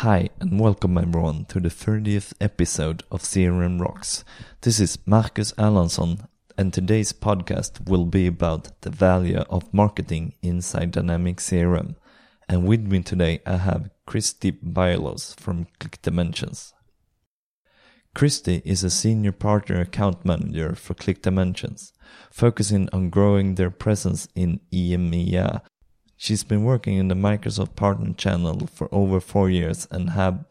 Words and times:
Hi, 0.00 0.28
and 0.40 0.60
welcome 0.60 0.98
everyone 0.98 1.46
to 1.46 1.58
the 1.58 1.70
30th 1.70 2.34
episode 2.38 3.02
of 3.10 3.22
CRM 3.22 3.80
Rocks. 3.80 4.26
This 4.60 4.78
is 4.78 4.98
Marcus 5.06 5.52
Erlandsson, 5.52 6.28
and 6.58 6.70
today's 6.70 7.14
podcast 7.14 7.88
will 7.88 8.04
be 8.04 8.26
about 8.26 8.78
the 8.82 8.90
value 8.90 9.38
of 9.48 9.72
marketing 9.72 10.34
inside 10.42 10.90
Dynamic 10.90 11.38
CRM. 11.38 11.94
And 12.46 12.66
with 12.66 12.82
me 12.82 13.04
today, 13.04 13.40
I 13.46 13.56
have 13.56 13.88
Christy 14.06 14.52
Bailos 14.52 15.34
from 15.40 15.66
Click 15.80 16.02
Dimensions. 16.02 16.74
Christy 18.14 18.60
is 18.66 18.84
a 18.84 18.90
senior 18.90 19.32
partner 19.32 19.80
account 19.80 20.26
manager 20.26 20.74
for 20.74 20.92
Click 20.92 21.22
Dimensions, 21.22 21.94
focusing 22.30 22.90
on 22.92 23.08
growing 23.08 23.54
their 23.54 23.70
presence 23.70 24.28
in 24.34 24.60
EMEA 24.70 25.62
She's 26.16 26.44
been 26.44 26.64
working 26.64 26.96
in 26.96 27.08
the 27.08 27.14
Microsoft 27.14 27.76
Partner 27.76 28.14
Channel 28.14 28.68
for 28.72 28.88
over 28.90 29.20
four 29.20 29.50
years 29.50 29.86
and 29.90 30.10
have 30.10 30.44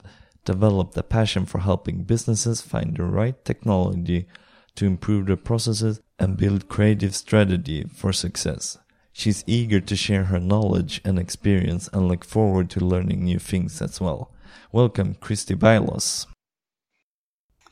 developed 0.45 0.95
a 0.95 1.03
passion 1.03 1.45
for 1.45 1.59
helping 1.59 2.03
businesses 2.03 2.61
find 2.61 2.95
the 2.95 3.03
right 3.03 3.43
technology 3.43 4.27
to 4.75 4.85
improve 4.85 5.25
their 5.25 5.35
processes 5.35 6.01
and 6.19 6.37
build 6.37 6.69
creative 6.69 7.15
strategy 7.15 7.83
for 7.91 8.13
success. 8.13 8.77
She's 9.11 9.43
eager 9.47 9.79
to 9.79 9.95
share 9.95 10.25
her 10.25 10.39
knowledge 10.39 11.01
and 11.03 11.17
experience 11.17 11.89
and 11.91 12.07
look 12.07 12.23
forward 12.23 12.69
to 12.71 12.85
learning 12.85 13.23
new 13.23 13.39
things 13.39 13.81
as 13.81 13.99
well. 13.99 14.33
Welcome, 14.71 15.15
Christy 15.15 15.55
Bylos. 15.55 16.27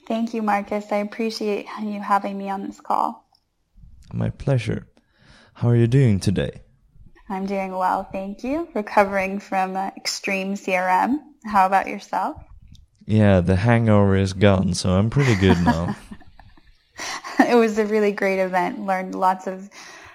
Thank 0.07 0.33
you, 0.33 0.41
Marcus. 0.41 0.91
I 0.91 0.97
appreciate 0.97 1.67
you 1.81 2.01
having 2.01 2.37
me 2.37 2.49
on 2.49 2.63
this 2.65 2.81
call. 2.81 3.29
My 4.11 4.29
pleasure. 4.29 4.87
How 5.55 5.69
are 5.69 5.75
you 5.75 5.87
doing 5.87 6.19
today? 6.19 6.61
I'm 7.29 7.45
doing 7.45 7.71
well, 7.71 8.03
thank 8.03 8.43
you. 8.43 8.67
Recovering 8.73 9.39
from 9.39 9.75
uh, 9.75 9.91
extreme 9.97 10.55
CRM. 10.55 11.19
How 11.45 11.65
about 11.65 11.87
yourself? 11.87 12.37
Yeah, 13.05 13.41
the 13.41 13.55
hangover 13.55 14.15
is 14.15 14.33
gone, 14.33 14.73
so 14.73 14.91
I'm 14.91 15.09
pretty 15.09 15.35
good 15.35 15.57
now. 15.63 15.95
it 17.39 17.55
was 17.55 17.77
a 17.77 17.85
really 17.85 18.11
great 18.11 18.39
event. 18.39 18.85
Learned 18.85 19.15
lots 19.15 19.47
of 19.47 19.69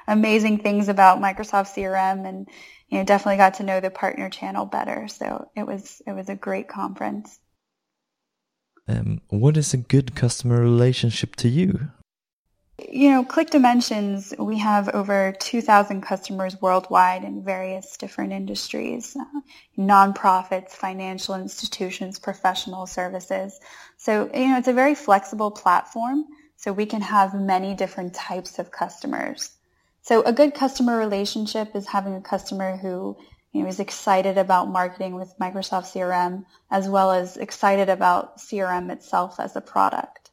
amazing 0.06 0.58
things 0.58 0.88
about 0.88 1.20
Microsoft 1.20 1.74
CRM 1.74 2.26
and 2.26 2.48
you 2.88 2.98
know 2.98 3.04
definitely 3.04 3.36
got 3.36 3.54
to 3.54 3.62
know 3.62 3.80
the 3.80 3.90
partner 3.90 4.30
channel 4.30 4.64
better. 4.64 5.08
So 5.08 5.50
it 5.56 5.66
was 5.66 6.00
it 6.06 6.12
was 6.12 6.28
a 6.28 6.36
great 6.36 6.68
conference. 6.68 7.38
Um, 8.86 9.20
what 9.28 9.56
is 9.56 9.74
a 9.74 9.78
good 9.78 10.14
customer 10.14 10.60
relationship 10.60 11.36
to 11.36 11.48
you? 11.48 11.90
You 12.90 13.10
know, 13.10 13.22
Click 13.22 13.50
Dimensions, 13.50 14.32
we 14.38 14.56
have 14.60 14.88
over 14.88 15.34
2,000 15.40 16.00
customers 16.00 16.58
worldwide 16.62 17.22
in 17.22 17.44
various 17.44 17.98
different 17.98 18.32
industries, 18.32 19.14
uh, 19.14 19.40
nonprofits, 19.76 20.70
financial 20.70 21.34
institutions, 21.34 22.18
professional 22.18 22.86
services. 22.86 23.60
So, 23.98 24.30
you 24.32 24.48
know, 24.48 24.56
it's 24.56 24.68
a 24.68 24.72
very 24.72 24.94
flexible 24.94 25.50
platform, 25.50 26.24
so 26.56 26.72
we 26.72 26.86
can 26.86 27.02
have 27.02 27.34
many 27.34 27.74
different 27.74 28.14
types 28.14 28.58
of 28.58 28.70
customers. 28.70 29.50
So 30.00 30.22
a 30.22 30.32
good 30.32 30.54
customer 30.54 30.96
relationship 30.96 31.76
is 31.76 31.86
having 31.86 32.14
a 32.14 32.22
customer 32.22 32.78
who 32.78 33.18
you 33.52 33.62
know, 33.64 33.68
is 33.68 33.80
excited 33.80 34.38
about 34.38 34.70
marketing 34.70 35.14
with 35.14 35.34
Microsoft 35.38 35.92
CRM 35.92 36.46
as 36.70 36.88
well 36.88 37.10
as 37.10 37.36
excited 37.36 37.90
about 37.90 38.38
CRM 38.38 38.90
itself 38.90 39.38
as 39.38 39.56
a 39.56 39.60
product 39.60 40.27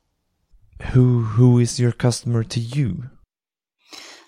who 0.81 1.21
who 1.21 1.59
is 1.59 1.79
your 1.79 1.91
customer 1.91 2.43
to 2.43 2.59
you? 2.59 3.09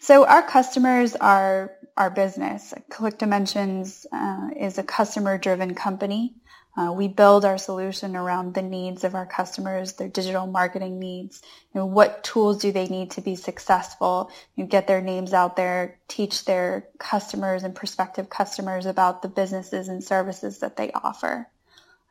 So 0.02 0.26
our 0.26 0.44
customers 0.44 1.16
are 1.16 1.74
our 1.98 2.10
business. 2.10 2.74
Click 2.90 3.18
Dimensions 3.18 4.06
uh, 4.14 4.50
is 4.56 4.78
a 4.78 4.84
customer-driven 4.84 5.76
company. 5.76 6.36
Uh, 6.78 6.92
we 6.92 7.08
build 7.08 7.44
our 7.44 7.58
solution 7.58 8.16
around 8.16 8.54
the 8.54 8.62
needs 8.62 9.04
of 9.04 9.16
our 9.16 9.26
customers, 9.26 9.94
their 9.94 10.08
digital 10.08 10.46
marketing 10.46 11.00
needs. 11.00 11.42
You 11.74 11.80
know, 11.80 11.86
what 11.88 12.24
tools 12.24 12.60
do 12.60 12.72
they 12.72 12.86
need 12.86 13.12
to 13.12 13.22
be 13.22 13.36
successful? 13.36 14.30
You 14.56 14.64
know, 14.64 14.70
get 14.70 14.86
their 14.86 15.02
names 15.02 15.34
out 15.34 15.56
there, 15.56 16.00
teach 16.08 16.46
their 16.46 16.88
customers 17.00 17.64
and 17.64 17.74
prospective 17.74 18.30
customers 18.30 18.86
about 18.86 19.24
the 19.24 19.28
businesses 19.28 19.88
and 19.88 20.04
services 20.04 20.60
that 20.60 20.78
they 20.78 20.92
offer. 20.92 21.50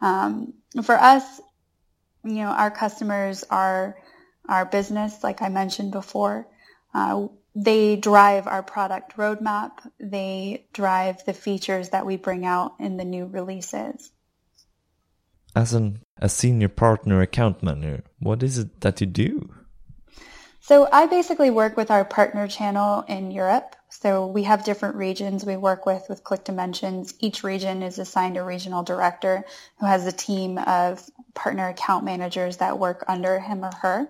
Um, 0.00 0.54
for 0.82 0.97
us, 0.97 1.41
you 2.24 2.42
know, 2.42 2.48
our 2.48 2.72
customers 2.72 3.44
are 3.48 3.97
our 4.48 4.64
business, 4.64 5.22
like 5.22 5.42
I 5.42 5.48
mentioned 5.48 5.92
before. 5.92 6.46
Uh, 6.94 7.28
they 7.54 7.96
drive 7.96 8.46
our 8.46 8.62
product 8.62 9.16
roadmap. 9.16 9.70
They 9.98 10.66
drive 10.72 11.24
the 11.24 11.32
features 11.32 11.88
that 11.90 12.04
we 12.04 12.16
bring 12.16 12.44
out 12.44 12.74
in 12.78 12.98
the 12.98 13.04
new 13.04 13.26
releases. 13.26 14.12
As 15.54 15.72
an, 15.72 16.02
a 16.18 16.28
senior 16.28 16.68
partner 16.68 17.22
account 17.22 17.62
manager, 17.62 18.04
what 18.18 18.42
is 18.42 18.58
it 18.58 18.82
that 18.82 19.00
you 19.00 19.06
do? 19.06 19.48
So 20.60 20.88
I 20.92 21.06
basically 21.06 21.50
work 21.50 21.76
with 21.76 21.90
our 21.90 22.04
partner 22.04 22.48
channel 22.48 23.04
in 23.08 23.30
Europe. 23.30 23.76
So 23.88 24.26
we 24.26 24.42
have 24.42 24.64
different 24.64 24.96
regions 24.96 25.44
we 25.44 25.56
work 25.56 25.86
with 25.86 26.04
with 26.08 26.24
Click 26.24 26.44
Dimensions. 26.44 27.14
Each 27.20 27.42
region 27.44 27.82
is 27.82 27.98
assigned 27.98 28.36
a 28.36 28.42
regional 28.42 28.82
director 28.82 29.44
who 29.78 29.86
has 29.86 30.04
a 30.06 30.12
team 30.12 30.58
of 30.58 31.08
partner 31.34 31.68
account 31.68 32.04
managers 32.04 32.56
that 32.56 32.78
work 32.78 33.04
under 33.08 33.38
him 33.38 33.64
or 33.64 33.70
her. 33.80 34.08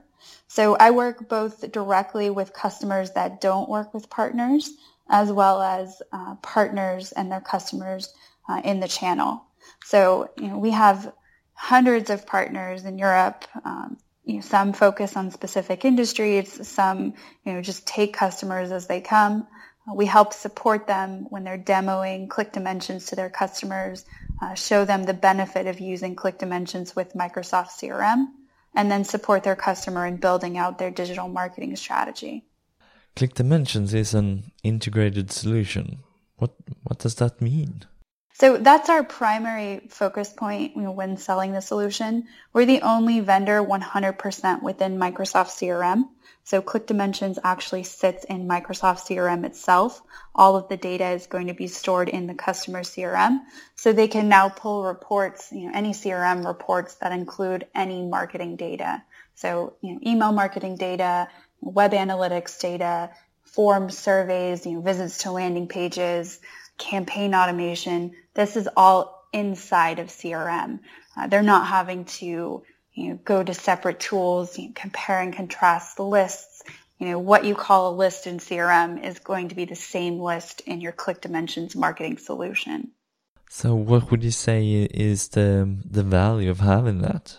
So 0.48 0.76
I 0.76 0.90
work 0.90 1.28
both 1.28 1.70
directly 1.72 2.30
with 2.30 2.52
customers 2.52 3.10
that 3.12 3.40
don't 3.40 3.68
work 3.68 3.92
with 3.92 4.08
partners 4.08 4.70
as 5.08 5.30
well 5.30 5.62
as 5.62 6.02
uh, 6.12 6.34
partners 6.36 7.12
and 7.12 7.30
their 7.30 7.40
customers 7.40 8.12
uh, 8.48 8.60
in 8.64 8.80
the 8.80 8.88
channel. 8.88 9.44
So 9.84 10.30
you 10.38 10.48
know, 10.48 10.58
we 10.58 10.70
have 10.70 11.12
hundreds 11.52 12.10
of 12.10 12.26
partners 12.26 12.84
in 12.84 12.98
Europe. 12.98 13.44
Um, 13.64 13.98
you 14.24 14.36
know, 14.36 14.40
some 14.40 14.72
focus 14.72 15.16
on 15.16 15.30
specific 15.30 15.84
industries, 15.84 16.66
some 16.66 17.14
you 17.44 17.52
know 17.52 17.62
just 17.62 17.86
take 17.86 18.12
customers 18.12 18.72
as 18.72 18.86
they 18.86 19.00
come. 19.00 19.46
We 19.94 20.06
help 20.06 20.32
support 20.32 20.88
them 20.88 21.26
when 21.30 21.44
they're 21.44 21.58
demoing 21.58 22.28
Click 22.28 22.52
Dimensions 22.52 23.06
to 23.06 23.16
their 23.16 23.30
customers, 23.30 24.04
uh, 24.42 24.54
show 24.54 24.84
them 24.84 25.04
the 25.04 25.14
benefit 25.14 25.68
of 25.68 25.78
using 25.78 26.16
Click 26.16 26.38
Dimensions 26.38 26.96
with 26.96 27.14
Microsoft 27.14 27.68
CRM 27.68 28.26
and 28.76 28.90
then 28.90 29.04
support 29.04 29.42
their 29.42 29.56
customer 29.56 30.06
in 30.06 30.16
building 30.18 30.56
out 30.58 30.78
their 30.78 30.90
digital 30.90 31.26
marketing 31.26 31.74
strategy. 31.74 32.44
Click 33.16 33.34
Dimensions 33.34 33.94
is 33.94 34.14
an 34.14 34.52
integrated 34.62 35.32
solution. 35.32 36.00
What 36.36 36.52
what 36.84 36.98
does 36.98 37.14
that 37.16 37.40
mean? 37.40 37.86
So 38.34 38.58
that's 38.58 38.90
our 38.90 39.02
primary 39.02 39.88
focus 39.88 40.30
point 40.30 40.76
when 40.76 41.16
selling 41.16 41.52
the 41.52 41.62
solution. 41.62 42.24
We're 42.52 42.66
the 42.66 42.82
only 42.82 43.20
vendor 43.20 43.64
100% 43.64 44.62
within 44.62 44.98
Microsoft 44.98 45.56
CRM. 45.56 46.04
So 46.46 46.62
Click 46.62 46.86
Dimensions 46.86 47.40
actually 47.42 47.82
sits 47.82 48.22
in 48.22 48.46
Microsoft 48.46 49.00
CRM 49.00 49.44
itself. 49.44 50.00
All 50.32 50.54
of 50.54 50.68
the 50.68 50.76
data 50.76 51.08
is 51.08 51.26
going 51.26 51.48
to 51.48 51.54
be 51.54 51.66
stored 51.66 52.08
in 52.08 52.28
the 52.28 52.34
customer 52.34 52.82
CRM. 52.82 53.40
So 53.74 53.92
they 53.92 54.06
can 54.06 54.28
now 54.28 54.48
pull 54.50 54.84
reports, 54.84 55.48
you 55.50 55.66
know, 55.66 55.72
any 55.74 55.90
CRM 55.90 56.46
reports 56.46 56.94
that 56.96 57.10
include 57.10 57.66
any 57.74 58.06
marketing 58.06 58.54
data. 58.54 59.02
So, 59.34 59.74
you 59.80 59.94
know, 59.94 60.00
email 60.06 60.30
marketing 60.30 60.76
data, 60.76 61.26
web 61.60 61.90
analytics 61.90 62.60
data, 62.60 63.10
form 63.42 63.90
surveys, 63.90 64.64
you 64.66 64.74
know, 64.74 64.82
visits 64.82 65.18
to 65.24 65.32
landing 65.32 65.66
pages, 65.66 66.38
campaign 66.78 67.34
automation. 67.34 68.12
This 68.34 68.56
is 68.56 68.68
all 68.76 69.26
inside 69.32 69.98
of 69.98 70.10
CRM. 70.10 70.78
Uh, 71.16 71.26
they're 71.26 71.42
not 71.42 71.66
having 71.66 72.04
to 72.04 72.62
you 72.96 73.10
know, 73.10 73.20
go 73.24 73.42
to 73.42 73.54
separate 73.54 74.00
tools, 74.00 74.58
you 74.58 74.68
know, 74.68 74.72
compare 74.74 75.20
and 75.20 75.32
contrast 75.32 75.96
the 75.96 76.02
lists. 76.02 76.62
You 76.98 77.08
know, 77.08 77.18
what 77.18 77.44
you 77.44 77.54
call 77.54 77.90
a 77.90 77.94
list 77.94 78.26
in 78.26 78.38
CRM 78.38 79.04
is 79.04 79.18
going 79.18 79.50
to 79.50 79.54
be 79.54 79.66
the 79.66 79.76
same 79.76 80.18
list 80.18 80.62
in 80.62 80.80
your 80.80 80.92
Click 80.92 81.20
Dimensions 81.20 81.76
marketing 81.76 82.16
solution. 82.16 82.90
So 83.50 83.74
what 83.74 84.10
would 84.10 84.24
you 84.24 84.30
say 84.30 84.88
is 84.90 85.28
the 85.28 85.76
the 85.84 86.02
value 86.02 86.50
of 86.50 86.60
having 86.60 87.02
that? 87.02 87.38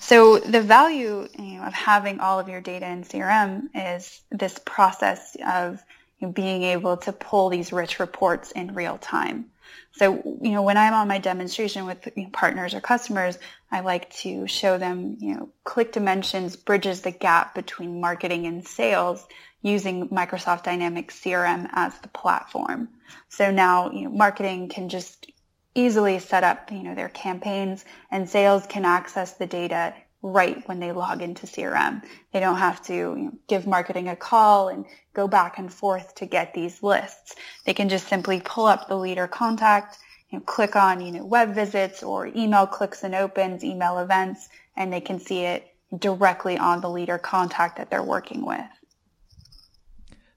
So 0.00 0.38
the 0.38 0.60
value 0.60 1.26
you 1.38 1.58
know, 1.58 1.64
of 1.64 1.72
having 1.72 2.20
all 2.20 2.38
of 2.38 2.48
your 2.48 2.60
data 2.60 2.86
in 2.86 3.04
CRM 3.04 3.68
is 3.74 4.20
this 4.30 4.60
process 4.64 5.34
of 5.44 5.82
you 6.18 6.28
know, 6.28 6.32
being 6.32 6.62
able 6.62 6.98
to 6.98 7.12
pull 7.12 7.48
these 7.48 7.72
rich 7.72 7.98
reports 7.98 8.52
in 8.52 8.74
real 8.74 8.98
time. 8.98 9.46
So, 9.92 10.38
you 10.42 10.52
know, 10.52 10.62
when 10.62 10.76
I'm 10.76 10.94
on 10.94 11.08
my 11.08 11.18
demonstration 11.18 11.86
with 11.86 12.08
partners 12.32 12.74
or 12.74 12.80
customers, 12.80 13.38
I 13.70 13.80
like 13.80 14.10
to 14.16 14.46
show 14.46 14.78
them, 14.78 15.16
you 15.20 15.34
know, 15.34 15.48
Click 15.64 15.92
Dimensions 15.92 16.56
bridges 16.56 17.00
the 17.00 17.10
gap 17.10 17.54
between 17.54 18.00
marketing 18.00 18.46
and 18.46 18.66
sales 18.66 19.26
using 19.62 20.08
Microsoft 20.10 20.62
Dynamics 20.64 21.20
CRM 21.20 21.68
as 21.72 21.98
the 21.98 22.08
platform. 22.08 22.88
So 23.28 23.50
now, 23.50 23.90
you 23.90 24.02
know, 24.02 24.10
marketing 24.10 24.68
can 24.68 24.88
just 24.88 25.30
easily 25.74 26.18
set 26.18 26.44
up, 26.44 26.70
you 26.70 26.82
know, 26.82 26.94
their 26.94 27.08
campaigns 27.08 27.84
and 28.10 28.28
sales 28.28 28.66
can 28.66 28.84
access 28.84 29.32
the 29.34 29.46
data 29.46 29.94
right 30.22 30.66
when 30.68 30.80
they 30.80 30.92
log 30.92 31.22
into 31.22 31.46
CRM. 31.46 32.02
They 32.32 32.40
don't 32.40 32.58
have 32.58 32.82
to 32.86 33.32
give 33.48 33.66
marketing 33.66 34.08
a 34.08 34.16
call 34.16 34.68
and 34.68 34.84
go 35.14 35.28
back 35.28 35.58
and 35.58 35.72
forth 35.72 36.14
to 36.16 36.26
get 36.26 36.54
these 36.54 36.82
lists. 36.82 37.34
They 37.64 37.74
can 37.74 37.88
just 37.88 38.08
simply 38.08 38.40
pull 38.44 38.66
up 38.66 38.88
the 38.88 38.96
leader 38.96 39.26
contact, 39.26 39.98
click 40.44 40.76
on, 40.76 41.00
you 41.00 41.12
know, 41.12 41.24
web 41.24 41.54
visits 41.54 42.02
or 42.02 42.26
email 42.26 42.66
clicks 42.66 43.04
and 43.04 43.14
opens, 43.14 43.64
email 43.64 43.98
events, 43.98 44.48
and 44.76 44.92
they 44.92 45.00
can 45.00 45.18
see 45.20 45.42
it 45.42 45.66
directly 45.96 46.58
on 46.58 46.80
the 46.80 46.90
leader 46.90 47.18
contact 47.18 47.76
that 47.78 47.90
they're 47.90 48.02
working 48.02 48.44
with. 48.44 48.60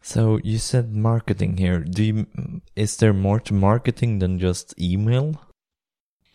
So 0.01 0.39
you 0.43 0.57
said 0.57 0.95
marketing 0.95 1.57
here. 1.57 1.79
Do 1.79 2.03
you, 2.03 2.27
is 2.75 2.97
there 2.97 3.13
more 3.13 3.39
to 3.41 3.53
marketing 3.53 4.19
than 4.19 4.39
just 4.39 4.79
email? 4.79 5.41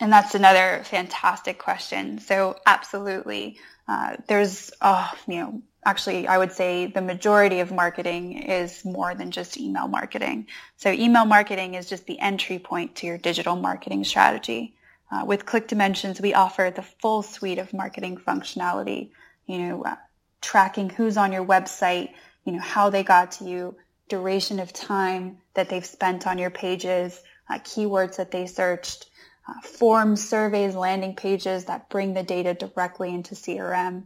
And 0.00 0.12
that's 0.12 0.34
another 0.34 0.82
fantastic 0.84 1.58
question. 1.58 2.18
So 2.18 2.56
absolutely, 2.66 3.58
uh, 3.86 4.16
there's, 4.26 4.72
uh, 4.80 5.08
you 5.28 5.38
know, 5.38 5.62
actually, 5.84 6.26
I 6.26 6.38
would 6.38 6.52
say 6.52 6.86
the 6.86 7.02
majority 7.02 7.60
of 7.60 7.70
marketing 7.70 8.42
is 8.42 8.84
more 8.84 9.14
than 9.14 9.30
just 9.30 9.58
email 9.58 9.86
marketing. 9.86 10.48
So 10.76 10.90
email 10.90 11.26
marketing 11.26 11.74
is 11.74 11.88
just 11.88 12.06
the 12.06 12.18
entry 12.18 12.58
point 12.58 12.96
to 12.96 13.06
your 13.06 13.18
digital 13.18 13.56
marketing 13.56 14.04
strategy. 14.04 14.74
Uh, 15.10 15.24
with 15.24 15.46
Click 15.46 15.68
Dimensions, 15.68 16.20
we 16.20 16.34
offer 16.34 16.72
the 16.74 16.82
full 16.82 17.22
suite 17.22 17.58
of 17.58 17.72
marketing 17.72 18.16
functionality, 18.16 19.10
you 19.46 19.58
know, 19.58 19.82
uh, 19.84 19.96
tracking 20.40 20.90
who's 20.90 21.16
on 21.16 21.32
your 21.32 21.44
website, 21.44 22.10
you 22.44 22.52
know, 22.52 22.60
how 22.60 22.90
they 22.90 23.04
got 23.04 23.32
to 23.32 23.44
you, 23.44 23.76
duration 24.08 24.58
of 24.58 24.72
time 24.72 25.38
that 25.54 25.68
they've 25.68 25.86
spent 25.86 26.26
on 26.26 26.38
your 26.38 26.50
pages, 26.50 27.22
uh, 27.48 27.58
keywords 27.58 28.16
that 28.16 28.30
they 28.30 28.46
searched, 28.46 29.06
uh, 29.46 29.60
forms, 29.60 30.26
surveys, 30.26 30.74
landing 30.74 31.14
pages 31.14 31.66
that 31.66 31.88
bring 31.90 32.14
the 32.14 32.22
data 32.22 32.54
directly 32.54 33.12
into 33.12 33.34
CRM, 33.34 34.04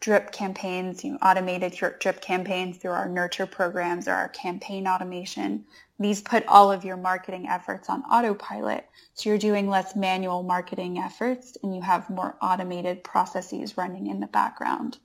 drip 0.00 0.30
campaigns, 0.30 1.02
you 1.02 1.12
know, 1.12 1.18
automated 1.20 1.72
drip 1.72 2.20
campaigns 2.20 2.76
through 2.76 2.92
our 2.92 3.08
nurture 3.08 3.46
programs 3.46 4.06
or 4.06 4.12
our 4.12 4.28
campaign 4.28 4.86
automation. 4.86 5.64
These 5.98 6.22
put 6.22 6.46
all 6.46 6.70
of 6.70 6.84
your 6.84 6.96
marketing 6.96 7.48
efforts 7.48 7.88
on 7.90 8.02
autopilot. 8.04 8.88
So 9.14 9.28
you're 9.28 9.38
doing 9.38 9.68
less 9.68 9.96
manual 9.96 10.44
marketing 10.44 10.98
efforts 10.98 11.56
and 11.62 11.74
you 11.74 11.82
have 11.82 12.08
more 12.08 12.36
automated 12.40 13.02
processes 13.02 13.76
running 13.76 14.06
in 14.06 14.20
the 14.20 14.28
background. 14.28 14.98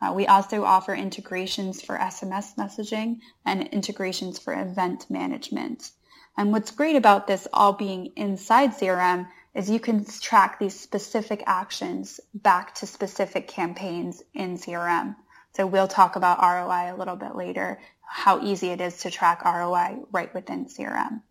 Uh, 0.00 0.12
we 0.12 0.26
also 0.26 0.62
offer 0.62 0.94
integrations 0.94 1.82
for 1.82 1.98
SMS 1.98 2.54
messaging 2.54 3.18
and 3.44 3.66
integrations 3.68 4.38
for 4.38 4.54
event 4.54 5.10
management. 5.10 5.90
And 6.36 6.52
what's 6.52 6.70
great 6.70 6.96
about 6.96 7.26
this 7.26 7.48
all 7.52 7.72
being 7.72 8.12
inside 8.16 8.72
CRM 8.72 9.26
is 9.54 9.70
you 9.70 9.80
can 9.80 10.04
track 10.04 10.58
these 10.58 10.78
specific 10.78 11.42
actions 11.46 12.20
back 12.34 12.74
to 12.76 12.86
specific 12.86 13.48
campaigns 13.48 14.22
in 14.34 14.58
CRM. 14.58 15.16
So 15.54 15.66
we'll 15.66 15.88
talk 15.88 16.16
about 16.16 16.42
ROI 16.42 16.94
a 16.94 16.98
little 16.98 17.16
bit 17.16 17.34
later, 17.34 17.80
how 18.02 18.44
easy 18.44 18.68
it 18.68 18.82
is 18.82 18.98
to 18.98 19.10
track 19.10 19.44
ROI 19.44 20.04
right 20.12 20.32
within 20.34 20.66
CRM. 20.66 21.22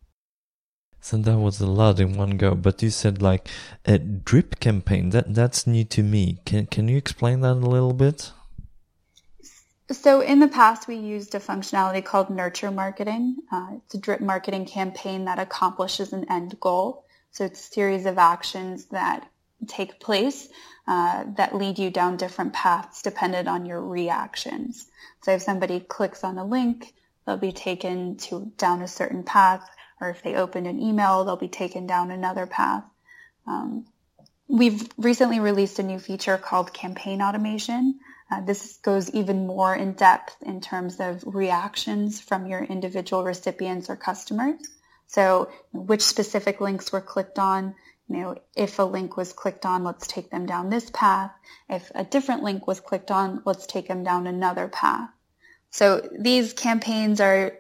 So 1.00 1.18
that 1.18 1.38
was 1.38 1.62
a 1.62 1.68
lot 1.68 2.00
in 2.00 2.18
one 2.18 2.32
go, 2.38 2.56
but 2.56 2.82
you 2.82 2.90
said 2.90 3.22
like 3.22 3.48
a 3.86 4.00
drip 4.00 4.60
campaign. 4.60 5.12
That 5.12 5.36
that's 5.36 5.68
new 5.68 5.84
to 5.84 6.02
me. 6.02 6.40
Can 6.46 6.66
can 6.66 6.88
you 6.88 6.98
explain 6.98 7.42
that 7.42 7.52
a 7.52 7.70
little 7.70 7.94
bit? 7.94 8.32
So 9.92 10.22
in 10.22 10.40
the 10.40 10.48
past, 10.48 10.88
we 10.88 10.96
used 10.96 11.36
a 11.36 11.40
functionality 11.40 12.04
called 12.04 12.32
nurture 12.32 12.72
marketing. 12.72 13.38
Uh, 13.52 13.68
it's 13.78 13.94
a 13.94 14.00
drip 14.00 14.20
marketing 14.20 14.66
campaign 14.66 15.26
that 15.26 15.38
accomplishes 15.38 16.12
an 16.12 16.26
end 16.30 16.60
goal. 16.60 17.06
So 17.32 17.46
it's 17.46 17.60
a 17.60 17.72
series 17.72 18.06
of 18.06 18.18
actions 18.18 18.86
that 18.86 19.30
take 19.68 20.00
place 20.00 20.50
uh, 20.88 21.26
that 21.38 21.56
lead 21.56 21.78
you 21.78 21.90
down 21.90 22.18
different 22.18 22.54
paths 22.54 23.02
dependent 23.02 23.48
on 23.48 23.66
your 23.66 23.82
reactions. 23.82 24.88
So 25.24 25.32
if 25.32 25.42
somebody 25.42 25.80
clicks 25.80 26.24
on 26.24 26.38
a 26.38 26.46
link, 26.46 26.94
they'll 27.26 27.38
be 27.38 27.52
taken 27.52 28.18
to 28.18 28.52
down 28.58 28.82
a 28.82 28.88
certain 28.88 29.24
path, 29.24 29.68
or 30.02 30.10
if 30.10 30.24
they 30.24 30.36
open 30.36 30.66
an 30.66 30.80
email, 30.80 31.26
they'll 31.26 31.36
be 31.36 31.48
taken 31.48 31.88
down 31.88 32.12
another 32.12 32.46
path. 32.46 32.84
Um, 33.48 33.86
we've 34.48 34.88
recently 34.98 35.40
released 35.40 35.80
a 35.80 35.84
new 35.84 36.00
feature 36.00 36.38
called 36.38 36.74
campaign 36.74 37.22
automation, 37.22 38.00
uh, 38.32 38.42
this 38.42 38.78
goes 38.78 39.10
even 39.12 39.46
more 39.46 39.76
in 39.76 39.94
depth 39.94 40.36
in 40.42 40.60
terms 40.62 41.00
of 41.00 41.24
reactions 41.26 42.20
from 42.20 42.48
your 42.48 42.64
individual 42.64 43.24
recipients 43.24 43.90
or 43.90 43.96
customers. 43.96 44.56
So 45.08 45.50
which 45.72 46.02
specific 46.02 46.60
links 46.60 46.92
were 46.92 47.02
clicked 47.02 47.38
on, 47.38 47.76
you 48.08 48.18
know, 48.18 48.36
if 48.56 48.80
a 48.80 48.84
link 48.84 49.16
was 49.16 49.34
clicked 49.34 49.66
on, 49.66 49.84
let's 49.84 50.08
take 50.08 50.32
them 50.32 50.46
down 50.46 50.70
this 50.70 50.90
path. 50.90 51.32
If 51.70 51.92
a 51.94 52.04
different 52.04 52.44
link 52.44 52.66
was 52.68 52.80
clicked 52.80 53.12
on, 53.12 53.42
let's 53.46 53.68
take 53.68 53.88
them 53.88 54.04
down 54.04 54.28
another 54.28 54.68
path. 54.68 55.10
So 55.70 56.08
these 56.18 56.54
campaigns 56.54 57.22
are 57.22 57.54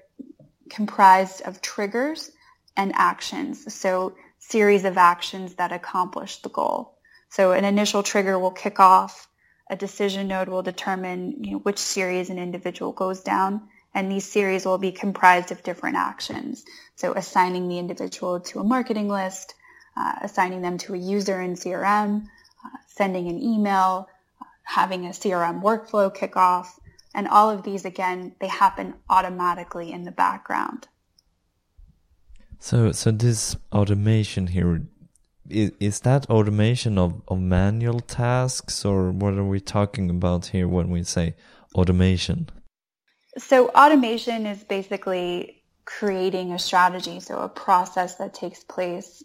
comprised 0.69 1.41
of 1.43 1.61
triggers 1.61 2.31
and 2.75 2.91
actions. 2.95 3.73
So 3.73 4.15
series 4.39 4.85
of 4.85 4.97
actions 4.97 5.55
that 5.55 5.71
accomplish 5.71 6.41
the 6.41 6.49
goal. 6.49 6.97
So 7.29 7.51
an 7.51 7.65
initial 7.65 8.03
trigger 8.03 8.37
will 8.39 8.51
kick 8.51 8.79
off 8.79 9.27
a 9.69 9.75
decision 9.75 10.27
node 10.27 10.49
will 10.49 10.61
determine 10.61 11.43
you 11.43 11.51
know, 11.51 11.57
which 11.59 11.79
series 11.79 12.29
an 12.29 12.39
individual 12.39 12.91
goes 12.91 13.21
down, 13.21 13.67
and 13.93 14.11
these 14.11 14.25
series 14.25 14.65
will 14.65 14.77
be 14.77 14.91
comprised 14.91 15.51
of 15.51 15.63
different 15.63 15.97
actions. 15.97 16.65
So 16.95 17.13
assigning 17.13 17.67
the 17.67 17.79
individual 17.79 18.41
to 18.41 18.59
a 18.59 18.63
marketing 18.63 19.09
list, 19.09 19.55
uh, 19.97 20.13
assigning 20.21 20.61
them 20.61 20.77
to 20.79 20.93
a 20.93 20.97
user 20.97 21.41
in 21.41 21.55
CRM, 21.55 22.23
uh, 22.23 22.77
sending 22.87 23.27
an 23.27 23.41
email, 23.41 24.07
uh, 24.41 24.45
having 24.63 25.05
a 25.05 25.09
CRM 25.09 25.61
workflow 25.61 26.13
kick 26.13 26.37
off, 26.37 26.79
and 27.13 27.27
all 27.27 27.49
of 27.49 27.63
these, 27.63 27.85
again, 27.85 28.35
they 28.39 28.47
happen 28.47 28.93
automatically 29.09 29.91
in 29.91 30.03
the 30.03 30.11
background. 30.11 30.87
So, 32.59 32.91
so 32.91 33.11
this 33.11 33.55
automation 33.71 34.47
here 34.47 34.81
is, 35.49 35.71
is 35.79 35.99
that 36.01 36.29
automation 36.29 36.97
of, 36.97 37.21
of 37.27 37.39
manual 37.39 37.99
tasks 37.99 38.85
or 38.85 39.11
what 39.11 39.33
are 39.33 39.43
we 39.43 39.59
talking 39.59 40.09
about 40.09 40.47
here 40.47 40.67
when 40.67 40.89
we 40.89 41.03
say 41.03 41.35
automation? 41.75 42.49
So 43.37 43.69
automation 43.69 44.45
is 44.45 44.63
basically 44.63 45.63
creating 45.83 46.51
a 46.51 46.59
strategy, 46.59 47.19
so 47.19 47.39
a 47.39 47.49
process 47.49 48.15
that 48.15 48.33
takes 48.33 48.63
place, 48.63 49.23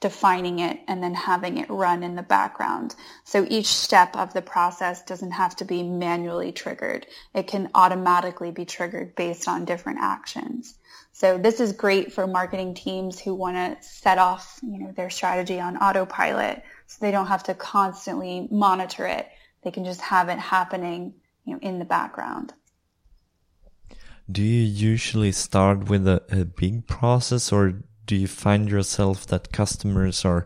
defining 0.00 0.58
it 0.58 0.78
and 0.88 1.02
then 1.02 1.14
having 1.14 1.56
it 1.58 1.70
run 1.70 2.02
in 2.02 2.14
the 2.14 2.22
background. 2.22 2.94
So 3.24 3.46
each 3.48 3.66
step 3.66 4.14
of 4.14 4.34
the 4.34 4.42
process 4.42 5.02
doesn't 5.02 5.32
have 5.32 5.56
to 5.56 5.64
be 5.64 5.82
manually 5.82 6.52
triggered. 6.52 7.06
It 7.34 7.46
can 7.46 7.70
automatically 7.74 8.50
be 8.50 8.64
triggered 8.64 9.14
based 9.14 9.48
on 9.48 9.64
different 9.64 9.98
actions. 10.00 10.78
So 11.18 11.38
this 11.38 11.60
is 11.60 11.72
great 11.72 12.12
for 12.12 12.26
marketing 12.26 12.74
teams 12.74 13.18
who 13.18 13.34
want 13.34 13.56
to 13.56 13.82
set 13.82 14.18
off, 14.18 14.60
you 14.62 14.78
know, 14.78 14.92
their 14.92 15.08
strategy 15.08 15.58
on 15.58 15.78
autopilot 15.78 16.62
so 16.86 16.98
they 17.00 17.10
don't 17.10 17.28
have 17.28 17.42
to 17.44 17.54
constantly 17.54 18.46
monitor 18.50 19.06
it. 19.06 19.26
They 19.62 19.70
can 19.70 19.86
just 19.86 20.02
have 20.02 20.28
it 20.28 20.38
happening, 20.38 21.14
you 21.46 21.54
know, 21.54 21.58
in 21.62 21.78
the 21.78 21.86
background. 21.86 22.52
Do 24.30 24.42
you 24.42 24.62
usually 24.62 25.32
start 25.32 25.88
with 25.88 26.06
a, 26.06 26.22
a 26.30 26.44
big 26.44 26.86
process 26.86 27.50
or 27.50 27.80
do 28.04 28.14
you 28.14 28.28
find 28.28 28.68
yourself 28.68 29.26
that 29.28 29.52
customers 29.52 30.22
are 30.22 30.44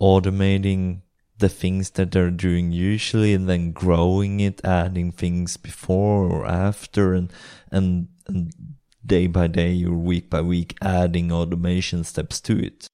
automating 0.00 1.02
the 1.36 1.50
things 1.50 1.90
that 1.90 2.10
they're 2.10 2.30
doing 2.30 2.72
usually 2.72 3.34
and 3.34 3.50
then 3.50 3.72
growing 3.72 4.40
it, 4.40 4.64
adding 4.64 5.12
things 5.12 5.58
before 5.58 6.24
or 6.24 6.46
after 6.46 7.12
and, 7.12 7.30
and, 7.70 8.08
and 8.26 8.75
day 9.06 9.26
by 9.26 9.46
day 9.46 9.84
or 9.84 9.92
week 9.92 10.30
by 10.30 10.40
week 10.40 10.76
adding 10.82 11.32
automation 11.32 12.04
steps 12.04 12.40
to 12.42 12.58
it? 12.58 12.86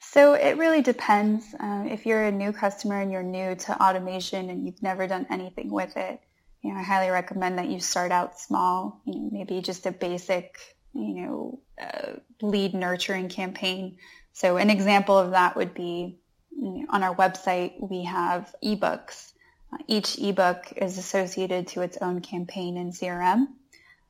So 0.00 0.34
it 0.34 0.58
really 0.58 0.82
depends. 0.82 1.54
Uh, 1.58 1.84
if 1.86 2.04
you're 2.04 2.24
a 2.24 2.32
new 2.32 2.52
customer 2.52 3.00
and 3.00 3.10
you're 3.10 3.22
new 3.22 3.54
to 3.54 3.82
automation 3.82 4.50
and 4.50 4.66
you've 4.66 4.82
never 4.82 5.06
done 5.06 5.26
anything 5.30 5.70
with 5.70 5.96
it, 5.96 6.20
you 6.62 6.72
know, 6.72 6.78
I 6.78 6.82
highly 6.82 7.10
recommend 7.10 7.58
that 7.58 7.68
you 7.68 7.80
start 7.80 8.12
out 8.12 8.38
small. 8.38 9.00
You 9.06 9.14
know, 9.14 9.30
maybe 9.32 9.62
just 9.62 9.86
a 9.86 9.90
basic, 9.90 10.58
you 10.92 11.14
know, 11.14 11.60
uh, 11.80 12.18
lead 12.42 12.74
nurturing 12.74 13.30
campaign. 13.30 13.96
So 14.34 14.58
an 14.58 14.68
example 14.68 15.16
of 15.18 15.30
that 15.30 15.56
would 15.56 15.72
be 15.72 16.20
you 16.50 16.70
know, 16.70 16.86
on 16.90 17.02
our 17.02 17.14
website 17.14 17.72
we 17.80 18.04
have 18.04 18.54
ebooks. 18.62 19.32
Uh, 19.72 19.78
each 19.88 20.18
ebook 20.18 20.72
is 20.76 20.98
associated 20.98 21.68
to 21.68 21.80
its 21.80 21.96
own 21.96 22.20
campaign 22.20 22.76
in 22.76 22.90
CRM. 22.90 23.46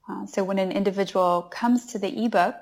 Uh, 0.08 0.26
so 0.26 0.42
when 0.44 0.58
an 0.58 0.72
individual 0.72 1.42
comes 1.42 1.86
to 1.86 1.98
the 1.98 2.24
ebook, 2.24 2.54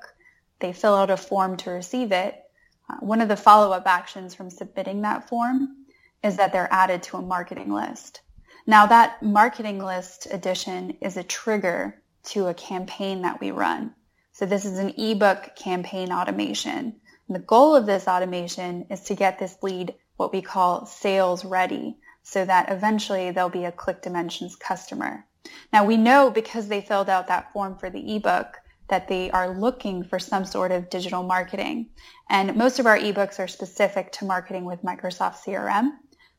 they 0.60 0.72
fill 0.72 0.94
out 0.94 1.10
a 1.10 1.16
form 1.16 1.56
to 1.58 1.70
receive 1.70 2.12
it. 2.12 2.42
Uh, 2.88 2.96
one 3.00 3.20
of 3.20 3.28
the 3.28 3.36
follow-up 3.36 3.86
actions 3.86 4.34
from 4.34 4.50
submitting 4.50 5.02
that 5.02 5.28
form 5.28 5.76
is 6.22 6.36
that 6.36 6.52
they're 6.52 6.72
added 6.72 7.02
to 7.02 7.16
a 7.16 7.22
marketing 7.22 7.72
list. 7.72 8.20
Now 8.66 8.86
that 8.86 9.22
marketing 9.22 9.78
list 9.78 10.26
addition 10.30 10.98
is 11.00 11.16
a 11.16 11.22
trigger 11.22 12.02
to 12.24 12.48
a 12.48 12.54
campaign 12.54 13.22
that 13.22 13.40
we 13.40 13.50
run. 13.50 13.94
So 14.32 14.46
this 14.46 14.64
is 14.64 14.78
an 14.78 14.94
ebook 14.98 15.56
campaign 15.56 16.12
automation. 16.12 16.96
And 17.26 17.34
the 17.34 17.40
goal 17.40 17.74
of 17.74 17.86
this 17.86 18.06
automation 18.06 18.86
is 18.90 19.00
to 19.04 19.14
get 19.14 19.38
this 19.38 19.56
lead 19.62 19.94
what 20.16 20.32
we 20.32 20.42
call 20.42 20.84
sales 20.84 21.44
ready 21.44 21.96
so 22.22 22.44
that 22.44 22.70
eventually 22.70 23.30
they'll 23.30 23.48
be 23.48 23.64
a 23.64 23.72
Click 23.72 24.02
Dimensions 24.02 24.56
customer. 24.56 25.24
Now 25.72 25.84
we 25.84 25.96
know 25.96 26.30
because 26.30 26.68
they 26.68 26.80
filled 26.80 27.08
out 27.08 27.28
that 27.28 27.52
form 27.52 27.76
for 27.78 27.90
the 27.90 28.16
ebook 28.16 28.56
that 28.88 29.08
they 29.08 29.30
are 29.30 29.56
looking 29.56 30.02
for 30.02 30.18
some 30.18 30.44
sort 30.44 30.72
of 30.72 30.90
digital 30.90 31.22
marketing. 31.22 31.90
And 32.28 32.56
most 32.56 32.78
of 32.80 32.86
our 32.86 32.98
ebooks 32.98 33.38
are 33.38 33.48
specific 33.48 34.12
to 34.12 34.24
marketing 34.24 34.64
with 34.64 34.82
Microsoft 34.82 35.36
CRM. 35.44 35.92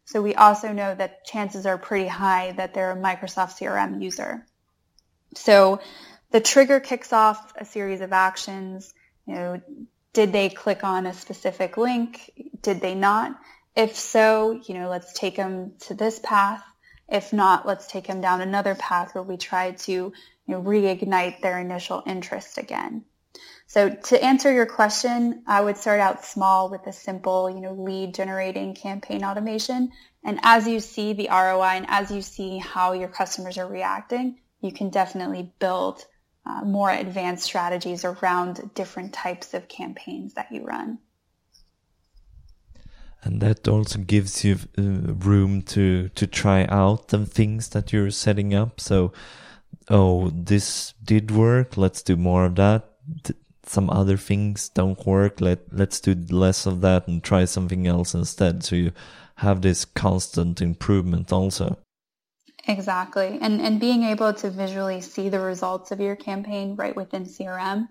So 0.06 0.22
we 0.22 0.36
also 0.36 0.74
know 0.74 0.94
that 0.94 1.24
chances 1.24 1.66
are 1.66 1.78
pretty 1.78 2.08
high 2.08 2.52
that 2.54 2.74
they're 2.74 2.92
a 2.92 2.98
Microsoft 2.98 3.58
CRM 3.58 4.04
user. 4.04 4.46
So 5.36 5.80
the 6.32 6.42
trigger 6.42 6.82
kicks 6.82 7.14
off 7.14 7.54
a 7.58 7.64
series 7.64 8.02
of 8.02 8.12
actions. 8.12 8.94
You 9.26 9.36
know, 9.36 9.62
did 10.14 10.34
they 10.34 10.50
click 10.50 10.84
on 10.84 11.06
a 11.06 11.14
specific 11.14 11.78
link? 11.78 12.32
Did 12.62 12.82
they 12.82 12.96
not? 12.96 13.40
If 13.76 13.96
so, 13.96 14.60
you 14.68 14.74
know, 14.74 14.90
let's 14.90 15.14
take 15.14 15.38
them 15.38 15.74
to 15.82 15.94
this 15.94 16.20
path. 16.20 16.64
If 17.12 17.34
not, 17.34 17.68
let's 17.68 17.88
take 17.88 18.08
them 18.08 18.22
down 18.22 18.40
another 18.40 18.74
path 18.74 19.14
where 19.14 19.24
we 19.24 19.36
try 19.36 19.72
to 19.72 19.92
you 19.92 20.14
know, 20.48 20.62
reignite 20.62 21.42
their 21.42 21.60
initial 21.60 22.02
interest 22.06 22.58
again. 22.58 23.04
So 23.68 23.90
to 23.90 24.24
answer 24.24 24.52
your 24.52 24.66
question, 24.66 25.44
I 25.46 25.62
would 25.62 25.78
start 25.78 26.00
out 26.00 26.26
small 26.26 26.70
with 26.70 26.88
a 26.88 26.94
simple, 26.94 27.50
you 27.50 27.62
know, 27.62 27.74
lead 27.74 28.14
generating 28.14 28.76
campaign 28.76 29.24
automation. 29.24 29.92
And 30.24 30.40
as 30.44 30.68
you 30.68 30.80
see 30.80 31.14
the 31.14 31.30
ROI 31.30 31.76
and 31.76 31.86
as 31.90 32.12
you 32.12 32.22
see 32.22 32.58
how 32.58 32.94
your 32.94 33.10
customers 33.10 33.58
are 33.58 33.68
reacting, 33.68 34.40
you 34.62 34.72
can 34.72 34.90
definitely 34.90 35.54
build 35.60 36.06
uh, 36.46 36.64
more 36.64 36.90
advanced 36.90 37.44
strategies 37.44 38.06
around 38.06 38.74
different 38.74 39.14
types 39.14 39.54
of 39.54 39.68
campaigns 39.68 40.34
that 40.36 40.52
you 40.52 40.64
run. 40.64 41.00
And 43.24 43.42
that 43.42 43.68
also 43.68 44.00
gives 44.00 44.44
you 44.44 44.58
uh, 44.78 45.14
room 45.14 45.62
to 45.64 46.10
to 46.10 46.28
try 46.28 46.66
out 46.66 47.10
the 47.10 47.26
things 47.26 47.70
that 47.70 47.94
you're 47.94 48.12
setting 48.12 48.54
up. 48.54 48.80
So, 48.80 49.14
oh, 49.90 50.32
this 50.34 50.94
did 51.04 51.32
work. 51.32 51.78
Let's 51.78 52.02
do 52.02 52.16
more 52.16 52.46
of 52.46 52.56
that. 52.56 52.90
Some 53.64 53.90
other 53.92 54.18
things 54.18 54.70
don't 54.70 55.06
work. 55.06 55.40
Let 55.40 55.60
let's 55.72 56.00
do 56.00 56.16
less 56.30 56.66
of 56.66 56.82
that 56.82 57.08
and 57.08 57.24
try 57.24 57.46
something 57.46 57.86
else 57.86 58.16
instead. 58.16 58.64
So 58.64 58.76
you 58.76 58.92
have 59.36 59.62
this 59.62 59.86
constant 59.86 60.62
improvement 60.62 61.32
also. 61.32 61.78
Exactly. 62.68 63.40
And, 63.42 63.60
and 63.62 63.80
being 63.80 64.04
able 64.04 64.34
to 64.34 64.50
visually 64.50 65.02
see 65.02 65.30
the 65.30 65.40
results 65.40 65.92
of 65.92 66.00
your 66.00 66.16
campaign 66.16 66.76
right 66.76 66.96
within 66.96 67.26
CRM, 67.26 67.88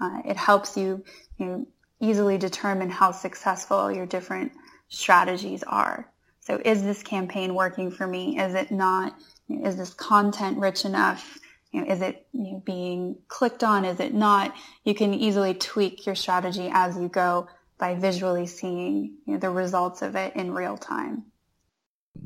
uh, 0.00 0.22
it 0.24 0.36
helps 0.36 0.76
you, 0.76 1.04
you 1.38 1.46
know, 1.46 1.66
easily 2.00 2.38
determine 2.38 2.90
how 2.90 3.12
successful 3.12 3.90
your 3.90 4.06
different 4.06 4.52
strategies 4.92 5.62
are. 5.64 6.08
So 6.40 6.60
is 6.64 6.82
this 6.82 7.02
campaign 7.02 7.54
working 7.54 7.90
for 7.90 8.06
me? 8.06 8.38
Is 8.38 8.54
it 8.54 8.70
not? 8.70 9.16
Is 9.48 9.76
this 9.76 9.94
content 9.94 10.58
rich 10.58 10.84
enough? 10.84 11.38
You 11.72 11.80
know, 11.80 11.92
is 11.92 12.02
it 12.02 12.26
you 12.32 12.52
know, 12.52 12.62
being 12.64 13.16
clicked 13.28 13.64
on? 13.64 13.84
Is 13.84 14.00
it 14.00 14.12
not? 14.12 14.54
You 14.84 14.94
can 14.94 15.14
easily 15.14 15.54
tweak 15.54 16.06
your 16.06 16.14
strategy 16.14 16.68
as 16.72 16.96
you 16.96 17.08
go 17.08 17.48
by 17.78 17.94
visually 17.94 18.46
seeing 18.46 19.14
you 19.26 19.34
know, 19.34 19.38
the 19.38 19.50
results 19.50 20.02
of 20.02 20.14
it 20.14 20.36
in 20.36 20.52
real 20.52 20.76
time. 20.76 21.24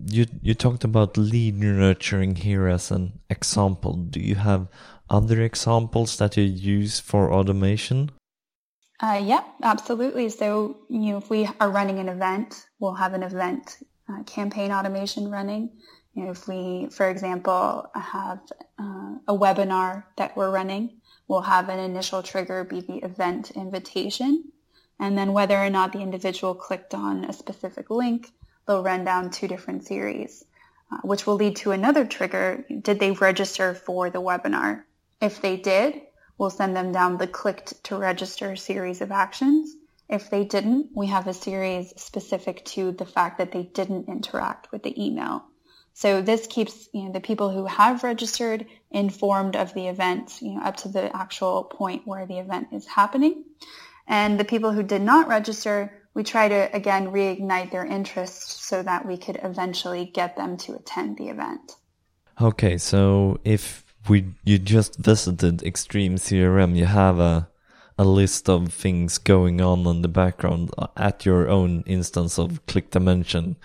You 0.07 0.27
you 0.43 0.55
talked 0.55 0.83
about 0.83 1.17
lead 1.17 1.55
nurturing 1.61 2.37
here 2.37 2.67
as 2.67 2.91
an 2.91 3.21
example. 3.31 3.93
Do 3.93 4.19
you 4.19 4.35
have 4.35 4.67
other 5.09 5.41
examples 5.43 6.17
that 6.17 6.37
you 6.37 6.43
use 6.43 6.99
for 6.99 7.33
automation? 7.33 8.11
Uh, 8.99 9.21
yeah, 9.23 9.45
absolutely. 9.63 10.29
So 10.31 10.79
you 10.89 11.13
know, 11.13 11.19
if 11.19 11.29
we 11.29 11.49
are 11.61 11.71
running 11.71 11.99
an 11.99 12.09
event, 12.09 12.67
we'll 12.79 12.95
have 12.95 13.15
an 13.15 13.23
event 13.23 13.77
uh, 14.09 14.23
campaign 14.23 14.73
automation 14.73 15.31
running. 15.31 15.71
You 16.15 16.25
know, 16.25 16.31
if 16.31 16.49
we, 16.49 16.89
for 16.91 17.09
example, 17.11 17.91
have 17.95 18.41
uh, 18.79 19.17
a 19.29 19.37
webinar 19.37 20.05
that 20.17 20.35
we're 20.35 20.51
running, 20.51 21.01
we'll 21.29 21.43
have 21.43 21.69
an 21.69 21.79
initial 21.79 22.23
trigger 22.23 22.65
be 22.65 22.81
the 22.81 22.97
event 23.05 23.51
invitation. 23.51 24.45
And 24.99 25.19
then 25.19 25.35
whether 25.35 25.57
or 25.57 25.69
not 25.69 25.93
the 25.93 26.01
individual 26.01 26.55
clicked 26.55 26.95
on 26.95 27.27
a 27.27 27.33
specific 27.35 27.91
link, 27.91 28.33
they'll 28.67 28.83
run 28.83 29.05
down 29.05 29.31
two 29.31 29.47
different 29.47 29.85
series, 29.85 30.43
uh, 30.91 30.99
which 31.03 31.27
will 31.27 31.35
lead 31.35 31.57
to 31.57 31.73
another 31.73 32.07
trigger. 32.07 32.65
Did 32.81 32.99
they 32.99 33.11
register 33.11 33.75
for 33.75 34.09
the 34.09 34.23
webinar? 34.23 34.85
If 35.21 35.43
they 35.43 35.59
did, 35.59 36.01
we'll 36.39 36.51
send 36.51 36.77
them 36.77 36.93
down 36.93 37.17
the 37.17 37.27
clicked 37.27 37.83
to 37.85 37.97
register 37.97 38.57
series 38.57 39.01
of 39.01 39.13
actions. 39.13 39.75
If 40.09 40.31
they 40.31 40.45
didn't, 40.45 40.91
we 40.95 41.07
have 41.09 41.27
a 41.27 41.35
series 41.35 41.93
specific 42.01 42.65
to 42.67 42.93
the 42.93 43.07
fact 43.07 43.39
that 43.39 43.53
they 43.53 43.65
didn't 43.65 44.09
interact 44.09 44.71
with 44.71 44.83
the 44.83 45.05
email. 45.05 45.45
So 45.95 46.21
this 46.21 46.47
keeps 46.47 46.91
you 46.93 47.05
know, 47.05 47.13
the 47.13 47.21
people 47.21 47.51
who 47.51 47.65
have 47.65 48.05
registered 48.05 48.67
informed 48.91 49.57
of 49.57 49.73
the 49.73 49.89
event, 49.89 50.43
you 50.43 50.55
know, 50.55 50.61
up 50.61 50.77
to 50.79 50.89
the 50.89 51.15
actual 51.17 51.65
point 51.65 52.07
where 52.07 52.27
the 52.27 52.39
event 52.39 52.69
is 52.73 52.87
happening. 52.87 53.45
And 54.07 54.39
the 54.39 54.45
people 54.45 54.73
who 54.73 54.83
did 54.83 55.01
not 55.01 55.27
register, 55.27 56.03
we 56.13 56.23
try 56.23 56.49
to 56.49 56.77
again 56.77 57.09
reignite 57.09 57.73
their 57.73 57.87
interest 57.87 58.63
so 58.69 58.83
that 58.83 59.07
we 59.07 59.17
could 59.17 59.41
eventually 59.43 60.05
get 60.05 60.37
them 60.37 60.59
to 60.59 60.75
attend 60.75 61.17
the 61.17 61.31
event. 61.31 61.77
Okay, 62.41 62.77
so 62.77 63.41
if 63.43 63.86
we 64.09 64.35
you 64.45 64.59
just 64.59 64.97
visited 64.97 65.63
Extreme 65.63 66.17
CRM, 66.17 66.77
you 66.77 66.87
have 66.87 67.19
a 67.19 67.49
a 67.99 68.05
list 68.05 68.49
of 68.49 68.73
things 68.73 69.17
going 69.17 69.61
on 69.61 69.87
in 69.87 70.03
the 70.03 70.09
background 70.09 70.71
at 70.97 71.25
your 71.25 71.49
own 71.49 71.83
instance 71.87 72.39
of 72.39 72.65
Click 72.67 72.91
Dimension, 72.91 73.57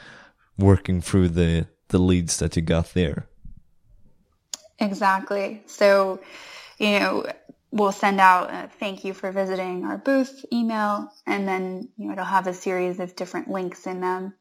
working 0.57 1.01
through 1.01 1.29
the 1.29 1.67
the 1.89 1.99
leads 1.99 2.37
that 2.37 2.55
you 2.55 2.61
got 2.61 2.93
there. 2.93 3.27
Exactly. 4.79 5.61
So, 5.67 6.21
you 6.79 6.99
know, 6.99 7.25
we'll 7.71 7.91
send 7.91 8.19
out 8.19 8.49
a 8.49 8.69
thank 8.79 9.03
you 9.03 9.13
for 9.13 9.31
visiting 9.31 9.85
our 9.85 9.97
booth 9.97 10.45
email, 10.51 11.11
and 11.27 11.47
then 11.47 11.89
you 11.97 12.07
know, 12.07 12.13
it'll 12.13 12.25
have 12.25 12.47
a 12.47 12.53
series 12.53 12.99
of 12.99 13.15
different 13.15 13.49
links 13.49 13.85
in 13.85 14.01
them. 14.01 14.33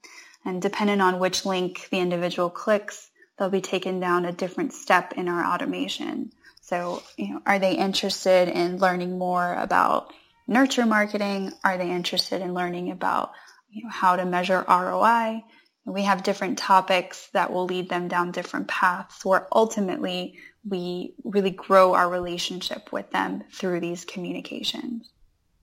And 0.44 0.62
depending 0.62 1.02
on 1.02 1.18
which 1.18 1.44
link 1.44 1.88
the 1.90 1.98
individual 1.98 2.48
clicks, 2.48 3.09
they'll 3.40 3.50
be 3.50 3.62
taken 3.62 3.98
down 3.98 4.26
a 4.26 4.32
different 4.32 4.74
step 4.74 5.14
in 5.14 5.26
our 5.26 5.44
automation. 5.44 6.30
So, 6.60 7.02
you 7.16 7.32
know, 7.32 7.42
are 7.46 7.58
they 7.58 7.74
interested 7.74 8.48
in 8.48 8.76
learning 8.76 9.18
more 9.18 9.54
about 9.54 10.12
nurture 10.46 10.84
marketing? 10.84 11.50
Are 11.64 11.78
they 11.78 11.90
interested 11.90 12.42
in 12.42 12.52
learning 12.52 12.90
about 12.90 13.32
you 13.70 13.84
know, 13.84 13.90
how 13.90 14.16
to 14.16 14.26
measure 14.26 14.62
ROI? 14.68 15.42
We 15.86 16.02
have 16.02 16.22
different 16.22 16.58
topics 16.58 17.28
that 17.32 17.50
will 17.50 17.64
lead 17.64 17.88
them 17.88 18.08
down 18.08 18.30
different 18.30 18.68
paths 18.68 19.24
where 19.24 19.48
ultimately 19.50 20.38
we 20.68 21.14
really 21.24 21.50
grow 21.50 21.94
our 21.94 22.10
relationship 22.10 22.92
with 22.92 23.10
them 23.10 23.42
through 23.50 23.80
these 23.80 24.04
communications. 24.04 25.08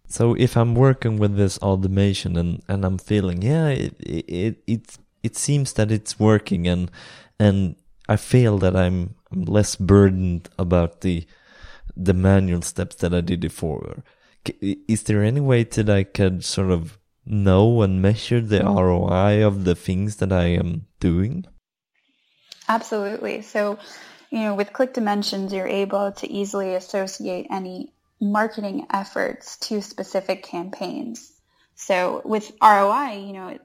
So 0.07 0.33
if 0.33 0.57
I'm 0.57 0.73
working 0.73 1.19
with 1.19 1.37
this 1.37 1.59
automation 1.59 2.37
and, 2.37 2.63
and 2.67 2.83
I'm 2.83 2.97
feeling, 2.97 3.43
yeah, 3.43 3.67
it, 3.67 3.93
it, 3.99 4.63
it, 4.65 4.97
it 5.21 5.35
seems 5.35 5.73
that 5.73 5.91
it's 5.91 6.19
working 6.19 6.67
and, 6.67 6.89
and 7.39 7.75
I 8.09 8.15
feel 8.15 8.57
that 8.59 8.75
I'm, 8.75 9.15
less 9.29 9.75
burdened 9.75 10.47
about 10.57 11.01
the, 11.01 11.27
the 11.97 12.13
manual 12.13 12.61
steps 12.61 12.95
that 12.95 13.13
I 13.13 13.19
did 13.19 13.41
before. 13.41 14.05
Is 14.61 15.03
there 15.03 15.21
any 15.21 15.41
way 15.41 15.63
that 15.63 15.89
I 15.89 16.05
could 16.05 16.45
sort 16.45 16.71
of 16.71 16.97
know 17.25 17.81
and 17.81 18.01
measure 18.01 18.39
the 18.39 18.63
ROI 18.63 19.45
of 19.45 19.65
the 19.65 19.75
things 19.75 20.15
that 20.17 20.31
I 20.31 20.45
am 20.45 20.85
doing? 21.01 21.45
Absolutely. 22.69 23.41
So 23.41 23.77
you 24.29 24.39
know, 24.39 24.55
with 24.55 24.73
Click 24.73 24.93
Dimensions, 24.93 25.53
you're 25.53 25.67
able 25.67 26.11
to 26.13 26.29
easily 26.29 26.75
associate 26.75 27.47
any 27.49 27.93
marketing 28.19 28.87
efforts 28.91 29.57
to 29.57 29.81
specific 29.81 30.43
campaigns. 30.43 31.31
So 31.75 32.21
with 32.25 32.51
ROI, 32.61 33.23
you 33.25 33.33
know, 33.33 33.57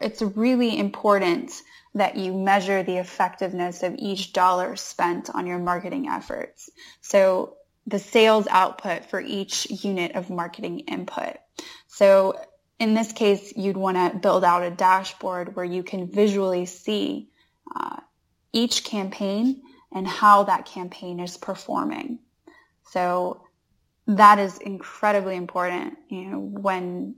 it's 0.00 0.20
really 0.20 0.78
important 0.78 1.52
that 1.94 2.16
you 2.16 2.32
measure 2.32 2.82
the 2.82 2.98
effectiveness 2.98 3.82
of 3.82 3.96
each 3.98 4.32
dollar 4.32 4.76
spent 4.76 5.30
on 5.30 5.46
your 5.46 5.58
marketing 5.58 6.08
efforts. 6.08 6.70
So 7.00 7.56
the 7.86 7.98
sales 7.98 8.46
output 8.48 9.06
for 9.06 9.20
each 9.20 9.68
unit 9.84 10.14
of 10.14 10.30
marketing 10.30 10.80
input. 10.80 11.36
So 11.88 12.40
in 12.78 12.94
this 12.94 13.12
case, 13.12 13.52
you'd 13.56 13.76
want 13.76 13.96
to 13.96 14.18
build 14.18 14.44
out 14.44 14.62
a 14.62 14.70
dashboard 14.70 15.56
where 15.56 15.64
you 15.64 15.82
can 15.82 16.10
visually 16.10 16.66
see 16.66 17.28
uh, 17.74 17.96
each 18.52 18.84
campaign 18.84 19.62
and 19.92 20.06
how 20.06 20.44
that 20.44 20.66
campaign 20.66 21.20
is 21.20 21.36
performing. 21.36 22.20
So 22.90 23.44
that 24.06 24.38
is 24.38 24.58
incredibly 24.58 25.36
important, 25.36 25.98
you 26.08 26.22
know, 26.22 26.38
when 26.38 27.16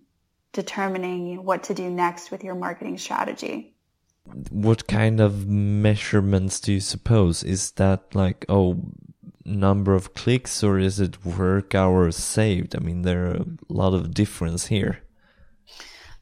determining 0.53 1.45
what 1.45 1.65
to 1.65 1.75
do 1.75 1.89
next 1.89 2.31
with 2.31 2.45
your 2.45 2.55
marketing 2.55 2.99
strategy. 2.99 3.72
What 4.51 4.87
kind 4.87 5.21
of 5.21 5.47
measurements 5.47 6.61
do 6.61 6.73
you 6.73 6.81
suppose? 6.81 7.43
Is 7.43 7.73
that 7.73 8.15
like, 8.15 8.47
oh, 8.49 8.81
number 9.45 9.95
of 9.95 10.15
clicks 10.15 10.63
or 10.63 10.79
is 10.79 11.01
it 11.01 11.25
work 11.25 11.75
hours 11.75 12.17
saved? 12.17 12.77
I 12.77 12.79
mean, 12.79 13.03
there 13.03 13.27
are 13.27 13.37
a 13.37 13.47
lot 13.69 13.95
of 13.95 14.15
difference 14.15 14.67
here. 14.67 15.01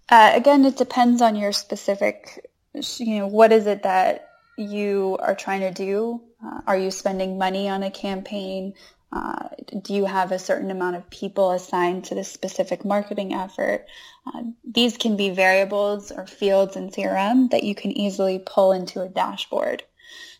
Uh, 0.09 0.33
again, 0.35 0.65
it 0.65 0.77
depends 0.77 1.23
on 1.23 1.37
your 1.37 1.53
specific, 1.53 2.51
you 2.99 3.19
know, 3.19 3.27
what 3.27 3.53
is 3.53 3.67
it 3.67 3.85
that 3.85 4.29
you 4.59 5.17
are 5.21 5.35
trying 5.35 5.61
to 5.61 5.73
do? 5.73 6.21
Uh, 6.45 6.61
are 6.67 6.77
you 6.77 6.91
spending 6.91 7.39
money 7.39 7.69
on 7.69 7.83
a 7.83 7.91
campaign? 7.91 8.75
Uh, 9.13 9.49
do 9.83 9.93
you 9.93 10.05
have 10.05 10.31
a 10.31 10.39
certain 10.39 10.71
amount 10.71 10.97
of 10.97 11.11
people 11.11 11.51
assigned 11.51 12.05
to 12.05 12.15
this 12.15 12.31
specific 12.31 12.85
marketing 12.85 13.35
effort? 13.35 13.87
Uh, 14.27 14.43
these 14.65 14.97
can 14.97 15.17
be 15.17 15.31
variables 15.31 16.13
or 16.13 16.27
fields 16.27 16.77
in 16.77 16.91
CRM 16.91 17.51
that 17.51 17.65
you 17.65 17.75
can 17.75 17.91
easily 17.91 18.39
pull 18.45 18.73
into 18.73 19.03
a 19.03 19.09
dashboard. 19.09 19.83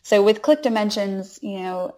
So 0.03 0.23
with 0.23 0.41
Click 0.41 0.61
Dimensions, 0.61 1.39
you 1.41 1.59
know, 1.59 1.95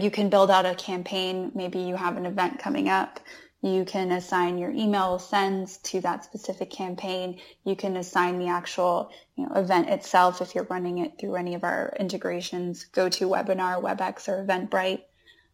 you 0.00 0.10
can 0.10 0.30
build 0.30 0.50
out 0.50 0.66
a 0.66 0.74
campaign. 0.74 1.52
Maybe 1.54 1.80
you 1.80 1.96
have 1.96 2.16
an 2.16 2.26
event 2.26 2.58
coming 2.58 2.88
up. 2.88 3.20
You 3.62 3.84
can 3.84 4.12
assign 4.12 4.58
your 4.58 4.70
email 4.70 5.18
sends 5.18 5.78
to 5.78 6.00
that 6.02 6.24
specific 6.24 6.70
campaign. 6.70 7.40
You 7.64 7.74
can 7.74 7.96
assign 7.96 8.38
the 8.38 8.48
actual 8.48 9.10
you 9.34 9.46
know, 9.46 9.54
event 9.56 9.88
itself 9.88 10.40
if 10.40 10.54
you're 10.54 10.64
running 10.64 10.98
it 10.98 11.18
through 11.18 11.36
any 11.36 11.54
of 11.54 11.64
our 11.64 11.94
integrations, 11.98 12.86
GoToWebinar, 12.92 13.82
WebEx, 13.82 14.28
or 14.28 14.44
Eventbrite. 14.44 15.02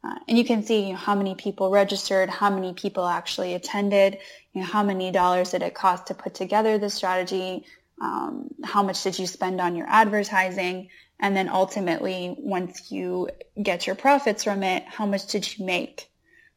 Uh, 0.04 0.16
and 0.26 0.36
you 0.36 0.44
can 0.44 0.64
see 0.64 0.86
you 0.86 0.92
know, 0.92 0.98
how 0.98 1.14
many 1.14 1.34
people 1.34 1.70
registered, 1.70 2.28
how 2.28 2.50
many 2.50 2.72
people 2.72 3.06
actually 3.06 3.54
attended, 3.54 4.18
you 4.52 4.60
know, 4.60 4.66
how 4.66 4.82
many 4.82 5.12
dollars 5.12 5.52
did 5.52 5.62
it 5.62 5.74
cost 5.74 6.08
to 6.08 6.14
put 6.14 6.34
together 6.34 6.76
the 6.78 6.90
strategy, 6.90 7.64
um, 8.00 8.48
how 8.64 8.82
much 8.82 9.02
did 9.04 9.18
you 9.18 9.26
spend 9.26 9.60
on 9.60 9.76
your 9.76 9.86
advertising, 9.88 10.88
and 11.20 11.36
then 11.36 11.48
ultimately, 11.48 12.34
once 12.36 12.90
you 12.90 13.28
get 13.62 13.86
your 13.86 13.94
profits 13.94 14.42
from 14.42 14.64
it, 14.64 14.82
how 14.84 15.06
much 15.06 15.28
did 15.28 15.56
you 15.56 15.64
make? 15.64 16.08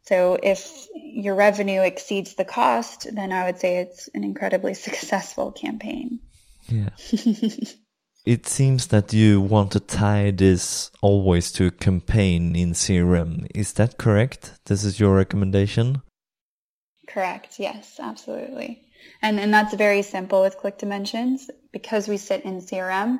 So 0.02 0.40
if 0.42 0.88
your 0.96 1.36
revenue 1.36 1.82
exceeds 1.82 2.34
the 2.34 2.46
cost, 2.46 3.08
then 3.14 3.32
I 3.32 3.46
would 3.46 3.60
say 3.60 3.78
it's 3.78 4.10
an 4.14 4.24
incredibly 4.24 4.74
successful 4.88 5.52
campaign. 5.52 6.20
Yeah. 6.68 6.90
it 8.25 8.48
seems 8.48 8.88
that 8.88 9.13
you 9.13 9.39
want 9.39 9.72
to 9.72 9.79
tie 9.79 10.32
this 10.32 10.89
always 11.01 11.51
to 11.53 11.67
a 11.67 11.72
campaign 11.72 12.55
in 12.55 12.72
CRM. 12.72 13.48
Is 13.53 13.74
that 13.74 13.98
correct? 13.98 14.60
This 14.65 14.84
is 14.84 15.00
your 15.00 15.15
recommendation? 15.15 16.01
Correct. 17.08 17.60
Yes, 17.60 18.00
absolutely. 18.00 18.82
And 19.22 19.39
and 19.39 19.53
that's 19.53 19.75
very 19.75 20.01
simple 20.01 20.41
with 20.41 20.58
Click 20.58 20.79
Dimensions 20.79 21.50
because 21.72 22.08
we 22.08 22.17
sit 22.17 22.44
in 22.44 22.62
CRM. 22.62 23.20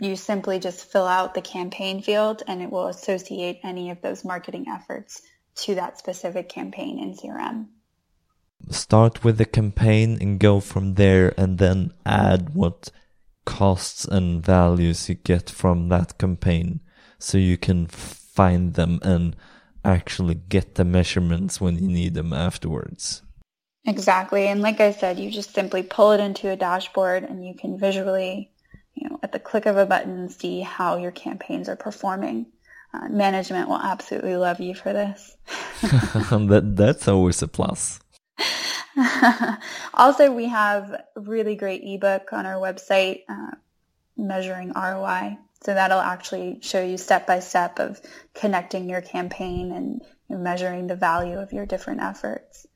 You 0.00 0.16
simply 0.16 0.60
just 0.60 0.90
fill 0.90 1.06
out 1.06 1.34
the 1.34 1.42
campaign 1.42 2.02
field 2.02 2.42
and 2.46 2.62
it 2.62 2.70
will 2.70 2.86
associate 2.86 3.60
any 3.64 3.90
of 3.90 4.00
those 4.00 4.24
marketing 4.24 4.66
efforts 4.68 5.22
to 5.56 5.74
that 5.74 5.98
specific 5.98 6.48
campaign 6.48 6.98
in 6.98 7.14
CRM. 7.14 7.66
Start 8.70 9.24
with 9.24 9.38
the 9.38 9.44
campaign 9.44 10.18
and 10.20 10.38
go 10.38 10.60
from 10.60 10.94
there 10.94 11.34
and 11.36 11.58
then 11.58 11.92
add 12.06 12.54
what 12.54 12.90
costs 13.44 14.04
and 14.04 14.44
values 14.44 15.08
you 15.08 15.14
get 15.14 15.50
from 15.50 15.88
that 15.88 16.18
campaign 16.18 16.80
so 17.18 17.38
you 17.38 17.56
can 17.56 17.86
find 17.86 18.74
them 18.74 18.98
and 19.02 19.36
actually 19.84 20.34
get 20.34 20.74
the 20.74 20.84
measurements 20.84 21.60
when 21.60 21.76
you 21.76 21.88
need 21.88 22.14
them 22.14 22.32
afterwards. 22.32 23.22
Exactly. 23.86 24.48
And 24.48 24.62
like 24.62 24.80
I 24.80 24.92
said, 24.92 25.18
you 25.18 25.30
just 25.30 25.54
simply 25.54 25.82
pull 25.82 26.12
it 26.12 26.20
into 26.20 26.50
a 26.50 26.56
dashboard 26.56 27.22
and 27.24 27.46
you 27.46 27.54
can 27.54 27.78
visually, 27.78 28.50
you 28.94 29.08
know, 29.08 29.18
at 29.22 29.32
the 29.32 29.38
click 29.38 29.66
of 29.66 29.76
a 29.76 29.84
button, 29.84 30.28
see 30.30 30.60
how 30.60 30.96
your 30.96 31.10
campaigns 31.10 31.68
are 31.68 31.76
performing. 31.76 32.46
Uh, 32.94 33.08
management 33.08 33.68
will 33.68 33.80
absolutely 33.80 34.36
love 34.36 34.60
you 34.60 34.74
for 34.74 34.92
this. 34.92 35.36
that 35.82 36.72
that's 36.76 37.08
always 37.08 37.42
a 37.42 37.48
plus. 37.48 38.00
also, 39.94 40.32
we 40.32 40.48
have 40.48 40.90
a 40.90 41.20
really 41.20 41.56
great 41.56 41.82
ebook 41.84 42.32
on 42.32 42.46
our 42.46 42.60
website 42.60 43.22
uh, 43.28 43.52
measuring 44.16 44.72
ROI. 44.74 45.38
So 45.62 45.72
that'll 45.72 46.00
actually 46.00 46.58
show 46.60 46.82
you 46.82 46.98
step 46.98 47.26
by 47.26 47.40
step 47.40 47.78
of 47.78 48.00
connecting 48.34 48.88
your 48.88 49.00
campaign 49.00 49.72
and 49.72 50.02
measuring 50.42 50.86
the 50.86 50.96
value 50.96 51.38
of 51.38 51.52
your 51.52 51.66
different 51.66 52.02
efforts. 52.02 52.66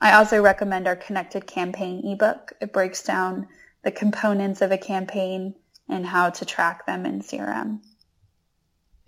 I 0.00 0.12
also 0.12 0.40
recommend 0.40 0.86
our 0.86 0.96
connected 0.96 1.46
campaign 1.46 2.06
ebook. 2.06 2.52
It 2.60 2.72
breaks 2.72 3.02
down 3.02 3.48
the 3.82 3.90
components 3.90 4.62
of 4.62 4.72
a 4.72 4.78
campaign 4.78 5.54
and 5.88 6.06
how 6.06 6.30
to 6.30 6.44
track 6.44 6.86
them 6.86 7.04
in 7.04 7.20
CRM. 7.20 7.80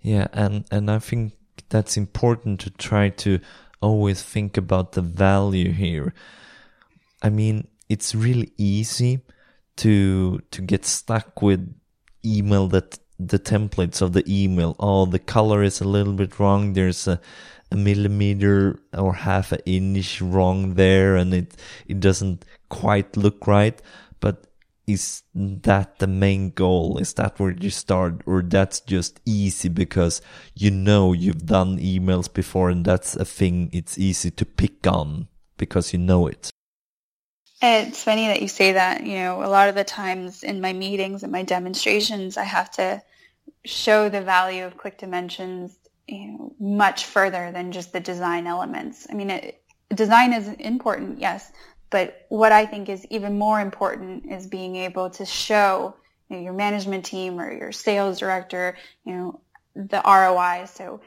Yeah, 0.01 0.27
and 0.33 0.65
and 0.69 0.91
I 0.91 0.99
think 0.99 1.33
that's 1.69 1.95
important 1.95 2.59
to 2.61 2.69
try 2.71 3.09
to 3.09 3.39
always 3.81 4.21
think 4.21 4.57
about 4.57 4.91
the 4.91 5.01
value 5.01 5.71
here. 5.71 6.13
I 7.23 7.29
mean, 7.29 7.67
it's 7.89 8.13
really 8.13 8.51
easy 8.57 9.21
to 9.77 10.39
to 10.51 10.61
get 10.61 10.85
stuck 10.85 11.41
with 11.41 11.73
email 12.23 12.67
that 12.67 12.99
the 13.17 13.39
templates 13.39 14.01
of 14.01 14.13
the 14.13 14.23
email. 14.27 14.75
Oh, 14.79 15.05
the 15.05 15.19
color 15.19 15.63
is 15.63 15.79
a 15.79 15.87
little 15.87 16.13
bit 16.13 16.39
wrong. 16.39 16.73
There's 16.73 17.07
a, 17.07 17.19
a 17.71 17.77
millimeter 17.77 18.79
or 18.93 19.13
half 19.13 19.53
an 19.53 19.61
inch 19.65 20.21
wrong 20.21 20.75
there, 20.75 21.15
and 21.15 21.33
it 21.33 21.55
it 21.87 21.99
doesn't 22.01 22.45
quite 22.69 23.15
look 23.15 23.47
right. 23.47 23.81
But 24.19 24.47
is 24.85 25.23
that 25.33 25.99
the 25.99 26.07
main 26.07 26.51
goal? 26.51 26.97
Is 26.97 27.13
that 27.13 27.39
where 27.39 27.51
you 27.51 27.69
start? 27.69 28.21
Or 28.25 28.41
that's 28.41 28.81
just 28.81 29.21
easy 29.25 29.69
because 29.69 30.21
you 30.55 30.71
know 30.71 31.13
you've 31.13 31.45
done 31.45 31.77
emails 31.79 32.31
before 32.31 32.69
and 32.69 32.83
that's 32.83 33.15
a 33.15 33.25
thing 33.25 33.69
it's 33.71 33.97
easy 33.97 34.29
to 34.31 34.45
pick 34.45 34.85
on 34.85 35.29
because 35.57 35.93
you 35.93 35.99
know 35.99 36.27
it? 36.27 36.52
It's 37.65 38.03
funny 38.03 38.27
that 38.27 38.41
you 38.41 38.49
say 38.49 38.73
that. 38.73 39.05
You 39.05 39.15
know, 39.15 39.41
a 39.41 39.47
lot 39.47 39.69
of 39.69 39.75
the 39.75 39.85
times 39.85 40.43
in 40.43 40.59
my 40.59 40.73
meetings 40.73 41.23
and 41.23 41.31
my 41.31 41.43
demonstrations, 41.43 42.35
I 42.35 42.43
have 42.43 42.69
to 42.71 43.01
show 43.63 44.09
the 44.09 44.21
value 44.21 44.65
of 44.65 44.77
Click 44.77 44.97
Dimensions 44.97 45.77
you 46.05 46.27
know, 46.27 46.53
much 46.59 47.05
further 47.05 47.53
than 47.53 47.71
just 47.71 47.93
the 47.93 48.01
design 48.01 48.47
elements. 48.47 49.07
I 49.09 49.13
mean, 49.13 49.29
it, 49.29 49.63
design 49.95 50.33
is 50.33 50.49
important, 50.49 51.19
yes, 51.19 51.53
but 51.89 52.25
what 52.27 52.51
I 52.51 52.65
think 52.65 52.89
is 52.89 53.05
even 53.09 53.37
more 53.37 53.61
important 53.61 54.29
is 54.29 54.45
being 54.45 54.75
able 54.75 55.09
to 55.11 55.25
show 55.25 55.95
you 56.29 56.35
know, 56.35 56.41
your 56.43 56.53
management 56.53 57.05
team 57.05 57.39
or 57.39 57.49
your 57.49 57.71
sales 57.71 58.19
director, 58.19 58.75
you 59.05 59.13
know, 59.13 59.39
the 59.75 60.01
ROI. 60.05 60.65
So 60.65 60.99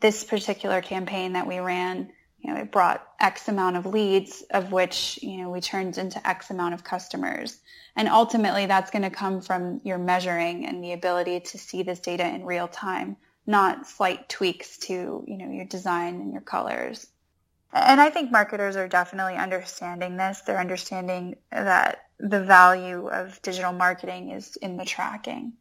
this 0.00 0.22
particular 0.22 0.82
campaign 0.82 1.32
that 1.32 1.46
we 1.46 1.60
ran, 1.60 2.12
you 2.44 2.52
know, 2.52 2.60
it 2.60 2.70
brought 2.70 3.08
X 3.20 3.48
amount 3.48 3.76
of 3.76 3.86
leads 3.86 4.42
of 4.50 4.70
which, 4.70 5.18
you 5.22 5.38
know, 5.38 5.50
we 5.50 5.60
turned 5.60 5.96
into 5.96 6.26
X 6.28 6.50
amount 6.50 6.74
of 6.74 6.84
customers. 6.84 7.60
And 7.96 8.08
ultimately 8.08 8.66
that's 8.66 8.90
going 8.90 9.02
to 9.02 9.10
come 9.10 9.40
from 9.40 9.80
your 9.82 9.98
measuring 9.98 10.66
and 10.66 10.84
the 10.84 10.92
ability 10.92 11.40
to 11.40 11.58
see 11.58 11.82
this 11.82 12.00
data 12.00 12.26
in 12.26 12.44
real 12.44 12.68
time, 12.68 13.16
not 13.46 13.86
slight 13.86 14.28
tweaks 14.28 14.76
to, 14.78 15.24
you 15.26 15.38
know, 15.38 15.50
your 15.50 15.64
design 15.64 16.16
and 16.16 16.32
your 16.32 16.42
colors. 16.42 17.06
And 17.72 18.00
I 18.00 18.10
think 18.10 18.30
marketers 18.30 18.76
are 18.76 18.88
definitely 18.88 19.34
understanding 19.34 20.16
this. 20.16 20.42
They're 20.42 20.60
understanding 20.60 21.36
that 21.50 22.04
the 22.18 22.44
value 22.44 23.08
of 23.08 23.40
digital 23.42 23.72
marketing 23.72 24.30
is 24.30 24.56
in 24.56 24.76
the 24.76 24.84
tracking. 24.84 25.54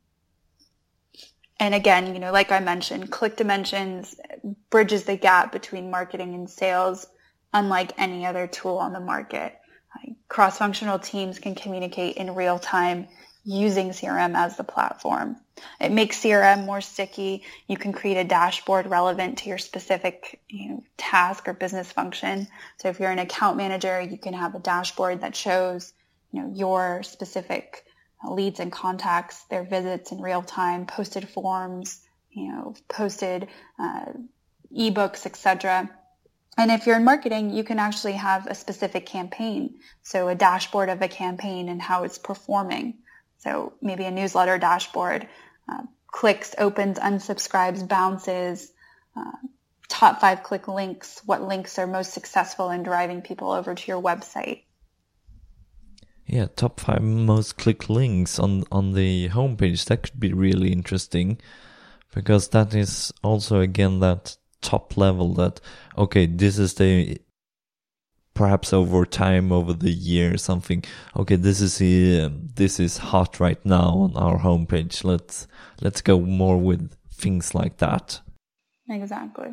And 1.63 1.73
again, 1.73 2.13
you 2.13 2.19
know, 2.19 2.34
like 2.34 2.52
I 2.52 2.60
mentioned, 2.60 3.10
Click 3.10 3.38
Dimensions 3.38 4.17
bridges 4.69 5.06
the 5.06 5.15
gap 5.15 5.54
between 5.54 5.89
marketing 5.89 6.34
and 6.36 6.49
sales, 6.49 7.08
unlike 7.54 7.93
any 7.97 8.26
other 8.26 8.47
tool 8.47 8.80
on 8.80 8.91
the 8.91 8.99
market. 8.99 9.58
Cross-functional 10.28 10.99
teams 10.99 11.39
can 11.39 11.56
communicate 11.56 12.17
in 12.17 12.36
real 12.36 12.60
time 12.60 13.08
using 13.45 13.91
CRM 13.91 14.36
as 14.36 14.58
the 14.58 14.65
platform. 14.65 15.38
It 15.80 15.93
makes 15.93 16.19
CRM 16.19 16.65
more 16.65 16.82
sticky. 16.82 17.43
You 17.69 17.78
can 17.78 17.93
create 17.93 18.17
a 18.17 18.26
dashboard 18.26 18.88
relevant 18.88 19.38
to 19.38 19.47
your 19.47 19.58
specific 19.58 20.41
you 20.49 20.67
know, 20.67 20.84
task 20.97 21.47
or 21.47 21.54
business 21.54 21.89
function. 21.89 22.49
So 22.80 22.89
if 22.89 22.99
you're 22.99 23.10
an 23.10 23.19
account 23.19 23.56
manager, 23.56 24.02
you 24.02 24.17
can 24.17 24.34
have 24.34 24.54
a 24.54 24.60
dashboard 24.60 25.21
that 25.21 25.34
shows 25.34 25.93
you 26.34 26.41
know, 26.41 26.52
your 26.54 27.04
specific 27.04 27.86
leads 28.29 28.59
and 28.59 28.71
contacts, 28.71 29.43
their 29.45 29.63
visits 29.63 30.12
in 30.12 30.21
real 30.21 30.41
time, 30.41 30.86
posted 30.86 31.27
forms, 31.29 32.01
you 32.31 32.51
know, 32.51 32.75
posted 32.88 33.47
uh, 33.79 34.05
ebooks, 34.75 35.25
etc. 35.25 35.89
And 36.57 36.71
if 36.71 36.86
you're 36.86 36.97
in 36.97 37.03
marketing, 37.03 37.49
you 37.49 37.63
can 37.63 37.79
actually 37.79 38.13
have 38.13 38.47
a 38.47 38.55
specific 38.55 39.05
campaign. 39.05 39.75
So 40.03 40.27
a 40.27 40.36
dashboard 40.36 40.89
of 40.89 41.01
a 41.01 41.07
campaign 41.07 41.69
and 41.69 41.81
how 41.81 42.03
it's 42.03 42.17
performing. 42.17 42.99
So 43.39 43.73
maybe 43.81 44.05
a 44.05 44.12
newsletter 44.12 44.57
dashboard, 44.57 45.27
uh, 45.67 45.83
clicks, 46.07 46.53
opens, 46.57 46.99
unsubscribes, 46.99 47.88
bounces, 47.88 48.71
uh, 49.15 49.31
top 49.89 50.21
five 50.21 50.43
click 50.43 50.67
links, 50.67 51.21
what 51.25 51.41
links 51.41 51.77
are 51.77 51.88
most 51.88 52.13
successful 52.13 52.69
in 52.69 52.83
driving 52.83 53.21
people 53.21 53.51
over 53.51 53.75
to 53.75 53.88
your 53.88 54.01
website. 54.01 54.63
Yeah, 56.25 56.47
top 56.55 56.79
five 56.79 57.01
most 57.01 57.57
click 57.57 57.89
links 57.89 58.39
on, 58.39 58.63
on 58.71 58.93
the 58.93 59.29
homepage. 59.29 59.86
That 59.86 60.03
could 60.03 60.19
be 60.19 60.33
really 60.33 60.71
interesting 60.71 61.39
because 62.13 62.49
that 62.49 62.73
is 62.73 63.12
also 63.23 63.59
again 63.59 63.99
that 63.99 64.38
top 64.62 64.95
level 64.95 65.33
that, 65.33 65.59
okay, 65.97 66.25
this 66.25 66.57
is 66.57 66.75
the 66.75 67.19
perhaps 68.33 68.73
over 68.73 69.05
time 69.05 69.51
over 69.51 69.73
the 69.73 69.91
year 69.91 70.38
something 70.38 70.83
okay 71.15 71.36
this 71.36 71.62
is 71.62 71.79
uh, 71.79 72.29
this 72.55 72.79
is 72.79 72.97
hot 72.97 73.39
right 73.39 73.63
now 73.63 73.89
on 73.89 74.17
our 74.17 74.39
homepage 74.39 75.03
let's 75.03 75.45
let's 75.81 76.01
go 76.01 76.19
more 76.19 76.57
with 76.57 76.91
things 77.12 77.53
like 77.53 77.77
that 77.77 78.19
exactly 78.89 79.51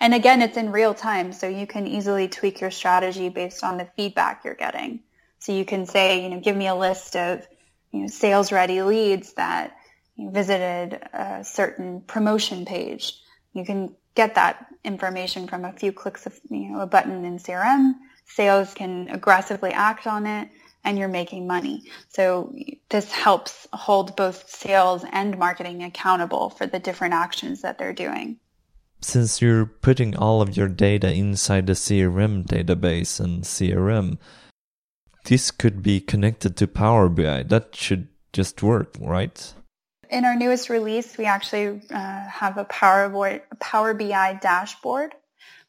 And 0.00 0.14
again, 0.14 0.42
it's 0.42 0.56
in 0.56 0.72
real 0.72 0.94
time, 0.94 1.32
so 1.32 1.46
you 1.46 1.66
can 1.66 1.86
easily 1.86 2.28
tweak 2.28 2.60
your 2.60 2.70
strategy 2.70 3.28
based 3.28 3.62
on 3.62 3.78
the 3.78 3.88
feedback 3.96 4.44
you're 4.44 4.54
getting. 4.54 5.00
So 5.40 5.52
you 5.52 5.64
can 5.64 5.86
say, 5.86 6.22
you 6.22 6.28
know, 6.28 6.40
give 6.40 6.56
me 6.56 6.68
a 6.68 6.74
list 6.74 7.16
of 7.16 7.46
you 7.92 8.02
know, 8.02 8.06
sales 8.06 8.52
ready 8.52 8.82
leads 8.82 9.32
that 9.34 9.76
visited 10.18 11.00
a 11.12 11.42
certain 11.44 12.02
promotion 12.02 12.64
page. 12.64 13.18
You 13.52 13.64
can 13.64 13.94
get 14.14 14.34
that 14.34 14.66
information 14.84 15.48
from 15.48 15.64
a 15.64 15.72
few 15.72 15.92
clicks 15.92 16.26
of 16.26 16.38
you 16.50 16.70
know, 16.70 16.80
a 16.80 16.86
button 16.86 17.24
in 17.24 17.38
CRM. 17.38 17.94
Sales 18.26 18.74
can 18.74 19.08
aggressively 19.08 19.70
act 19.70 20.06
on 20.06 20.26
it 20.26 20.48
and 20.84 20.98
you're 20.98 21.08
making 21.08 21.46
money. 21.46 21.84
So 22.08 22.54
this 22.88 23.10
helps 23.10 23.66
hold 23.72 24.16
both 24.16 24.48
sales 24.48 25.04
and 25.10 25.38
marketing 25.38 25.82
accountable 25.82 26.50
for 26.50 26.66
the 26.66 26.78
different 26.78 27.14
actions 27.14 27.62
that 27.62 27.78
they're 27.78 27.92
doing. 27.92 28.38
Since 29.02 29.40
you're 29.40 29.66
putting 29.66 30.16
all 30.16 30.42
of 30.42 30.56
your 30.56 30.68
data 30.68 31.12
inside 31.12 31.66
the 31.66 31.72
CRM 31.72 32.46
database 32.46 33.18
and 33.18 33.44
CRM, 33.44 34.18
this 35.30 35.50
could 35.50 35.82
be 35.82 36.00
connected 36.00 36.56
to 36.58 36.66
Power 36.66 37.08
BI. 37.08 37.44
That 37.44 37.74
should 37.74 38.08
just 38.34 38.62
work, 38.62 38.94
right? 39.00 39.54
In 40.10 40.24
our 40.24 40.36
newest 40.36 40.68
release, 40.68 41.16
we 41.16 41.24
actually 41.24 41.80
uh, 41.90 42.28
have 42.28 42.58
a 42.58 42.64
Power, 42.64 43.40
Power 43.60 43.94
BI 43.94 44.38
dashboard 44.42 45.14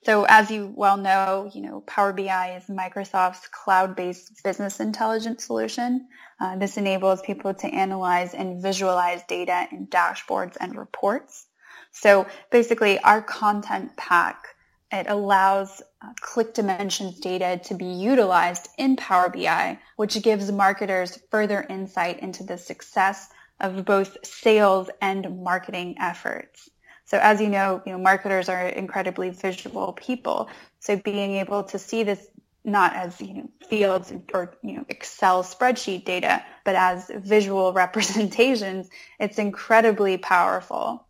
so 0.04 0.26
as 0.28 0.50
you 0.50 0.74
well 0.76 0.98
know, 0.98 1.50
you 1.54 1.62
know, 1.62 1.82
Power 1.82 2.12
BI 2.12 2.56
is 2.56 2.64
Microsoft's 2.66 3.48
cloud-based 3.50 4.44
business 4.44 4.80
intelligence 4.80 5.46
solution. 5.46 6.08
Uh, 6.40 6.58
this 6.58 6.78
enables 6.78 7.22
people 7.22 7.54
to 7.54 7.68
analyze 7.68 8.34
and 8.34 8.62
visualize 8.64 9.22
data 9.28 9.68
in 9.72 9.86
dashboards 9.88 10.58
and 10.60 10.76
reports. 10.76 11.46
So 11.92 12.26
basically 12.52 12.98
our 13.00 13.22
content 13.22 13.96
pack, 13.96 14.44
it 14.92 15.08
allows 15.08 15.82
uh, 16.02 16.14
Click 16.20 16.54
Dimensions 16.54 17.20
data 17.20 17.60
to 17.66 17.74
be 17.74 17.86
utilized 17.86 18.70
in 18.78 18.96
Power 18.96 19.30
BI, 19.30 19.80
which 19.96 20.22
gives 20.22 20.52
marketers 20.52 21.20
further 21.30 21.66
insight 21.70 22.20
into 22.20 22.44
the 22.44 22.58
success 22.58 23.30
of 23.60 23.86
both 23.86 24.18
sales 24.26 24.90
and 25.02 25.44
marketing 25.44 25.96
efforts. 26.00 26.70
So 27.06 27.20
as 27.22 27.42
you 27.42 27.50
know, 27.50 27.82
you 27.86 27.92
know, 27.92 27.98
marketers 27.98 28.50
are 28.50 28.68
incredibly 28.68 29.30
visual 29.30 29.94
people. 29.94 30.50
So 30.80 30.98
being 30.98 31.36
able 31.36 31.64
to 31.66 31.78
see 31.78 32.04
this 32.04 32.28
not 32.64 32.96
as 32.96 33.20
you 33.20 33.34
know 33.34 33.50
fields 33.70 34.14
or 34.34 34.56
you 34.64 34.74
know 34.74 34.86
Excel 34.88 35.44
spreadsheet 35.44 36.06
data, 36.06 36.44
but 36.64 36.76
as 36.76 37.12
visual 37.16 37.74
representations, 37.84 38.90
it's 39.20 39.40
incredibly 39.40 40.18
powerful. 40.18 41.06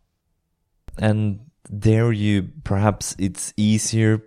And 0.98 1.40
there 1.70 2.12
you 2.12 2.48
perhaps 2.64 3.14
it's 3.18 3.54
easier 3.56 4.22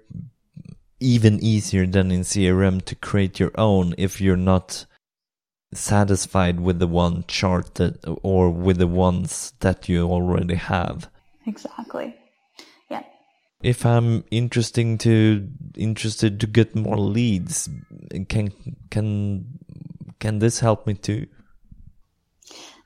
even 0.99 1.39
easier 1.43 1.85
than 1.85 2.11
in 2.11 2.21
CRM 2.21 2.83
to 2.85 2.95
create 2.95 3.39
your 3.39 3.51
own 3.55 3.93
if 3.97 4.21
you're 4.21 4.37
not 4.37 4.85
satisfied 5.73 6.59
with 6.59 6.79
the 6.79 6.87
one 6.87 7.25
chart 7.27 7.75
that 7.75 7.97
or 8.23 8.49
with 8.49 8.77
the 8.77 8.87
ones 8.87 9.53
that 9.59 9.89
you 9.89 10.03
already 10.03 10.55
have. 10.55 11.09
Exactly. 11.45 12.15
Yeah. 12.89 13.03
If 13.61 13.85
I'm 13.85 14.23
interesting 14.31 14.97
to 14.99 15.47
interested 15.75 16.39
to 16.39 16.47
get 16.47 16.75
more 16.75 16.97
leads, 16.97 17.69
can 18.29 18.51
can 18.89 19.59
can 20.19 20.39
this 20.39 20.59
help 20.59 20.87
me 20.87 20.93
too? 20.93 21.27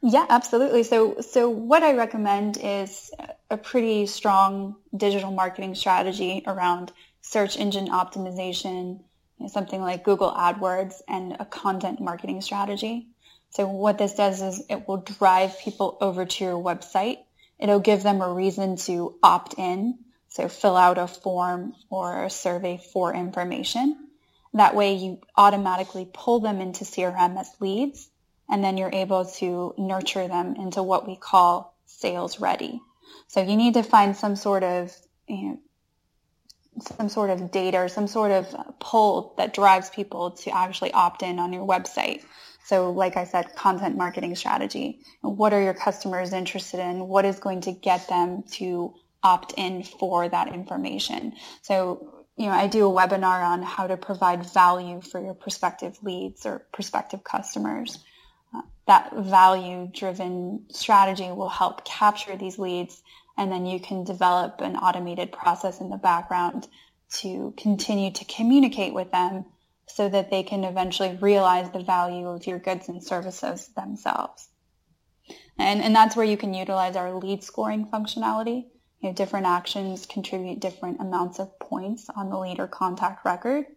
Yeah, 0.02 0.26
absolutely. 0.30 0.84
So 0.84 1.20
so 1.22 1.50
what 1.50 1.84
I 1.84 1.94
recommend 1.94 2.58
is 2.62 3.12
a 3.50 3.58
pretty 3.58 4.06
strong 4.06 4.76
digital 4.96 5.32
marketing 5.32 5.76
strategy 5.76 6.44
around 6.48 6.92
search 7.22 7.58
engine 7.58 7.90
optimization, 7.90 9.00
you 9.38 9.46
know, 9.46 9.48
something 9.48 9.82
like 9.82 10.06
Google 10.06 10.32
AdWords 10.32 11.02
and 11.08 11.36
a 11.40 11.46
content 11.46 12.00
marketing 12.00 12.42
strategy. 12.42 13.08
So 13.52 13.68
what 13.68 13.98
this 13.98 14.14
does 14.14 14.42
is 14.42 14.64
it 14.70 14.88
will 14.88 14.98
drive 14.98 15.60
people 15.60 15.98
over 16.02 16.26
to 16.26 16.44
your 16.44 16.64
website 16.64 17.18
It'll 17.60 17.82
give 17.82 18.04
them 18.04 18.22
a 18.22 18.34
reason 18.34 18.78
to 18.88 19.16
opt 19.22 19.56
in, 19.58 20.00
so 20.30 20.48
fill 20.48 20.78
out 20.78 20.98
a 20.98 21.08
form 21.08 21.76
or 21.90 22.24
a 22.24 22.30
survey 22.30 22.78
for 22.94 23.14
information. 23.14 24.08
That 24.54 24.76
way 24.76 24.94
you 24.94 25.20
automatically 25.36 26.10
pull 26.12 26.40
them 26.40 26.62
into 26.62 26.86
CRM 26.86 27.38
as 27.38 27.52
leads, 27.60 28.10
and 28.50 28.64
then 28.64 28.78
you're 28.78 28.92
able 28.94 29.26
to 29.26 29.74
nurture 29.78 30.28
them 30.28 30.56
into 30.56 30.82
what 30.84 31.08
we 31.08 31.16
call 31.16 31.76
sales 31.86 32.40
ready. 32.40 32.82
So 33.28 33.42
you 33.42 33.56
need 33.56 33.76
to 33.76 33.84
find 33.84 34.16
some 34.16 34.36
sort 34.36 34.64
of 34.64 34.96
you 35.28 35.44
know, 35.44 35.60
some 36.98 37.10
sort 37.10 37.30
of 37.30 37.52
data 37.52 37.78
or 37.78 37.88
some 37.88 38.08
sort 38.08 38.32
of 38.32 38.56
pull 38.80 39.34
that 39.38 39.54
drives 39.54 39.90
people 39.90 40.32
to 40.32 40.56
actually 40.56 40.92
opt 40.94 41.24
in 41.24 41.40
on 41.40 41.54
your 41.54 41.68
website. 41.68 42.24
So 42.66 42.92
like 42.92 43.18
I 43.18 43.26
said, 43.26 43.56
content 43.56 43.98
marketing 43.98 44.36
strategy. 44.36 45.00
What 45.22 45.54
are 45.54 45.62
your 45.62 45.74
customers 45.74 46.34
interested 46.34 46.80
in? 46.80 47.08
What 47.08 47.26
is 47.26 47.40
going 47.40 47.62
to 47.62 47.72
get 47.72 48.08
them 48.08 48.44
to 48.54 48.94
opt 49.24 49.54
in 49.58 49.84
for 49.84 50.30
that 50.30 50.54
information? 50.54 51.34
So, 51.62 52.26
you 52.38 52.46
know, 52.46 52.52
I 52.52 52.68
do 52.68 52.90
a 52.90 52.94
webinar 52.94 53.44
on 53.44 53.64
how 53.64 53.88
to 53.88 53.98
provide 53.98 54.46
value 54.54 55.02
for 55.02 55.22
your 55.22 55.34
prospective 55.34 55.98
leads 56.04 56.46
or 56.46 56.66
prospective 56.72 57.24
customers. 57.24 58.00
That 58.90 59.16
value 59.16 59.88
driven 59.94 60.66
strategy 60.72 61.32
will 61.32 61.48
help 61.48 61.86
capture 61.86 62.36
these 62.36 62.58
leads 62.58 63.04
and 63.38 63.52
then 63.52 63.68
you 63.68 63.80
can 63.80 64.04
develop 64.04 64.62
an 64.62 64.76
automated 64.78 65.32
process 65.32 65.80
in 65.80 65.92
the 65.92 65.98
background 65.98 66.68
to 67.18 67.54
continue 67.56 68.10
to 68.14 68.26
communicate 68.26 68.96
with 68.96 69.12
them 69.12 69.46
so 69.86 70.10
that 70.10 70.32
they 70.32 70.42
can 70.42 70.64
eventually 70.64 71.16
realize 71.22 71.70
the 71.70 71.84
value 71.84 72.28
of 72.30 72.48
your 72.48 72.58
goods 72.58 72.90
and 72.90 73.04
services 73.04 73.68
themselves. 73.76 74.50
And, 75.60 75.84
and 75.84 75.96
that's 75.96 76.16
where 76.16 76.26
you 76.26 76.36
can 76.36 76.56
utilize 76.56 76.96
our 76.96 77.14
lead 77.14 77.44
scoring 77.44 77.86
functionality. 77.94 78.66
You 79.02 79.10
know, 79.10 79.14
different 79.14 79.46
actions 79.46 80.08
contribute 80.08 80.62
different 80.62 81.00
amounts 81.00 81.38
of 81.38 81.60
points 81.60 82.08
on 82.16 82.32
the 82.32 82.40
lead 82.40 82.60
or 82.60 82.68
contact 82.68 83.24
record. 83.24 83.68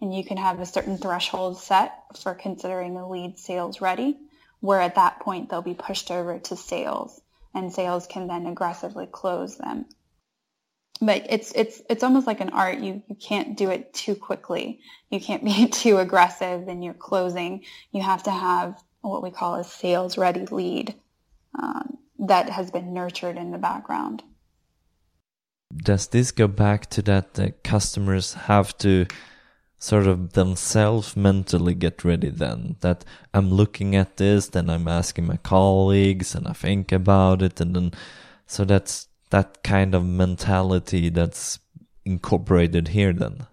And 0.00 0.16
you 0.16 0.24
can 0.24 0.38
have 0.38 0.60
a 0.60 0.64
certain 0.64 0.96
threshold 0.96 1.58
set 1.58 1.92
for 2.22 2.34
considering 2.34 2.96
a 2.96 3.06
lead 3.06 3.38
sales 3.38 3.82
ready, 3.82 4.16
where 4.62 4.80
at 4.80 4.94
that 4.94 5.20
point 5.20 5.50
they'll 5.50 5.60
be 5.60 5.74
pushed 5.74 6.10
over 6.10 6.38
to 6.38 6.56
sales 6.56 7.20
and 7.54 7.70
sales 7.70 8.06
can 8.06 8.26
then 8.26 8.46
aggressively 8.46 9.06
close 9.06 9.58
them 9.58 9.84
but 11.02 11.26
it's 11.28 11.52
it's 11.56 11.82
it's 11.90 12.04
almost 12.04 12.28
like 12.28 12.40
an 12.40 12.50
art. 12.50 12.78
You 12.78 13.02
you 13.08 13.16
can't 13.16 13.56
do 13.56 13.70
it 13.70 13.92
too 13.92 14.14
quickly. 14.14 14.80
You 15.10 15.20
can't 15.20 15.44
be 15.52 15.68
too 15.68 15.98
aggressive 15.98 16.68
in 16.68 16.80
your 16.80 16.94
closing. 16.94 17.64
You 17.90 18.02
have 18.02 18.22
to 18.22 18.30
have 18.30 18.80
what 19.00 19.22
we 19.22 19.30
call 19.30 19.56
a 19.56 19.64
sales 19.64 20.16
ready 20.16 20.46
lead 20.46 20.94
um, 21.60 21.98
that 22.20 22.48
has 22.48 22.70
been 22.70 22.94
nurtured 22.94 23.36
in 23.36 23.50
the 23.50 23.58
background. 23.58 24.22
Does 25.74 26.06
this 26.06 26.30
go 26.30 26.46
back 26.46 26.88
to 26.90 27.02
that 27.02 27.34
the 27.34 27.50
customers 27.64 28.34
have 28.34 28.76
to 28.78 29.06
sort 29.82 30.06
of 30.06 30.34
themselves 30.34 31.16
mentally 31.16 31.74
get 31.74 32.04
ready 32.04 32.30
then 32.30 32.76
that 32.82 33.04
I'm 33.34 33.50
looking 33.50 33.96
at 33.96 34.16
this, 34.16 34.46
then 34.46 34.70
I'm 34.70 34.86
asking 34.86 35.26
my 35.26 35.38
colleagues 35.38 36.36
and 36.36 36.46
I 36.46 36.52
think 36.52 36.92
about 36.92 37.42
it 37.42 37.60
and 37.60 37.74
then 37.74 37.92
so 38.46 38.64
that's 38.64 39.08
that 39.30 39.64
kind 39.64 39.96
of 39.96 40.04
mentality 40.04 41.08
that's 41.08 41.58
incorporated 42.04 42.88
here 42.88 43.12
then. 43.12 43.46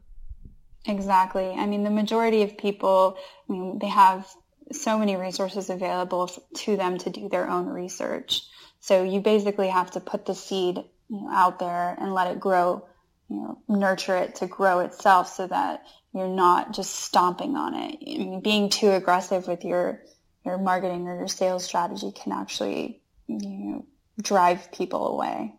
Exactly. 0.85 1.49
I 1.49 1.65
mean, 1.65 1.83
the 1.83 1.89
majority 1.89 2.43
of 2.43 2.59
people, 2.59 3.17
I 3.49 3.51
mean, 3.51 3.79
they 3.79 3.89
have 3.89 4.27
so 4.71 4.99
many 4.99 5.15
resources 5.15 5.71
available 5.71 6.29
to 6.57 6.77
them 6.77 6.99
to 6.99 7.09
do 7.09 7.27
their 7.27 7.49
own 7.49 7.65
research. 7.65 8.43
So 8.81 9.03
you 9.03 9.19
basically 9.19 9.69
have 9.69 9.89
to 9.91 9.99
put 9.99 10.27
the 10.27 10.35
seed 10.35 10.77
you 10.77 11.21
know, 11.21 11.29
out 11.31 11.57
there 11.57 11.97
and 11.99 12.13
let 12.13 12.29
it 12.31 12.39
grow, 12.39 12.85
you 13.29 13.37
know, 13.37 13.57
nurture 13.67 14.17
it 14.17 14.35
to 14.35 14.47
grow 14.47 14.81
itself 14.81 15.33
so 15.33 15.47
that 15.47 15.81
you're 16.13 16.27
not 16.27 16.73
just 16.73 16.95
stomping 16.95 17.55
on 17.55 17.75
it. 17.75 17.97
I 18.01 18.17
mean, 18.17 18.41
being 18.41 18.69
too 18.69 18.91
aggressive 18.91 19.47
with 19.47 19.63
your, 19.63 20.01
your 20.45 20.57
marketing 20.57 21.07
or 21.07 21.17
your 21.17 21.27
sales 21.27 21.63
strategy 21.63 22.11
can 22.11 22.31
actually, 22.31 23.01
you 23.27 23.47
know, 23.47 23.85
drive 24.21 24.71
people 24.71 25.07
away 25.07 25.53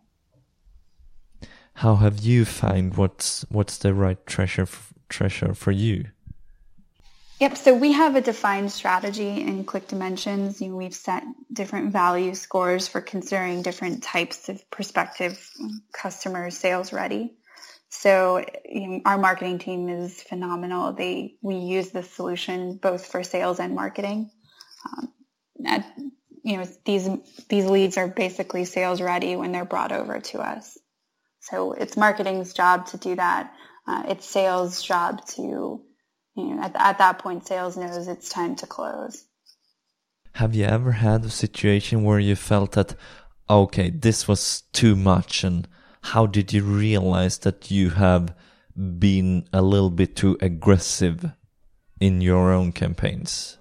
how 1.81 1.95
have 1.95 2.19
you 2.19 2.45
found 2.45 2.95
what's 2.95 3.43
what's 3.49 3.77
the 3.79 3.93
right 3.93 4.23
treasure 4.27 4.67
treasure 5.09 5.53
for 5.53 5.71
you? 5.71 6.05
Yep. 7.39 7.57
So 7.57 7.73
we 7.73 7.91
have 7.93 8.15
a 8.15 8.21
defined 8.21 8.71
strategy 8.71 9.41
in 9.41 9.63
Click 9.63 9.87
Dimensions. 9.87 10.61
You 10.61 10.67
know, 10.67 10.75
we've 10.75 10.93
set 10.93 11.23
different 11.51 11.91
value 11.91 12.35
scores 12.35 12.87
for 12.87 13.01
considering 13.01 13.63
different 13.63 14.03
types 14.03 14.47
of 14.47 14.69
prospective 14.69 15.49
customers 15.91 16.55
sales 16.55 16.93
ready. 16.93 17.33
So 17.93 18.43
you 18.65 18.87
know, 18.87 19.01
our 19.05 19.17
marketing 19.17 19.59
team 19.59 19.89
is 19.89 20.23
phenomenal. 20.23 20.93
They 20.93 21.35
we 21.41 21.55
use 21.55 21.91
this 21.91 22.09
solution 22.09 22.77
both 22.77 23.05
for 23.05 23.21
sales 23.21 23.59
and 23.59 23.75
marketing. 23.75 24.31
Um, 24.85 25.13
at, 25.65 25.85
you 26.43 26.57
know, 26.57 26.65
these 26.85 27.09
these 27.49 27.65
leads 27.65 27.97
are 27.97 28.07
basically 28.07 28.65
sales 28.65 29.01
ready 29.01 29.35
when 29.35 29.51
they're 29.51 29.65
brought 29.65 29.91
over 29.91 30.19
to 30.19 30.39
us. 30.39 30.77
So 31.41 31.73
it's 31.73 31.97
marketing's 31.97 32.53
job 32.53 32.87
to 32.87 32.97
do 32.97 33.15
that. 33.15 33.51
Uh, 33.85 34.03
it's 34.07 34.25
sales' 34.25 34.81
job 34.81 35.25
to, 35.25 35.41
you 36.35 36.55
know, 36.55 36.63
at, 36.63 36.75
at 36.75 36.97
that 36.99 37.19
point, 37.19 37.45
sales 37.45 37.75
knows 37.75 38.07
it's 38.07 38.29
time 38.29 38.55
to 38.57 38.67
close. 38.67 39.25
Have 40.35 40.55
you 40.55 40.65
ever 40.65 40.93
had 40.93 41.25
a 41.25 41.29
situation 41.29 42.03
where 42.03 42.19
you 42.19 42.35
felt 42.35 42.71
that, 42.71 42.95
okay, 43.49 43.89
this 43.89 44.27
was 44.27 44.61
too 44.71 44.95
much, 44.95 45.43
and 45.43 45.67
how 46.03 46.25
did 46.25 46.53
you 46.53 46.63
realize 46.63 47.37
that 47.39 47.71
you 47.71 47.91
have 47.91 48.35
been 48.75 49.47
a 49.53 49.61
little 49.61 49.89
bit 49.89 50.15
too 50.15 50.37
aggressive 50.41 51.31
in 51.99 52.21
your 52.21 52.51
own 52.51 52.71
campaigns? 52.71 53.57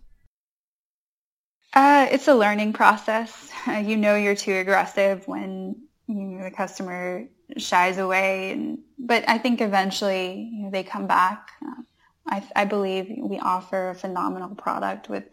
Uh, 1.73 2.09
it's 2.11 2.27
a 2.27 2.35
learning 2.35 2.73
process. 2.73 3.51
Uh, 3.69 3.73
you 3.73 3.97
know 3.97 4.17
you're 4.17 4.35
too 4.35 4.55
aggressive 4.55 5.29
when 5.29 5.77
you 6.09 6.15
know, 6.15 6.45
the 6.45 6.51
customer 6.51 7.29
shies 7.57 7.99
away, 7.99 8.53
and 8.53 8.79
but 8.99 9.29
I 9.29 9.39
think 9.39 9.61
eventually 9.61 10.51
you 10.53 10.65
know, 10.65 10.71
they 10.71 10.83
come 10.83 11.07
back. 11.07 11.51
Uh, 11.65 11.83
I, 12.27 12.49
I 12.57 12.65
believe 12.65 13.07
we 13.19 13.39
offer 13.39 13.91
a 13.91 13.95
phenomenal 13.95 14.55
product 14.55 15.09
with 15.09 15.25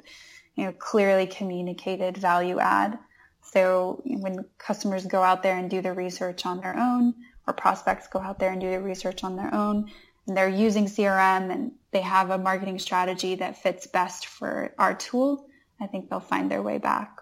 you 0.55 0.65
know 0.65 0.73
clearly 0.73 1.25
communicated 1.25 2.17
value 2.17 2.59
add. 2.59 2.99
So 3.53 4.01
when 4.05 4.45
customers 4.57 5.05
go 5.05 5.21
out 5.21 5.43
there 5.43 5.57
and 5.57 5.69
do 5.69 5.81
the 5.81 5.93
research 5.93 6.45
on 6.45 6.59
their 6.59 6.77
own, 6.77 7.13
or 7.47 7.53
prospects 7.53 8.07
go 8.07 8.19
out 8.19 8.39
there 8.39 8.51
and 8.51 8.59
do 8.59 8.69
the 8.69 8.81
research 8.81 9.23
on 9.23 9.35
their 9.35 9.53
own, 9.53 9.89
and 10.27 10.35
they're 10.35 10.49
using 10.49 10.85
CRM 10.85 11.51
and 11.51 11.71
they 11.91 12.01
have 12.01 12.29
a 12.29 12.37
marketing 12.37 12.79
strategy 12.79 13.35
that 13.35 13.57
fits 13.57 13.87
best 13.87 14.27
for 14.27 14.73
our 14.77 14.93
tool, 14.93 15.47
I 15.79 15.87
think 15.87 16.09
they'll 16.09 16.19
find 16.19 16.51
their 16.51 16.61
way 16.61 16.77
back. 16.77 17.21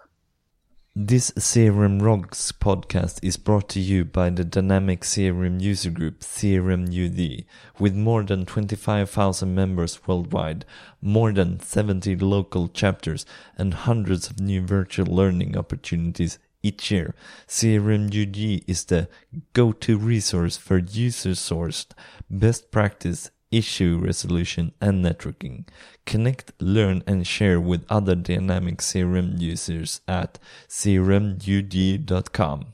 This 0.98 1.30
CRM 1.32 2.00
Rocks 2.00 2.52
podcast 2.52 3.18
is 3.20 3.36
brought 3.36 3.68
to 3.68 3.80
you 3.80 4.02
by 4.06 4.30
the 4.30 4.44
Dynamic 4.44 5.02
CRM 5.02 5.60
user 5.60 5.90
group 5.90 6.20
CRM 6.20 6.88
UG, 6.88 7.44
with 7.78 7.94
more 7.94 8.22
than 8.22 8.46
25,000 8.46 9.54
members 9.54 10.06
worldwide, 10.06 10.64
more 11.02 11.32
than 11.32 11.60
70 11.60 12.16
local 12.16 12.68
chapters, 12.68 13.26
and 13.58 13.74
hundreds 13.74 14.30
of 14.30 14.40
new 14.40 14.62
virtual 14.62 15.14
learning 15.14 15.54
opportunities 15.54 16.38
each 16.62 16.90
year. 16.90 17.14
CRM 17.46 18.06
UG 18.06 18.64
is 18.66 18.86
the 18.86 19.10
go-to 19.52 19.98
resource 19.98 20.56
for 20.56 20.78
user-sourced 20.78 21.88
best 22.30 22.70
practice 22.70 23.30
issue 23.50 23.98
resolution, 24.02 24.72
and 24.80 25.04
networking. 25.04 25.66
Connect, 26.04 26.52
learn, 26.60 27.02
and 27.06 27.26
share 27.26 27.60
with 27.60 27.84
other 27.88 28.14
dynamic 28.14 28.78
CRM 28.78 29.40
users 29.40 30.00
at 30.08 30.38
crmug.com. 30.68 32.66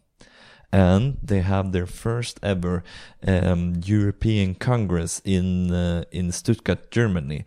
And 0.74 1.18
they 1.22 1.40
have 1.40 1.72
their 1.72 1.87
first 1.87 2.40
ever 2.42 2.82
um, 3.26 3.82
European 3.85 4.54
Congress 4.54 5.20
in 5.22 5.70
uh, 5.70 6.04
in 6.11 6.32
Stuttgart, 6.32 6.90
Germany, 6.90 7.44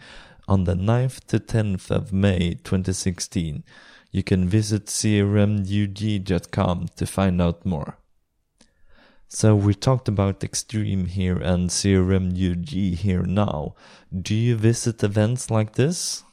on 0.47 0.65
the 0.65 0.75
9th 0.75 1.25
to 1.25 1.39
10th 1.39 1.89
of 1.89 2.13
May 2.13 2.53
2016. 2.63 3.63
You 4.11 4.23
can 4.23 4.47
visit 4.47 4.85
crmug.com 4.85 6.87
to 6.95 7.05
find 7.07 7.41
out 7.41 7.65
more. 7.65 7.97
So 9.27 9.55
we 9.55 9.73
talked 9.73 10.07
about 10.07 10.43
Extreme 10.43 11.07
here 11.07 11.37
and 11.37 11.69
CRM 11.69 12.31
UG 12.31 12.97
here 12.99 13.23
now. 13.23 13.75
Do 14.13 14.35
you 14.35 14.55
visit 14.55 15.03
events 15.03 15.49
like 15.49 15.73
this? 15.73 16.23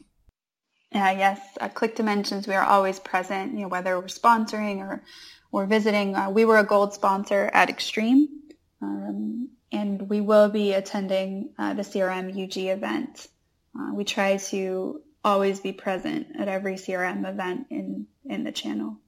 Yeah, 0.92 1.10
yes. 1.12 1.40
At 1.58 1.74
Click 1.74 1.96
Dimensions, 1.96 2.46
we 2.46 2.54
are 2.54 2.64
always 2.64 3.00
present, 3.00 3.54
you 3.54 3.60
know, 3.60 3.68
whether 3.68 3.98
we're 3.98 4.06
sponsoring 4.06 4.78
or 4.78 5.02
we're 5.50 5.66
visiting. 5.66 6.14
Uh, 6.14 6.28
we 6.30 6.44
were 6.44 6.58
a 6.58 6.64
gold 6.64 6.92
sponsor 6.92 7.50
at 7.54 7.70
Extreme, 7.70 8.28
um, 8.82 9.48
and 9.72 10.08
we 10.10 10.20
will 10.20 10.50
be 10.50 10.74
attending 10.74 11.54
uh, 11.58 11.72
the 11.72 11.82
CRM 11.82 12.30
UG 12.30 12.58
event. 12.58 13.26
Uh, 13.78 13.94
we 13.94 14.04
try 14.04 14.36
to 14.36 15.00
always 15.24 15.60
be 15.60 15.72
present 15.72 16.26
at 16.38 16.48
every 16.48 16.74
CRM 16.74 17.26
event 17.28 17.68
in, 17.70 18.06
in 18.26 18.44
the 18.44 18.52
channel. 18.52 18.98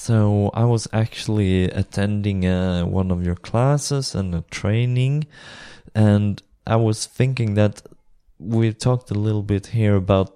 So 0.00 0.50
I 0.54 0.64
was 0.64 0.88
actually 0.94 1.64
attending 1.64 2.46
uh, 2.46 2.86
one 2.86 3.10
of 3.10 3.22
your 3.22 3.34
classes 3.34 4.14
and 4.14 4.34
a 4.34 4.40
training, 4.50 5.26
and 5.94 6.42
I 6.66 6.76
was 6.76 7.04
thinking 7.04 7.52
that 7.56 7.82
we 8.38 8.72
talked 8.72 9.10
a 9.10 9.14
little 9.26 9.42
bit 9.42 9.66
here 9.66 9.96
about 9.96 10.34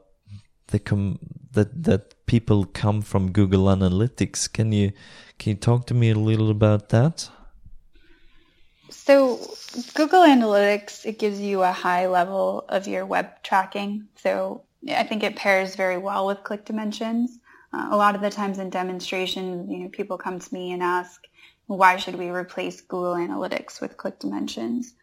the 0.67 0.79
com- 0.79 1.19
that 1.53 1.83
that 1.85 2.27
people 2.27 2.67
come 2.67 3.01
from 3.01 3.33
Google 3.33 3.65
Analytics. 3.75 4.53
Can 4.53 4.71
you 4.71 4.93
can 5.39 5.53
you 5.53 5.57
talk 5.57 5.87
to 5.87 5.95
me 5.95 6.11
a 6.11 6.19
little 6.31 6.51
about 6.51 6.91
that? 6.91 7.31
So 8.91 9.41
Google 9.95 10.25
Analytics 10.25 11.07
it 11.07 11.19
gives 11.19 11.41
you 11.41 11.63
a 11.63 11.73
high 11.73 12.07
level 12.07 12.67
of 12.69 12.87
your 12.87 13.07
web 13.07 13.43
tracking. 13.43 14.09
So 14.17 14.61
I 14.87 15.05
think 15.05 15.23
it 15.23 15.37
pairs 15.37 15.75
very 15.75 15.97
well 15.97 16.27
with 16.27 16.45
Click 16.45 16.67
Dimensions. 16.67 17.39
Uh, 17.75 17.89
a 17.91 17.97
lot 17.97 18.15
of 18.15 18.21
the 18.21 18.31
times 18.31 18.59
in 18.59 18.71
demonstrations, 18.71 19.69
you 19.69 19.79
know, 19.79 19.89
people 19.89 20.17
come 20.17 20.39
to 20.39 20.55
me 20.55 20.73
and 20.73 20.83
ask, 20.83 21.27
why 21.67 21.97
should 21.97 22.15
we 22.15 22.29
replace 22.29 22.81
Google 22.81 23.15
Analytics 23.15 23.81
with 23.81 23.97
Click 23.97 24.21
Dimensions? 24.21 24.95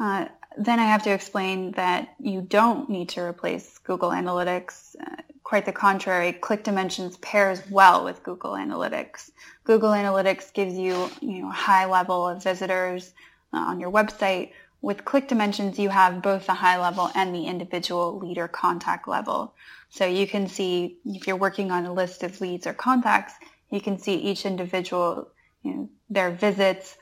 Uh, 0.00 0.26
then 0.58 0.80
I 0.80 0.86
have 0.86 1.04
to 1.04 1.12
explain 1.12 1.72
that 1.72 2.14
you 2.18 2.40
don't 2.40 2.90
need 2.90 3.10
to 3.10 3.20
replace 3.20 3.78
Google 3.78 4.10
Analytics. 4.10 4.96
Uh, 5.00 5.22
quite 5.44 5.66
the 5.66 5.72
contrary, 5.72 6.32
Click 6.32 6.64
Dimensions 6.64 7.16
pairs 7.18 7.62
well 7.70 8.04
with 8.04 8.24
Google 8.24 8.52
Analytics. 8.52 9.30
Google 9.62 9.90
Analytics 9.90 10.52
gives 10.52 10.74
you, 10.74 11.08
you 11.20 11.42
know, 11.42 11.48
a 11.50 11.52
high 11.52 11.84
level 11.84 12.26
of 12.26 12.42
visitors 12.42 13.12
uh, 13.52 13.58
on 13.58 13.78
your 13.78 13.92
website. 13.92 14.50
With 14.82 15.04
Click 15.04 15.28
Dimensions, 15.28 15.78
you 15.78 15.90
have 15.90 16.22
both 16.22 16.46
the 16.46 16.54
high 16.54 16.80
level 16.80 17.10
and 17.14 17.34
the 17.34 17.46
individual 17.46 18.18
leader 18.18 18.48
contact 18.48 19.06
level. 19.06 19.54
So 19.96 20.04
you 20.04 20.26
can 20.26 20.46
see 20.46 20.98
if 21.06 21.26
you're 21.26 21.36
working 21.36 21.70
on 21.70 21.86
a 21.86 21.92
list 21.92 22.22
of 22.22 22.38
leads 22.42 22.66
or 22.66 22.74
contacts, 22.74 23.32
you 23.70 23.80
can 23.80 23.98
see 23.98 24.16
each 24.16 24.44
individual, 24.44 25.28
you 25.62 25.72
know, 25.72 25.88
their 26.10 26.30
visits, 26.30 26.98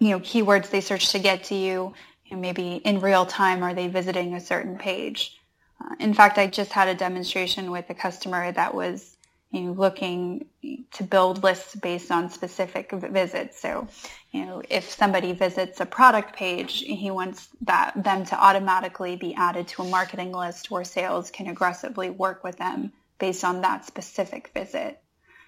you 0.00 0.10
know, 0.10 0.18
keywords 0.18 0.70
they 0.70 0.80
search 0.80 1.12
to 1.12 1.20
get 1.20 1.44
to 1.44 1.54
you, 1.54 1.94
maybe 2.32 2.82
in 2.84 2.98
real 2.98 3.26
time 3.26 3.62
are 3.62 3.74
they 3.74 3.86
visiting 3.86 4.34
a 4.34 4.40
certain 4.40 4.76
page. 4.76 5.38
Uh, 5.80 5.94
in 6.00 6.12
fact, 6.12 6.36
I 6.36 6.48
just 6.48 6.72
had 6.72 6.88
a 6.88 6.96
demonstration 6.96 7.70
with 7.70 7.88
a 7.90 7.94
customer 7.94 8.50
that 8.50 8.74
was 8.74 9.16
you 9.50 9.62
know, 9.62 9.72
looking 9.72 10.46
to 10.92 11.02
build 11.02 11.42
lists 11.42 11.74
based 11.74 12.10
on 12.10 12.30
specific 12.30 12.92
visits. 12.92 13.60
So, 13.60 13.88
you 14.30 14.46
know, 14.46 14.62
if 14.70 14.90
somebody 14.90 15.32
visits 15.32 15.80
a 15.80 15.86
product 15.86 16.36
page, 16.36 16.78
he 16.78 17.10
wants 17.10 17.48
that 17.62 17.92
them 18.02 18.24
to 18.26 18.40
automatically 18.40 19.16
be 19.16 19.34
added 19.34 19.66
to 19.68 19.82
a 19.82 19.88
marketing 19.88 20.32
list 20.32 20.70
where 20.70 20.84
sales 20.84 21.30
can 21.30 21.48
aggressively 21.48 22.10
work 22.10 22.44
with 22.44 22.56
them 22.58 22.92
based 23.18 23.44
on 23.44 23.60
that 23.62 23.84
specific 23.84 24.50
visit. 24.54 25.02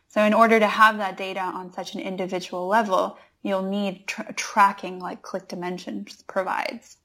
So 0.09 0.23
in 0.23 0.35
order 0.35 0.59
to 0.59 0.67
have 0.67 0.99
that 0.99 1.17
data 1.17 1.41
on 1.41 1.73
such 1.73 1.95
an 1.95 2.01
individual 2.01 2.67
level, 2.67 3.19
you'll 3.43 3.63
need 3.63 4.07
tra- 4.07 4.33
tracking 4.35 4.99
like 4.99 5.23
Click 5.23 5.49
Dimensions 5.49 6.23
provides. 6.27 6.97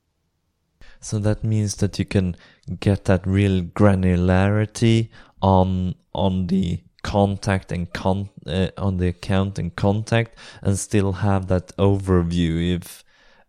So 1.00 1.20
that 1.20 1.44
means 1.44 1.76
that 1.76 2.00
you 2.00 2.06
can 2.06 2.36
get 2.80 3.06
that 3.06 3.26
real 3.26 3.62
granularity 3.62 5.10
on 5.42 5.96
on 6.14 6.48
the 6.48 6.80
contact 7.04 7.72
and 7.72 7.92
con 7.94 8.30
uh, 8.46 8.70
on 8.78 8.98
the 8.98 9.08
account 9.08 9.60
and 9.60 9.76
contact 9.76 10.36
and 10.62 10.78
still 10.78 11.14
have 11.14 11.48
that 11.48 11.76
overview 11.78 12.76
if 12.76 13.04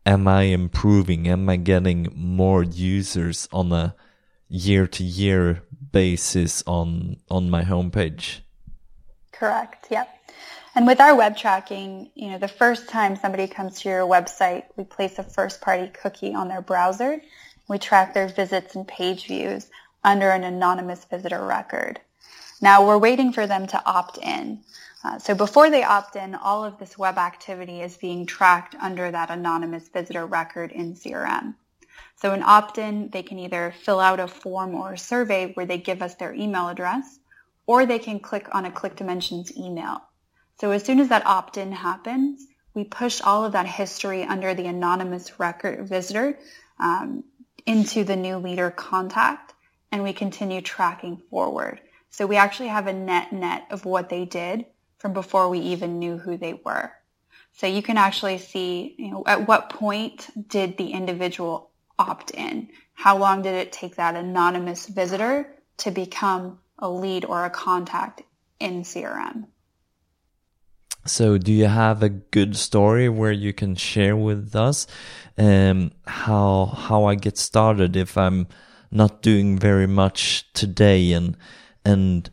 am 0.07 0.29
I 0.29 0.43
improving? 0.43 1.29
Am 1.29 1.49
I 1.49 1.57
getting 1.57 2.09
more 2.15 2.63
users 2.63 3.49
on 3.53 3.73
a 3.73 3.95
year 4.49 4.87
to 4.87 5.05
year 5.05 5.63
basis 5.93 6.63
on 6.67 7.17
on 7.31 7.51
my 7.51 7.65
homepage? 7.65 8.41
Correct 9.33 9.87
yep. 9.91 10.09
And 10.75 10.87
with 10.87 11.01
our 11.01 11.15
web 11.17 11.37
tracking 11.37 12.11
you 12.15 12.31
know 12.31 12.39
the 12.39 12.49
first 12.49 12.89
time 12.89 13.17
somebody 13.17 13.47
comes 13.47 13.81
to 13.81 13.89
your 13.89 14.03
website 14.03 14.65
we 14.77 14.85
place 14.85 15.19
a 15.19 15.23
first 15.23 15.61
party 15.61 15.89
cookie 15.89 16.35
on 16.35 16.49
their 16.49 16.63
browser. 16.63 17.21
We 17.69 17.79
track 17.79 18.15
their 18.15 18.29
visits 18.29 18.75
and 18.77 18.89
page 18.89 19.27
views 19.27 19.69
under 20.03 20.31
an 20.31 20.45
anonymous 20.45 21.05
visitor 21.05 21.45
record 21.45 22.01
now 22.61 22.87
we're 22.87 22.99
waiting 22.99 23.33
for 23.33 23.47
them 23.47 23.67
to 23.69 23.83
opt 23.85 24.19
in. 24.19 24.61
Uh, 25.05 25.19
so 25.19 25.35
before 25.35 25.71
they 25.71 25.85
opt 25.85 26.17
in, 26.17 26.35
all 26.35 26.65
of 26.65 26.79
this 26.79 26.99
web 26.99 27.19
activity 27.19 27.81
is 27.81 27.97
being 27.97 28.27
tracked 28.27 28.75
under 28.81 29.11
that 29.11 29.31
anonymous 29.31 29.89
visitor 29.89 30.27
record 30.27 30.73
in 30.73 30.95
CRM. 30.95 31.55
So 32.21 32.35
in 32.35 32.43
opt-in, 32.43 33.11
they 33.11 33.23
can 33.23 33.39
either 33.39 33.73
fill 33.85 34.01
out 34.01 34.19
a 34.19 34.27
form 34.27 34.75
or 34.75 34.95
a 34.95 34.99
survey 34.99 35.53
where 35.53 35.67
they 35.67 35.79
give 35.79 36.03
us 36.03 36.17
their 36.17 36.35
email 36.35 36.69
address, 36.69 37.19
or 37.67 37.87
they 37.87 38.01
can 38.01 38.19
click 38.19 38.49
on 38.53 38.65
a 38.65 38.73
Click 38.73 38.97
Dimensions 38.97 39.57
email. 39.57 40.03
So 40.61 40.73
as 40.73 40.85
soon 40.85 40.99
as 40.99 41.11
that 41.11 41.27
opt-in 41.27 41.71
happens, 41.71 42.45
we 42.75 42.83
push 42.83 43.21
all 43.21 43.45
of 43.45 43.53
that 43.53 43.67
history 43.67 44.25
under 44.25 44.55
the 44.55 44.67
anonymous 44.67 45.39
record 45.39 45.89
visitor 45.89 46.39
um, 46.81 47.23
into 47.67 48.03
the 48.03 48.17
new 48.17 48.39
leader 48.39 48.71
contact, 48.71 49.55
and 49.93 50.03
we 50.03 50.13
continue 50.13 50.61
tracking 50.61 51.23
forward. 51.31 51.81
So 52.11 52.27
we 52.27 52.37
actually 52.37 52.69
have 52.69 52.87
a 52.87 52.93
net 52.93 53.33
net 53.33 53.67
of 53.71 53.85
what 53.85 54.09
they 54.09 54.25
did 54.25 54.67
from 54.99 55.13
before 55.13 55.49
we 55.49 55.61
even 55.61 55.99
knew 55.99 56.19
who 56.19 56.37
they 56.37 56.55
were. 56.55 56.93
So 57.53 57.67
you 57.67 57.83
can 57.83 57.97
actually 57.97 58.39
see, 58.39 58.95
you 58.99 59.11
know, 59.11 59.23
at 59.27 59.49
what 59.49 59.71
point 59.71 60.29
did 60.49 60.77
the 60.77 60.91
individual 60.91 61.71
opt 61.99 62.31
in? 62.31 62.69
How 62.95 63.17
long 63.17 63.43
did 63.43 63.55
it 63.55 63.73
take 63.73 63.97
that 63.97 64.17
anonymous 64.17 64.87
visitor 64.87 65.55
to 65.79 65.91
become 65.91 66.59
a 66.79 66.89
lead 66.89 67.25
or 67.25 67.45
a 67.45 67.51
contact 67.51 68.23
in 68.61 68.83
CRM? 68.83 69.47
So, 71.07 71.39
do 71.39 71.53
you 71.53 71.67
have 71.67 72.03
a 72.03 72.09
good 72.09 72.57
story 72.57 73.09
where 73.09 73.33
you 73.33 73.53
can 73.53 73.77
share 73.77 74.15
with 74.15 74.55
us 74.55 74.87
um, 75.39 75.93
how 76.07 76.67
how 76.67 77.05
I 77.05 77.15
get 77.15 77.39
started 77.39 77.97
if 77.97 78.19
I'm 78.19 78.47
not 78.91 79.23
doing 79.23 79.59
very 79.59 79.87
much 79.87 80.53
today, 80.53 81.13
and 81.13 81.37
and 81.89 82.31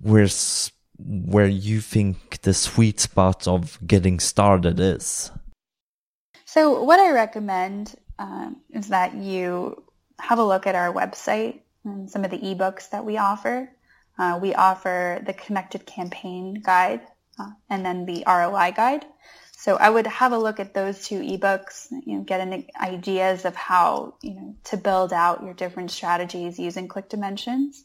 where's 0.00 0.72
where 0.98 1.46
you 1.46 1.80
think 1.80 2.42
the 2.42 2.54
sweet 2.54 3.00
spot 3.00 3.48
of 3.48 3.78
getting 3.86 4.20
started 4.20 4.78
is? 4.78 5.30
So, 6.44 6.82
what 6.82 7.00
I 7.00 7.10
recommend 7.12 7.94
um, 8.18 8.60
is 8.70 8.88
that 8.88 9.14
you 9.14 9.82
have 10.20 10.38
a 10.38 10.44
look 10.44 10.66
at 10.66 10.74
our 10.74 10.92
website 10.92 11.60
and 11.84 12.10
some 12.10 12.24
of 12.24 12.30
the 12.30 12.38
ebooks 12.38 12.90
that 12.90 13.04
we 13.04 13.16
offer. 13.16 13.70
Uh, 14.16 14.38
we 14.40 14.54
offer 14.54 15.20
the 15.26 15.32
Connected 15.32 15.86
Campaign 15.86 16.62
Guide 16.64 17.00
uh, 17.38 17.50
and 17.68 17.84
then 17.84 18.06
the 18.06 18.22
ROI 18.26 18.72
Guide. 18.76 19.04
So 19.56 19.76
I 19.76 19.88
would 19.90 20.06
have 20.06 20.32
a 20.32 20.38
look 20.38 20.60
at 20.60 20.74
those 20.74 21.06
two 21.08 21.20
ebooks, 21.20 21.90
you 21.90 22.18
know, 22.18 22.22
get 22.22 22.40
an 22.40 22.66
ideas 22.80 23.44
of 23.44 23.56
how 23.56 24.14
you 24.22 24.34
know 24.34 24.54
to 24.64 24.76
build 24.76 25.12
out 25.12 25.42
your 25.42 25.54
different 25.54 25.90
strategies 25.90 26.58
using 26.58 26.86
Click 26.86 27.08
Dimensions, 27.08 27.84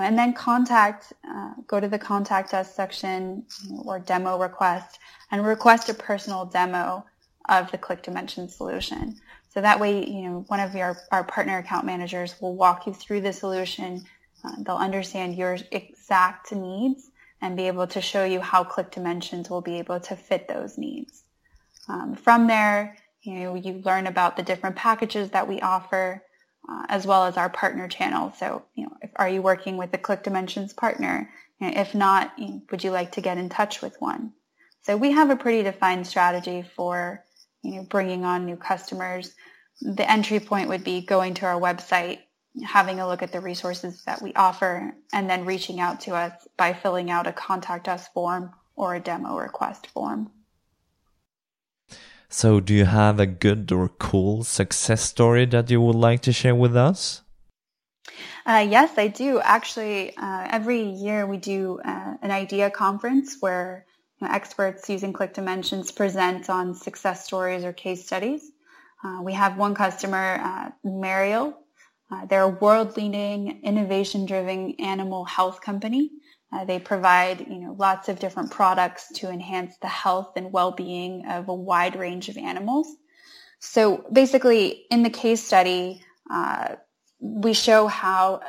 and 0.00 0.18
then 0.18 0.32
contact, 0.32 1.12
uh, 1.28 1.52
go 1.66 1.80
to 1.80 1.88
the 1.88 1.98
contact 1.98 2.54
us 2.54 2.74
section 2.74 3.44
or 3.84 3.98
demo 3.98 4.38
request 4.38 4.98
and 5.30 5.44
request 5.44 5.88
a 5.88 5.94
personal 5.94 6.44
demo 6.44 7.04
of 7.48 7.70
the 7.70 7.78
Click 7.78 8.02
Dimensions 8.02 8.56
solution. 8.56 9.16
So 9.50 9.60
that 9.60 9.78
way, 9.78 10.04
you 10.04 10.22
know, 10.22 10.44
one 10.48 10.60
of 10.60 10.74
your 10.74 10.96
our 11.12 11.22
partner 11.22 11.58
account 11.58 11.86
managers 11.86 12.34
will 12.40 12.56
walk 12.56 12.86
you 12.86 12.94
through 12.94 13.20
the 13.20 13.32
solution. 13.32 14.04
Uh, 14.44 14.56
they'll 14.58 14.76
understand 14.76 15.36
your 15.36 15.58
exact 15.70 16.52
needs 16.52 17.10
and 17.40 17.56
be 17.56 17.68
able 17.68 17.86
to 17.86 18.00
show 18.00 18.24
you 18.24 18.40
how 18.40 18.64
Click 18.64 18.90
Dimensions 18.90 19.50
will 19.50 19.60
be 19.60 19.78
able 19.78 20.00
to 20.00 20.16
fit 20.16 20.48
those 20.48 20.78
needs. 20.78 21.22
Um, 21.88 22.14
from 22.14 22.46
there, 22.46 22.96
you 23.22 23.34
know, 23.34 23.54
you 23.54 23.82
learn 23.84 24.06
about 24.06 24.36
the 24.36 24.42
different 24.42 24.76
packages 24.76 25.30
that 25.30 25.46
we 25.46 25.60
offer, 25.60 26.22
uh, 26.68 26.86
as 26.88 27.06
well 27.06 27.24
as 27.24 27.36
our 27.36 27.50
partner 27.50 27.88
channel. 27.88 28.32
So, 28.38 28.64
you 28.74 28.84
know, 28.84 28.96
if, 29.02 29.10
are 29.16 29.28
you 29.28 29.42
working 29.42 29.76
with 29.76 29.92
a 29.94 29.98
Click 29.98 30.22
Dimensions 30.22 30.72
partner? 30.72 31.30
If 31.60 31.94
not, 31.94 32.32
you 32.38 32.48
know, 32.48 32.62
would 32.70 32.84
you 32.84 32.90
like 32.90 33.12
to 33.12 33.20
get 33.20 33.38
in 33.38 33.48
touch 33.48 33.80
with 33.80 33.96
one? 34.00 34.32
So 34.82 34.96
we 34.96 35.12
have 35.12 35.30
a 35.30 35.36
pretty 35.36 35.62
defined 35.62 36.06
strategy 36.06 36.64
for, 36.76 37.24
you 37.62 37.76
know, 37.76 37.82
bringing 37.84 38.24
on 38.24 38.44
new 38.44 38.56
customers. 38.56 39.32
The 39.80 40.10
entry 40.10 40.40
point 40.40 40.68
would 40.68 40.84
be 40.84 41.00
going 41.00 41.34
to 41.34 41.46
our 41.46 41.60
website 41.60 42.18
having 42.62 43.00
a 43.00 43.08
look 43.08 43.22
at 43.22 43.32
the 43.32 43.40
resources 43.40 44.02
that 44.04 44.22
we 44.22 44.32
offer 44.34 44.94
and 45.12 45.28
then 45.28 45.44
reaching 45.44 45.80
out 45.80 46.00
to 46.02 46.14
us 46.14 46.32
by 46.56 46.72
filling 46.72 47.10
out 47.10 47.26
a 47.26 47.32
contact 47.32 47.88
us 47.88 48.06
form 48.08 48.52
or 48.76 48.94
a 48.94 49.00
demo 49.00 49.36
request 49.36 49.88
form. 49.88 50.30
So, 52.28 52.60
do 52.60 52.74
you 52.74 52.86
have 52.86 53.20
a 53.20 53.26
good 53.26 53.70
or 53.70 53.88
cool 53.88 54.44
success 54.44 55.02
story 55.02 55.46
that 55.46 55.70
you 55.70 55.80
would 55.80 55.96
like 55.96 56.20
to 56.22 56.32
share 56.32 56.54
with 56.54 56.76
us? 56.76 57.22
Uh, 58.46 58.66
yes, 58.68 58.98
I 58.98 59.08
do. 59.08 59.40
Actually, 59.40 60.16
uh, 60.16 60.46
every 60.50 60.82
year 60.82 61.26
we 61.26 61.38
do 61.38 61.80
uh, 61.84 62.14
an 62.20 62.30
idea 62.30 62.70
conference 62.70 63.38
where 63.40 63.86
you 64.20 64.26
know, 64.26 64.34
experts 64.34 64.88
using 64.90 65.12
Click 65.12 65.32
Dimensions 65.32 65.90
present 65.90 66.50
on 66.50 66.74
success 66.74 67.24
stories 67.24 67.64
or 67.64 67.72
case 67.72 68.04
studies. 68.04 68.50
Uh, 69.02 69.20
we 69.22 69.32
have 69.32 69.56
one 69.56 69.74
customer, 69.74 70.40
uh, 70.42 70.70
Merial, 70.82 71.58
uh, 72.10 72.26
they're 72.26 72.42
a 72.42 72.48
world-leading, 72.48 73.62
innovation-driven 73.62 74.74
animal 74.78 75.24
health 75.24 75.60
company. 75.60 76.10
Uh, 76.54 76.64
they 76.64 76.78
provide, 76.78 77.40
you 77.40 77.58
know, 77.58 77.74
lots 77.76 78.08
of 78.08 78.20
different 78.20 78.50
products 78.50 79.08
to 79.14 79.28
enhance 79.28 79.76
the 79.78 79.88
health 79.88 80.32
and 80.36 80.52
well-being 80.52 81.26
of 81.26 81.48
a 81.48 81.54
wide 81.54 81.96
range 81.96 82.28
of 82.28 82.36
animals. 82.36 82.86
So 83.58 84.04
basically, 84.12 84.84
in 84.90 85.02
the 85.02 85.10
case 85.10 85.42
study, 85.42 86.04
uh, 86.30 86.76
we 87.18 87.54
show 87.54 87.86
how 87.86 88.42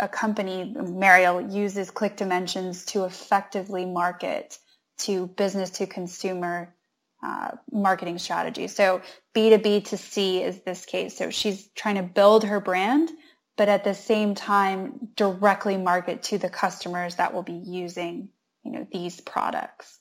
a 0.00 0.08
company, 0.08 0.74
Merial, 0.74 1.40
uses 1.40 1.90
Click 1.90 2.16
Dimensions 2.16 2.86
to 2.86 3.04
effectively 3.04 3.84
market 3.84 4.58
to 4.98 5.28
business 5.28 5.70
to 5.70 5.86
consumer 5.86 6.74
uh, 7.22 7.52
marketing 7.70 8.18
strategy. 8.18 8.66
So 8.66 9.02
B2B 9.34 9.84
to 9.86 9.96
C 9.96 10.42
is 10.42 10.60
this 10.60 10.84
case. 10.84 11.16
So 11.16 11.30
she's 11.30 11.68
trying 11.76 11.96
to 11.96 12.02
build 12.02 12.44
her 12.44 12.58
brand, 12.58 13.10
but 13.56 13.68
at 13.68 13.84
the 13.84 13.94
same 13.94 14.34
time 14.34 15.08
directly 15.16 15.76
market 15.76 16.22
to 16.24 16.38
the 16.38 16.48
customers 16.48 17.16
that 17.16 17.34
will 17.34 17.42
be 17.42 17.52
using, 17.52 18.28
you 18.64 18.72
know, 18.72 18.86
these 18.92 19.20
products. 19.20 19.98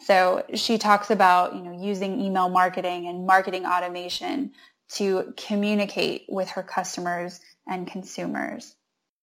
So 0.00 0.44
she 0.54 0.78
talks 0.78 1.10
about, 1.10 1.54
you 1.54 1.62
know, 1.62 1.78
using 1.82 2.20
email 2.20 2.48
marketing 2.48 3.06
and 3.06 3.26
marketing 3.26 3.66
automation 3.66 4.52
to 4.92 5.34
communicate 5.36 6.24
with 6.28 6.50
her 6.50 6.62
customers 6.62 7.40
and 7.66 7.86
consumers. 7.86 8.74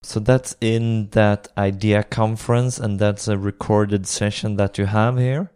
So 0.04 0.20
that's 0.20 0.56
in 0.62 1.10
that 1.10 1.48
idea 1.58 2.04
conference 2.04 2.80
and 2.80 3.00
that's 3.00 3.28
a 3.28 3.38
recorded 3.38 4.08
session 4.08 4.56
that 4.58 4.78
you 4.78 4.86
have 4.86 5.18
here? 5.18 5.52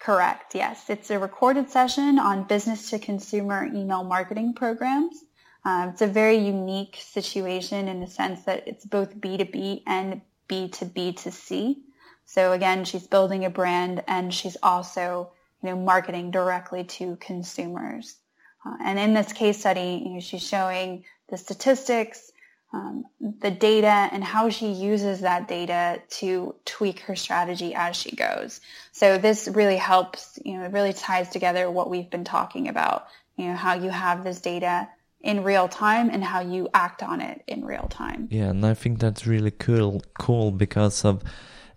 Correct, 0.00 0.54
yes. 0.54 0.90
It's 0.90 1.10
a 1.10 1.18
recorded 1.18 1.70
session 1.70 2.18
on 2.18 2.44
business 2.44 2.90
to 2.90 2.98
consumer 2.98 3.64
email 3.64 4.04
marketing 4.04 4.54
programs. 4.54 5.23
Um, 5.64 5.90
it's 5.90 6.02
a 6.02 6.06
very 6.06 6.36
unique 6.36 6.98
situation 7.00 7.88
in 7.88 8.00
the 8.00 8.06
sense 8.06 8.42
that 8.44 8.68
it's 8.68 8.84
both 8.84 9.16
B2B 9.16 9.82
and 9.86 10.20
B2B 10.48 11.22
to 11.22 11.30
C. 11.30 11.78
So 12.26 12.52
again, 12.52 12.84
she's 12.84 13.06
building 13.06 13.44
a 13.44 13.50
brand 13.50 14.02
and 14.06 14.32
she's 14.32 14.56
also, 14.62 15.30
you 15.62 15.70
know, 15.70 15.76
marketing 15.76 16.30
directly 16.30 16.84
to 16.84 17.16
consumers. 17.16 18.16
Uh, 18.64 18.76
and 18.82 18.98
in 18.98 19.14
this 19.14 19.32
case 19.32 19.60
study, 19.60 20.02
you 20.04 20.14
know, 20.14 20.20
she's 20.20 20.46
showing 20.46 21.04
the 21.28 21.36
statistics, 21.38 22.32
um, 22.72 23.04
the 23.40 23.50
data 23.50 24.08
and 24.12 24.24
how 24.24 24.50
she 24.50 24.72
uses 24.72 25.20
that 25.20 25.48
data 25.48 26.02
to 26.10 26.54
tweak 26.64 27.00
her 27.00 27.14
strategy 27.14 27.74
as 27.74 27.96
she 27.96 28.14
goes. 28.16 28.60
So 28.92 29.16
this 29.16 29.48
really 29.48 29.76
helps, 29.76 30.38
you 30.44 30.58
know, 30.58 30.64
it 30.64 30.72
really 30.72 30.92
ties 30.92 31.28
together 31.30 31.70
what 31.70 31.88
we've 31.88 32.10
been 32.10 32.24
talking 32.24 32.68
about, 32.68 33.06
you 33.36 33.46
know, 33.46 33.54
how 33.54 33.74
you 33.74 33.90
have 33.90 34.24
this 34.24 34.40
data 34.40 34.88
in 35.24 35.42
real 35.42 35.68
time 35.68 36.10
and 36.10 36.22
how 36.22 36.40
you 36.40 36.68
act 36.74 37.02
on 37.02 37.20
it 37.20 37.42
in 37.48 37.64
real 37.64 37.88
time. 37.88 38.28
Yeah, 38.30 38.50
and 38.50 38.64
I 38.64 38.74
think 38.74 39.00
that's 39.00 39.26
really 39.26 39.50
cool 39.50 40.02
cool 40.18 40.52
because 40.52 41.04
of 41.04 41.22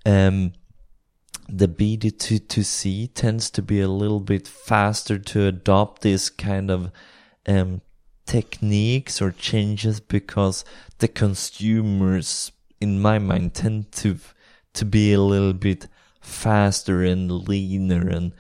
um 0.06 0.54
the 1.50 1.70
B2C 1.70 3.14
tends 3.14 3.50
to 3.52 3.62
be 3.62 3.80
a 3.80 3.88
little 3.88 4.20
bit 4.20 4.48
faster 4.50 5.18
to 5.18 5.48
adopt 5.48 6.02
this 6.02 6.30
kind 6.30 6.70
of 6.70 6.92
um 7.48 7.82
techniques 8.26 9.22
or 9.22 9.32
changes 9.32 10.02
because 10.02 10.66
the 10.98 11.08
consumers 11.08 12.52
in 12.82 13.00
my 13.00 13.18
mind 13.18 13.54
tend 13.54 13.92
to 13.94 14.20
to 14.74 14.84
be 14.84 15.14
a 15.14 15.22
little 15.22 15.54
bit 15.54 15.88
faster 16.20 17.02
and 17.02 17.32
leaner 17.32 18.10
and 18.10 18.34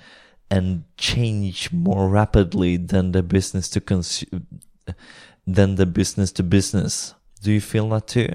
and 0.50 0.84
change 0.98 1.72
more 1.72 2.10
rapidly 2.10 2.78
than 2.78 3.14
the 3.14 3.24
business 3.24 3.70
to 3.70 3.82
consume 3.82 4.46
than 5.46 5.76
the 5.76 5.86
business 5.86 6.32
to 6.32 6.44
business 6.44 7.14
do 7.42 7.52
you 7.52 7.62
feel 7.62 7.90
that 7.90 8.08
too 8.08 8.30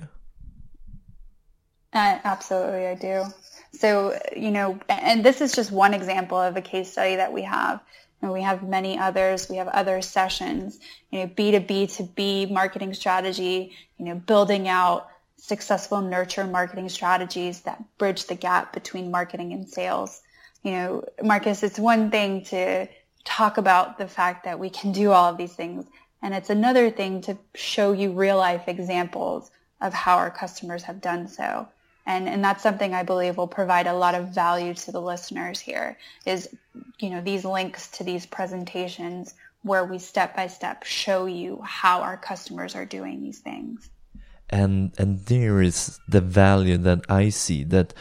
uh, 1.93 2.19
absolutely 2.25 2.87
i 2.87 2.95
do 2.95 3.25
so 3.73 4.19
you 4.37 4.51
know 4.51 4.79
and 4.89 5.25
this 5.25 5.41
is 5.41 5.53
just 5.53 5.71
one 5.71 5.95
example 5.95 6.39
of 6.39 6.57
a 6.57 6.63
case 6.63 6.93
study 6.93 7.17
that 7.17 7.33
we 7.33 7.43
have 7.43 7.81
and 8.23 8.33
we 8.33 8.43
have 8.43 8.63
many 8.63 8.99
others. 8.99 9.49
We 9.51 9.57
have 9.57 9.69
other 9.69 10.01
sessions, 10.01 10.79
you 11.11 11.21
know, 11.21 11.27
B2B 11.27 11.97
to 11.97 12.05
B 12.05 12.47
marketing 12.47 12.95
strategy, 12.95 13.73
you 13.99 14.05
know, 14.05 14.15
building 14.15 14.69
out 14.69 15.09
successful 15.37 16.01
nurture 16.01 16.47
marketing 16.47 16.89
strategies 16.89 17.63
that 17.63 17.83
bridge 17.99 18.27
the 18.27 18.37
gap 18.37 18.73
between 18.73 19.11
marketing 19.11 19.53
and 19.53 19.69
sales. 19.69 20.23
You 20.63 20.71
know, 20.71 21.05
Marcus, 21.21 21.65
it's 21.65 21.81
one 21.81 22.13
thing 22.13 22.45
to 22.45 22.87
talk 23.25 23.59
about 23.59 23.99
the 23.99 24.07
fact 24.07 24.45
that 24.45 24.61
we 24.61 24.71
can 24.71 24.93
do 24.93 25.11
all 25.11 25.29
of 25.29 25.37
these 25.37 25.53
things. 25.53 25.85
And 26.23 26.35
it's 26.35 26.51
another 26.51 26.91
thing 26.91 27.21
to 27.23 27.37
show 27.55 27.93
you 27.93 28.13
real 28.13 28.37
life 28.37 28.69
examples 28.69 29.51
of 29.81 29.93
how 29.93 30.17
our 30.17 30.31
customers 30.31 30.85
have 30.85 31.01
done 31.01 31.29
so. 31.29 31.67
And, 32.07 32.29
and 32.29 32.43
that's 32.43 32.63
something 32.63 32.95
I 32.95 33.03
believe 33.03 33.37
will 33.37 33.47
provide 33.47 33.87
a 33.87 33.95
lot 33.95 34.15
of 34.15 34.29
value 34.29 34.75
to 34.75 34.93
the 34.93 35.01
listeners 35.01 35.61
here 35.61 35.99
is, 36.27 36.49
you 36.99 37.11
know, 37.11 37.21
these 37.21 37.45
links 37.45 37.89
to 37.93 38.05
these 38.05 38.27
presentations 38.27 39.35
where 39.63 39.85
we 39.85 39.99
step 39.99 40.35
by 40.35 40.49
step 40.49 40.83
show 40.83 41.27
you 41.27 41.61
how 41.63 42.01
our 42.01 42.17
customers 42.17 42.75
are 42.75 42.85
doing 42.85 43.23
these 43.23 43.39
things. 43.39 43.91
And, 44.51 44.93
and 44.99 45.21
there 45.27 45.63
is 45.63 46.01
the 46.09 46.21
value 46.21 46.77
that 46.79 47.05
I 47.09 47.31
see 47.31 47.65
that 47.65 47.95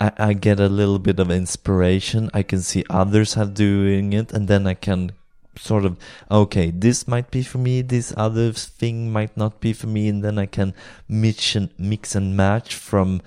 I, 0.00 0.12
I 0.18 0.32
get 0.32 0.60
a 0.60 0.68
little 0.68 0.98
bit 0.98 1.18
of 1.18 1.30
inspiration. 1.30 2.30
I 2.32 2.42
can 2.42 2.60
see 2.60 2.84
others 2.88 3.34
have 3.34 3.54
doing 3.54 4.12
it, 4.12 4.32
and 4.32 4.48
then 4.48 4.66
I 4.66 4.74
can 4.74 5.12
sort 5.58 5.84
of 5.84 5.98
okay 6.30 6.70
this 6.70 7.06
might 7.06 7.30
be 7.30 7.42
for 7.42 7.58
me 7.58 7.82
this 7.82 8.14
other 8.16 8.52
thing 8.52 9.12
might 9.12 9.36
not 9.36 9.60
be 9.60 9.72
for 9.72 9.86
me 9.86 10.08
and 10.08 10.22
then 10.24 10.38
i 10.38 10.46
can 10.46 10.72
mix 11.08 11.54
and 11.54 11.70
mix 11.78 12.14
and 12.14 12.36
match 12.36 12.74
from 12.74 13.20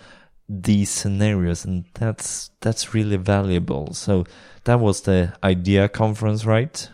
these 0.51 0.89
scenarios 0.89 1.63
and 1.63 1.85
that's 1.93 2.51
that's 2.59 2.93
really 2.93 3.15
valuable. 3.15 3.93
So 3.93 4.25
that 4.65 4.79
was 4.79 5.01
the 5.01 5.33
idea 5.43 5.87
conference 5.87 6.45
right? 6.45 6.89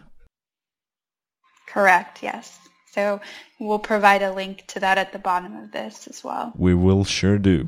Correct 1.67 2.21
yes. 2.21 2.59
So 2.91 3.19
we'll 3.59 3.79
provide 3.79 4.21
a 4.21 4.33
link 4.33 4.65
to 4.67 4.79
that 4.79 4.97
at 4.97 5.11
the 5.11 5.19
bottom 5.19 5.55
of 5.55 5.71
this 5.71 6.07
as 6.07 6.23
well. 6.23 6.53
We 6.55 6.73
will 6.73 7.03
sure 7.03 7.39
do. 7.39 7.67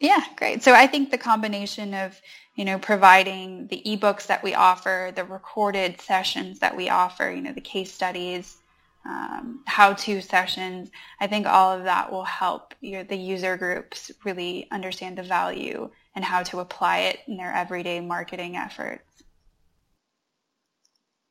Yeah 0.00 0.22
great. 0.36 0.62
So 0.62 0.74
i 0.74 0.86
think 0.86 1.10
the 1.10 1.18
combination 1.18 1.94
of 1.94 2.20
you 2.54 2.64
know 2.64 2.78
providing 2.78 3.66
the 3.68 3.82
ebooks 3.86 4.26
that 4.26 4.42
we 4.42 4.54
offer 4.54 5.12
the 5.14 5.24
recorded 5.24 6.00
sessions 6.00 6.58
that 6.58 6.76
we 6.76 6.88
offer 6.88 7.30
you 7.30 7.40
know 7.40 7.52
the 7.52 7.60
case 7.60 7.92
studies 7.92 8.58
um, 9.04 9.60
how-to 9.66 10.20
sessions. 10.20 10.90
I 11.20 11.26
think 11.26 11.46
all 11.46 11.72
of 11.72 11.84
that 11.84 12.12
will 12.12 12.24
help 12.24 12.74
the 12.80 13.16
user 13.16 13.56
groups 13.56 14.10
really 14.24 14.68
understand 14.70 15.18
the 15.18 15.22
value 15.22 15.90
and 16.14 16.24
how 16.24 16.42
to 16.44 16.60
apply 16.60 16.98
it 16.98 17.20
in 17.26 17.36
their 17.36 17.52
everyday 17.52 18.00
marketing 18.00 18.56
efforts. 18.56 19.24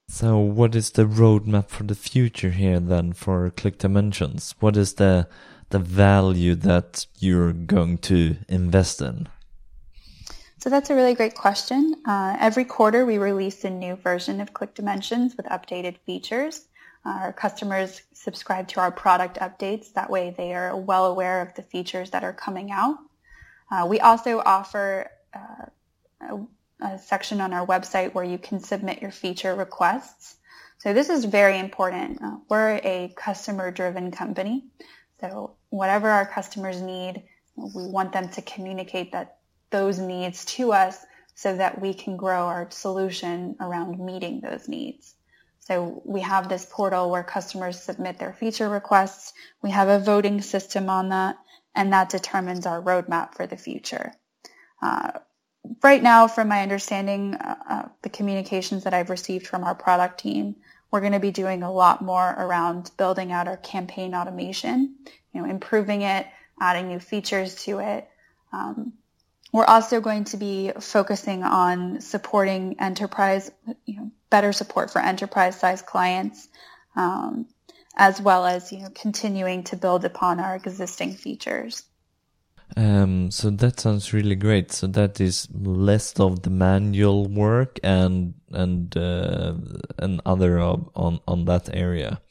So 0.10 0.38
what 0.38 0.76
is 0.76 0.92
the 0.92 1.06
roadmap 1.06 1.70
for 1.70 1.84
the 1.84 1.96
future 1.96 2.50
here 2.50 2.82
then 2.82 3.14
for 3.14 3.50
Click 3.50 3.78
Dimensions? 3.78 4.54
What 4.60 4.76
is 4.76 4.96
the 4.96 5.28
the 5.70 5.80
value 5.80 6.54
that 6.56 7.06
you're 7.20 7.54
going 7.54 7.98
to 8.00 8.36
invest 8.50 9.02
in? 9.02 9.30
So 10.62 10.70
that's 10.70 10.92
a 10.92 10.96
really 10.96 11.16
great 11.16 11.34
question. 11.34 11.96
Uh, 12.06 12.38
every 12.40 12.66
quarter 12.66 13.04
we 13.04 13.18
release 13.18 13.64
a 13.64 13.70
new 13.72 13.96
version 13.96 14.40
of 14.40 14.54
Click 14.54 14.76
Dimensions 14.76 15.36
with 15.36 15.48
updated 15.48 15.98
features. 16.06 16.68
Our 17.04 17.34
customers 17.34 18.04
subscribe 18.14 18.68
to 18.68 18.80
our 18.80 18.92
product 18.92 19.40
updates. 19.40 19.92
That 19.94 20.12
way 20.12 20.36
they 20.38 20.54
are 20.54 20.78
well 20.78 21.08
aware 21.08 21.42
of 21.42 21.56
the 21.56 21.64
features 21.64 22.12
that 22.12 22.24
are 22.24 22.32
coming 22.32 22.70
out. 22.70 23.00
Uh, 23.72 23.88
we 23.90 24.02
also 24.02 24.40
offer 24.46 25.10
uh, 25.34 25.66
a, 26.30 26.86
a, 26.86 27.00
section 27.00 27.42
on 27.42 27.54
our 27.54 27.66
website 27.66 28.14
where 28.14 28.24
you 28.24 28.38
can 28.38 28.60
submit 28.60 29.02
your 29.02 29.10
feature 29.10 29.56
requests. 29.56 30.36
So 30.78 30.94
this 30.94 31.10
is 31.10 31.26
very 31.26 31.58
important. 31.58 32.22
Uh, 32.22 32.36
we're 32.50 32.80
a 32.84 33.12
customer-driven 33.16 34.12
company. 34.12 34.66
So 35.22 35.56
whatever 35.70 36.08
our 36.08 36.28
customers 36.28 36.82
need, 36.82 37.24
we 37.56 37.88
want 37.88 38.14
them 38.14 38.30
to 38.30 38.44
communicate 38.44 39.14
that 39.14 39.38
those 39.72 40.00
needs 40.00 40.46
to 40.46 40.74
us 40.74 40.98
so 41.36 41.56
that 41.56 41.82
we 41.82 41.94
can 41.94 42.18
grow 42.18 42.46
our 42.48 42.70
solution 42.70 43.56
around 43.60 44.00
meeting 44.00 44.42
those 44.42 44.68
needs. 44.68 45.16
So 45.60 46.02
we 46.06 46.22
have 46.22 46.50
this 46.50 46.68
portal 46.70 47.10
where 47.10 47.24
customers 47.24 47.82
submit 47.82 48.20
their 48.20 48.34
feature 48.34 48.70
requests. 48.70 49.34
We 49.62 49.72
have 49.72 49.88
a 49.88 50.00
voting 50.00 50.42
system 50.42 50.90
on 50.90 51.10
that, 51.10 51.38
and 51.74 51.94
that 51.94 52.10
determines 52.10 52.66
our 52.66 52.82
roadmap 52.82 53.36
for 53.36 53.48
the 53.48 53.58
future. 53.58 54.12
Uh, 54.82 55.12
right 55.84 56.02
now, 56.02 56.28
from 56.28 56.48
my 56.48 56.62
understanding, 56.62 57.36
uh, 57.36 57.56
uh, 57.70 57.84
the 58.02 58.10
communications 58.10 58.84
that 58.84 58.94
I've 58.94 59.10
received 59.10 59.48
from 59.48 59.64
our 59.64 59.76
product 59.76 60.20
team, 60.20 60.56
we're 60.92 61.00
going 61.00 61.14
to 61.14 61.20
be 61.20 61.32
doing 61.32 61.64
a 61.64 61.72
lot 61.72 62.02
more 62.02 62.28
around 62.28 62.92
building 62.98 63.32
out 63.32 63.48
our 63.48 63.58
campaign 63.58 64.14
automation, 64.14 64.96
you 65.34 65.42
know, 65.42 65.50
improving 65.50 66.02
it, 66.02 66.28
adding 66.60 66.90
new 66.90 67.00
features 67.00 67.56
to 67.64 67.80
it. 67.80 68.10
Um, 68.52 68.94
we're 69.52 69.66
also 69.66 70.00
going 70.00 70.24
to 70.26 70.38
be 70.38 70.72
focusing 70.80 71.44
on 71.44 72.02
supporting 72.02 72.80
enterprise, 72.80 73.52
you 73.86 73.98
know, 73.98 74.12
better 74.30 74.54
support 74.54 74.90
for 74.90 75.02
enterprise 75.02 75.60
size 75.60 75.82
clients, 75.82 76.48
um, 76.96 77.46
as 77.98 78.22
well 78.22 78.46
as 78.46 78.72
you 78.72 78.80
know 78.80 78.90
continuing 78.96 79.64
to 79.64 79.76
build 79.76 80.06
upon 80.06 80.40
our 80.40 80.56
existing 80.56 81.14
features. 81.14 81.84
Um, 82.78 83.32
so 83.32 83.50
that 83.50 83.82
sounds 83.82 84.14
really 84.14 84.36
great. 84.36 84.72
So 84.72 84.88
that 84.88 85.20
is 85.20 85.50
less 85.54 86.18
of 86.20 86.44
the 86.44 86.50
manual 86.50 87.28
work 87.28 87.80
and 87.84 88.34
and 88.52 88.96
uh, 88.96 89.56
and 90.00 90.22
other 90.26 90.60
on 90.60 91.20
on 91.28 91.46
that 91.46 91.70
area. 91.74 92.22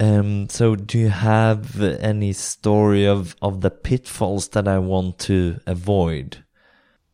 Um, 0.00 0.48
so 0.48 0.76
do 0.76 0.98
you 0.98 1.10
have 1.10 1.78
any 1.78 2.32
story 2.32 3.06
of, 3.06 3.36
of 3.42 3.60
the 3.60 3.70
pitfalls 3.70 4.48
that 4.48 4.66
I 4.66 4.78
want 4.78 5.18
to 5.20 5.60
avoid? 5.66 6.42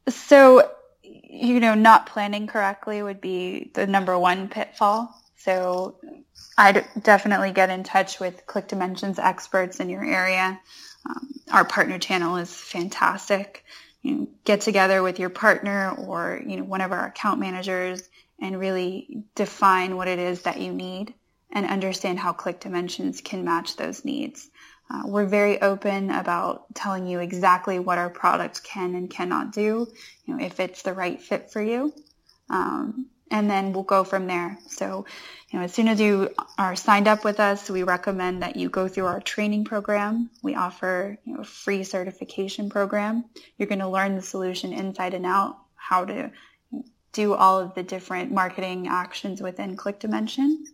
So, 0.08 0.70
you 1.02 1.58
know, 1.58 1.74
not 1.74 2.06
planning 2.06 2.46
correctly 2.46 3.02
would 3.02 3.20
be 3.20 3.72
the 3.74 3.88
number 3.88 4.16
one 4.16 4.48
pitfall. 4.48 5.12
So 5.36 5.98
I'd 6.56 6.86
definitely 7.02 7.50
get 7.50 7.70
in 7.70 7.82
touch 7.82 8.20
with 8.20 8.46
Click 8.46 8.68
Dimensions 8.68 9.18
experts 9.18 9.80
in 9.80 9.88
your 9.88 10.04
area. 10.04 10.60
Um, 11.04 11.28
our 11.52 11.64
partner 11.64 11.98
channel 11.98 12.36
is 12.36 12.54
fantastic. 12.54 13.64
You 14.02 14.14
know, 14.14 14.28
get 14.44 14.60
together 14.60 15.02
with 15.02 15.18
your 15.18 15.30
partner 15.30 15.90
or, 15.98 16.40
you 16.46 16.56
know, 16.56 16.64
one 16.64 16.80
of 16.80 16.92
our 16.92 17.06
account 17.06 17.40
managers 17.40 18.08
and 18.40 18.60
really 18.60 19.24
define 19.34 19.96
what 19.96 20.06
it 20.06 20.20
is 20.20 20.42
that 20.42 20.60
you 20.60 20.72
need 20.72 21.14
and 21.52 21.66
understand 21.66 22.18
how 22.18 22.32
Click 22.32 22.60
Dimensions 22.60 23.20
can 23.20 23.44
match 23.44 23.76
those 23.76 24.04
needs. 24.04 24.50
Uh, 24.88 25.02
we're 25.04 25.26
very 25.26 25.60
open 25.62 26.10
about 26.10 26.72
telling 26.74 27.06
you 27.06 27.18
exactly 27.18 27.78
what 27.78 27.98
our 27.98 28.10
product 28.10 28.62
can 28.62 28.94
and 28.94 29.10
cannot 29.10 29.52
do, 29.52 29.86
you 30.24 30.34
know, 30.34 30.44
if 30.44 30.60
it's 30.60 30.82
the 30.82 30.92
right 30.92 31.20
fit 31.20 31.50
for 31.50 31.60
you. 31.60 31.92
Um, 32.50 33.06
and 33.28 33.50
then 33.50 33.72
we'll 33.72 33.82
go 33.82 34.04
from 34.04 34.28
there. 34.28 34.56
So, 34.68 35.04
you 35.50 35.58
know, 35.58 35.64
as 35.64 35.74
soon 35.74 35.88
as 35.88 36.00
you 36.00 36.30
are 36.58 36.76
signed 36.76 37.08
up 37.08 37.24
with 37.24 37.40
us, 37.40 37.68
we 37.68 37.82
recommend 37.82 38.42
that 38.42 38.54
you 38.54 38.68
go 38.68 38.86
through 38.86 39.06
our 39.06 39.20
training 39.20 39.64
program. 39.64 40.30
We 40.44 40.54
offer 40.54 41.18
you 41.24 41.34
know, 41.34 41.40
a 41.40 41.44
free 41.44 41.82
certification 41.82 42.70
program. 42.70 43.24
You're 43.58 43.68
going 43.68 43.80
to 43.80 43.88
learn 43.88 44.14
the 44.14 44.22
solution 44.22 44.72
inside 44.72 45.14
and 45.14 45.26
out, 45.26 45.56
how 45.74 46.04
to 46.04 46.30
do 47.12 47.34
all 47.34 47.58
of 47.58 47.74
the 47.74 47.82
different 47.82 48.30
marketing 48.30 48.86
actions 48.86 49.42
within 49.42 49.76
Click 49.76 49.98
Dimensions 49.98 50.68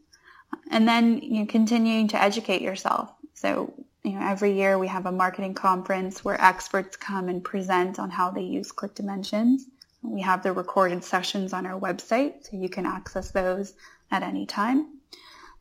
and 0.70 0.86
then 0.86 1.18
you 1.18 1.46
continuing 1.46 2.08
to 2.08 2.22
educate 2.22 2.62
yourself. 2.62 3.10
So 3.34 3.72
you 4.04 4.12
know, 4.12 4.26
every 4.26 4.54
year 4.54 4.78
we 4.78 4.88
have 4.88 5.06
a 5.06 5.12
marketing 5.12 5.54
conference 5.54 6.24
where 6.24 6.40
experts 6.40 6.96
come 6.96 7.28
and 7.28 7.44
present 7.44 7.98
on 7.98 8.10
how 8.10 8.30
they 8.30 8.42
use 8.42 8.72
Click 8.72 8.94
Dimensions. 8.94 9.66
We 10.02 10.22
have 10.22 10.42
the 10.42 10.52
recorded 10.52 11.04
sessions 11.04 11.52
on 11.52 11.66
our 11.66 11.78
website, 11.78 12.44
so 12.44 12.56
you 12.56 12.68
can 12.68 12.86
access 12.86 13.30
those 13.30 13.74
at 14.10 14.24
any 14.24 14.46
time. 14.46 14.98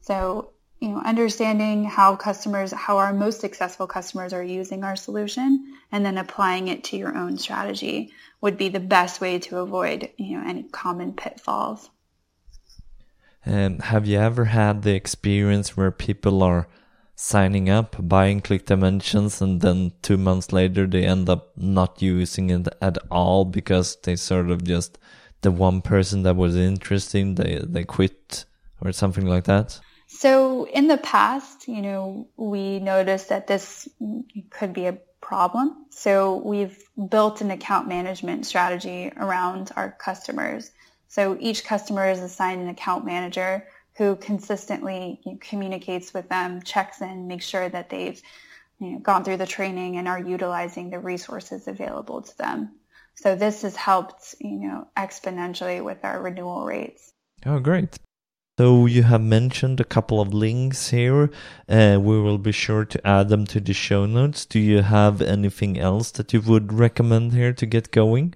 So, 0.01 0.49
you 0.79 0.89
know, 0.89 0.97
understanding 0.97 1.83
how 1.83 2.15
customers, 2.15 2.71
how 2.71 2.97
our 2.97 3.13
most 3.13 3.39
successful 3.39 3.85
customers 3.85 4.33
are 4.33 4.43
using 4.43 4.83
our 4.83 4.95
solution 4.95 5.75
and 5.91 6.03
then 6.03 6.17
applying 6.17 6.69
it 6.69 6.83
to 6.85 6.97
your 6.97 7.15
own 7.15 7.37
strategy 7.37 8.11
would 8.41 8.57
be 8.57 8.69
the 8.69 8.79
best 8.79 9.21
way 9.21 9.37
to 9.37 9.59
avoid, 9.59 10.09
you 10.17 10.37
know, 10.37 10.49
any 10.49 10.63
common 10.63 11.13
pitfalls. 11.13 11.87
Um, 13.45 13.79
have 13.79 14.05
you 14.05 14.19
ever 14.19 14.45
had 14.45 14.83
the 14.83 14.93
experience 14.93 15.75
where 15.75 15.91
people 15.91 16.43
are 16.43 16.67
signing 17.15 17.69
up, 17.69 17.95
buying 17.99 18.41
Click 18.41 18.65
Dimensions, 18.65 19.41
and 19.41 19.61
then 19.61 19.93
two 20.01 20.17
months 20.17 20.51
later 20.51 20.87
they 20.87 21.05
end 21.05 21.29
up 21.29 21.51
not 21.57 22.01
using 22.01 22.49
it 22.49 22.67
at 22.81 22.97
all 23.09 23.45
because 23.45 23.97
they 24.03 24.15
sort 24.15 24.49
of 24.49 24.63
just 24.63 24.97
the 25.41 25.51
one 25.51 25.81
person 25.81 26.23
that 26.23 26.35
was 26.35 26.55
interesting 26.55 27.35
they 27.35 27.59
they 27.63 27.83
quit 27.83 28.45
or 28.81 28.91
something 28.91 29.25
like 29.25 29.45
that? 29.45 29.79
So 30.07 30.65
in 30.65 30.87
the 30.87 30.97
past, 30.97 31.67
you 31.67 31.81
know, 31.81 32.27
we 32.37 32.79
noticed 32.79 33.29
that 33.29 33.47
this 33.47 33.87
could 34.49 34.73
be 34.73 34.87
a 34.87 34.97
problem. 35.21 35.85
So 35.91 36.41
we've 36.43 36.77
built 37.09 37.41
an 37.41 37.51
account 37.51 37.87
management 37.87 38.45
strategy 38.45 39.11
around 39.15 39.71
our 39.75 39.91
customers. 39.91 40.71
So 41.11 41.35
each 41.41 41.65
customer 41.65 42.09
is 42.09 42.21
assigned 42.21 42.61
an 42.61 42.69
account 42.69 43.05
manager 43.05 43.67
who 43.97 44.15
consistently 44.15 45.19
communicates 45.41 46.13
with 46.13 46.29
them, 46.29 46.61
checks 46.61 47.01
in, 47.01 47.27
makes 47.27 47.45
sure 47.45 47.67
that 47.67 47.89
they've 47.89 48.21
you 48.79 48.91
know, 48.91 48.99
gone 48.99 49.25
through 49.25 49.35
the 49.35 49.45
training 49.45 49.97
and 49.97 50.07
are 50.07 50.21
utilizing 50.21 50.89
the 50.89 50.99
resources 50.99 51.67
available 51.67 52.21
to 52.21 52.37
them. 52.37 52.71
So 53.15 53.35
this 53.35 53.63
has 53.63 53.75
helped, 53.75 54.35
you 54.39 54.57
know, 54.57 54.87
exponentially 54.95 55.83
with 55.83 55.97
our 56.05 56.21
renewal 56.21 56.63
rates. 56.63 57.11
Oh, 57.45 57.59
great. 57.59 57.99
So 58.57 58.85
you 58.85 59.03
have 59.03 59.21
mentioned 59.21 59.81
a 59.81 59.83
couple 59.83 60.21
of 60.21 60.33
links 60.33 60.91
here. 60.91 61.29
Uh, 61.67 61.97
we 61.99 62.21
will 62.21 62.37
be 62.37 62.53
sure 62.53 62.85
to 62.85 63.05
add 63.05 63.27
them 63.27 63.45
to 63.47 63.59
the 63.59 63.73
show 63.73 64.05
notes. 64.05 64.45
Do 64.45 64.59
you 64.59 64.81
have 64.81 65.21
anything 65.21 65.77
else 65.77 66.09
that 66.11 66.31
you 66.31 66.39
would 66.39 66.71
recommend 66.71 67.33
here 67.33 67.51
to 67.51 67.65
get 67.65 67.91
going? 67.91 68.35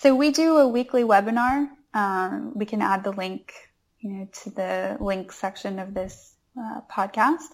So 0.00 0.14
we 0.14 0.30
do 0.30 0.56
a 0.56 0.66
weekly 0.66 1.04
webinar. 1.04 1.68
Um, 1.92 2.52
we 2.54 2.64
can 2.64 2.80
add 2.80 3.04
the 3.04 3.12
link, 3.12 3.52
you 3.98 4.10
know, 4.10 4.28
to 4.44 4.50
the 4.50 4.96
link 4.98 5.30
section 5.30 5.78
of 5.78 5.92
this 5.92 6.36
uh, 6.58 6.80
podcast. 6.90 7.48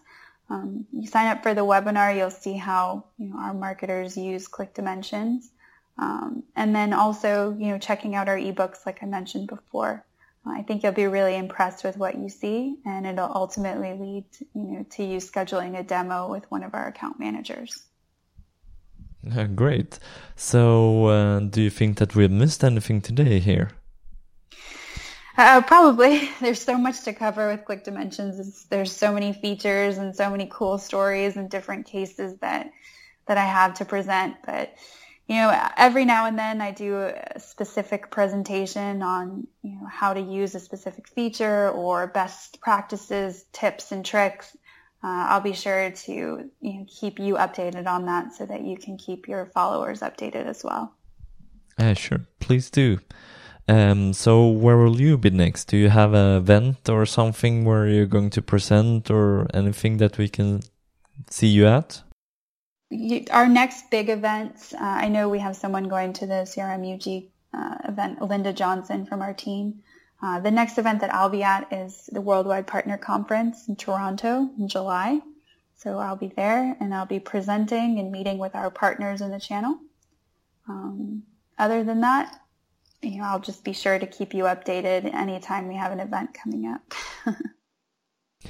Um, 0.49 0.87
you 0.93 1.09
sign 1.09 1.27
up 1.27 1.43
for 1.43 1.55
the 1.55 1.63
webinar, 1.63 2.17
you'll 2.17 2.31
see 2.31 2.57
how 2.57 3.07
you 3.19 3.31
know, 3.31 3.37
our 3.37 3.53
marketers 3.53 4.17
use 4.17 4.47
Click 4.47 4.75
Dimensions. 4.75 5.51
Um, 5.99 6.45
and 6.55 6.73
then 6.73 6.93
also, 6.93 7.57
you 7.59 7.67
know, 7.67 7.79
checking 7.79 8.15
out 8.15 8.29
our 8.29 8.39
ebooks, 8.39 8.87
like 8.87 9.03
I 9.03 9.07
mentioned 9.07 9.49
before. 9.49 10.07
I 10.47 10.63
think 10.63 10.85
you'll 10.85 10.93
be 10.93 11.09
really 11.09 11.35
impressed 11.35 11.83
with 11.83 11.97
what 11.97 12.17
you 12.17 12.29
see, 12.29 12.77
and 12.87 13.09
it'll 13.09 13.33
ultimately 13.35 13.93
lead, 13.95 14.25
you 14.55 14.71
know, 14.71 14.87
to 14.91 15.03
you 15.03 15.19
scheduling 15.19 15.77
a 15.77 15.83
demo 15.83 16.31
with 16.31 16.49
one 16.49 16.63
of 16.63 16.75
our 16.75 16.87
account 16.87 17.19
managers. 17.19 17.86
Great. 19.55 19.99
So, 20.35 21.07
uh, 21.07 21.41
do 21.41 21.62
you 21.62 21.70
think 21.70 21.99
that 21.99 22.14
we 22.14 22.29
missed 22.29 22.64
anything 22.64 23.01
today 23.01 23.39
here? 23.39 23.70
Uh, 25.39 25.61
probably. 25.62 26.31
There's 26.41 26.62
so 26.62 26.79
much 26.79 27.03
to 27.05 27.12
cover 27.12 27.49
with 27.51 27.64
Click 27.64 27.85
Dimensions. 27.85 28.64
there's 28.70 28.93
so 28.93 29.12
many 29.12 29.33
features 29.33 29.99
and 29.99 30.16
so 30.16 30.31
many 30.31 30.49
cool 30.51 30.79
stories 30.79 31.37
and 31.37 31.51
different 31.51 31.87
cases 31.87 32.39
that 32.39 32.70
that 33.27 33.37
I 33.37 33.45
have 33.45 33.74
to 33.74 33.85
present. 33.85 34.37
But 34.45 34.74
you 35.29 35.35
know, 35.37 35.68
every 35.77 36.05
now 36.05 36.27
and 36.27 36.39
then 36.39 36.61
I 36.61 36.70
do 36.70 36.99
a 37.01 37.39
specific 37.41 38.11
presentation 38.11 39.03
on 39.03 39.47
you 39.62 39.72
know 39.72 39.87
how 39.87 40.14
to 40.14 40.20
use 40.20 40.55
a 40.55 40.61
specific 40.61 41.09
feature 41.09 41.70
or 41.70 42.07
best 42.07 42.61
practices, 42.61 43.45
tips, 43.53 43.93
and 43.93 44.05
tricks. 44.05 44.57
Uh, 45.03 45.27
I'll 45.29 45.41
be 45.41 45.53
sure 45.53 45.91
to 45.91 46.13
you 46.13 46.51
know, 46.61 46.87
keep 46.89 47.19
you 47.19 47.35
updated 47.35 47.87
on 47.87 48.07
that 48.07 48.35
so 48.35 48.47
that 48.47 48.63
you 48.63 48.77
can 48.77 48.97
keep 48.97 49.29
your 49.29 49.47
followers 49.47 50.01
updated 50.01 50.47
as 50.47 50.65
well. 50.65 50.95
Yeah, 51.79 51.95
sure. 51.95 52.21
Please 52.41 52.71
do. 52.71 52.99
Um, 53.69 54.13
so 54.13 54.49
where 54.49 54.77
will 54.77 55.01
you 55.01 55.19
be 55.19 55.31
next? 55.31 55.67
Do 55.67 55.77
you 55.77 55.89
have 55.89 56.15
an 56.15 56.37
event 56.37 56.89
or 56.89 57.05
something 57.05 57.65
where 57.65 57.87
you're 57.87 58.07
going 58.07 58.31
to 58.31 58.43
present 58.43 59.11
or 59.11 59.49
anything 59.53 59.97
that 59.99 60.19
we 60.19 60.29
can 60.29 60.63
see 61.31 61.49
you 61.49 61.67
at? 61.67 62.03
Our 63.33 63.49
next 63.49 63.91
big 63.91 64.09
events, 64.09 64.73
uh, 64.73 64.79
I 64.81 65.09
know 65.09 65.29
we 65.29 65.41
have 65.41 65.57
someone 65.57 65.89
going 65.89 66.13
to 66.15 66.27
the 66.27 66.47
CRMUG 66.47 67.29
uh, 67.53 67.77
event, 67.89 68.23
Linda 68.23 68.53
Johnson 68.53 69.05
from 69.05 69.23
our 69.23 69.35
team. 69.35 69.83
Uh, 70.23 70.41
the 70.41 70.51
next 70.51 70.79
event 70.79 71.01
that 71.01 71.12
I'll 71.14 71.29
be 71.29 71.43
at 71.43 71.73
is 71.73 72.09
the 72.11 72.21
Worldwide 72.21 72.67
Partner 72.67 72.97
Conference 72.97 73.69
in 73.69 73.77
Toronto 73.77 74.49
in 74.59 74.69
July. 74.69 75.21
So 75.77 75.99
I'll 75.99 76.17
be 76.17 76.33
there 76.35 76.77
and 76.81 76.95
I'll 76.95 77.07
be 77.07 77.21
presenting 77.21 77.99
and 77.99 78.11
meeting 78.11 78.39
with 78.39 78.55
our 78.55 78.71
partners 78.71 79.21
in 79.21 79.31
the 79.31 79.39
channel. 79.39 79.79
Um, 80.69 81.25
other 81.59 81.85
than 81.85 82.01
that, 82.01 82.41
you 83.03 83.19
know, 83.19 83.25
I'll 83.25 83.41
just 83.41 83.62
be 83.62 83.73
sure 83.73 83.99
to 83.99 84.07
keep 84.07 84.33
you 84.33 84.45
updated 84.45 85.12
anytime 85.14 85.69
we 85.69 85.77
have 85.77 85.93
an 85.93 86.01
event 86.01 86.33
coming 86.33 86.67
up. 86.67 86.95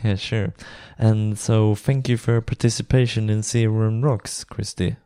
yeah, 0.05 0.15
sure. 0.15 0.55
And 0.99 1.37
so 1.37 1.75
thank 1.75 2.09
you 2.09 2.17
for 2.17 2.33
your 2.33 2.41
participation 2.41 3.29
in 3.29 3.41
CRM 3.41 4.03
Rocks, 4.03 4.45
Christy. 4.45 4.97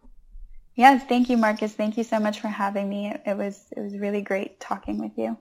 Yes, 0.75 1.03
thank 1.09 1.29
you, 1.29 1.37
Marcus. 1.37 1.73
Thank 1.73 1.97
you 1.97 2.05
so 2.05 2.21
much 2.21 2.41
for 2.41 2.49
having 2.49 2.89
me. 2.89 3.13
It 3.27 3.37
was 3.37 3.67
it 3.77 3.81
was 3.81 3.99
really 3.99 4.23
great 4.23 4.61
talking 4.61 4.99
with 4.99 5.13
you. 5.17 5.37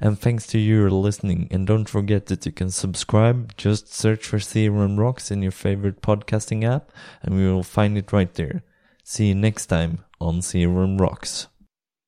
And 0.00 0.18
thanks 0.18 0.46
to 0.48 0.58
you 0.58 0.84
for 0.84 0.90
listening. 0.90 1.48
And 1.50 1.66
don't 1.66 1.88
forget 1.88 2.26
that 2.26 2.44
you 2.46 2.52
can 2.52 2.70
subscribe. 2.70 3.56
Just 3.56 3.92
search 3.92 4.26
for 4.26 4.38
CRM 4.38 4.98
Rocks 4.98 5.30
in 5.30 5.42
your 5.42 5.52
favorite 5.52 6.02
podcasting 6.02 6.64
app, 6.64 6.90
and 7.22 7.34
we 7.34 7.50
will 7.50 7.62
find 7.62 7.96
it 7.96 8.12
right 8.12 8.32
there. 8.34 8.62
See 9.02 9.28
you 9.28 9.34
next 9.34 9.66
time 9.66 10.04
on 10.20 10.40
CRM 10.40 11.00
Rocks. 11.00 11.48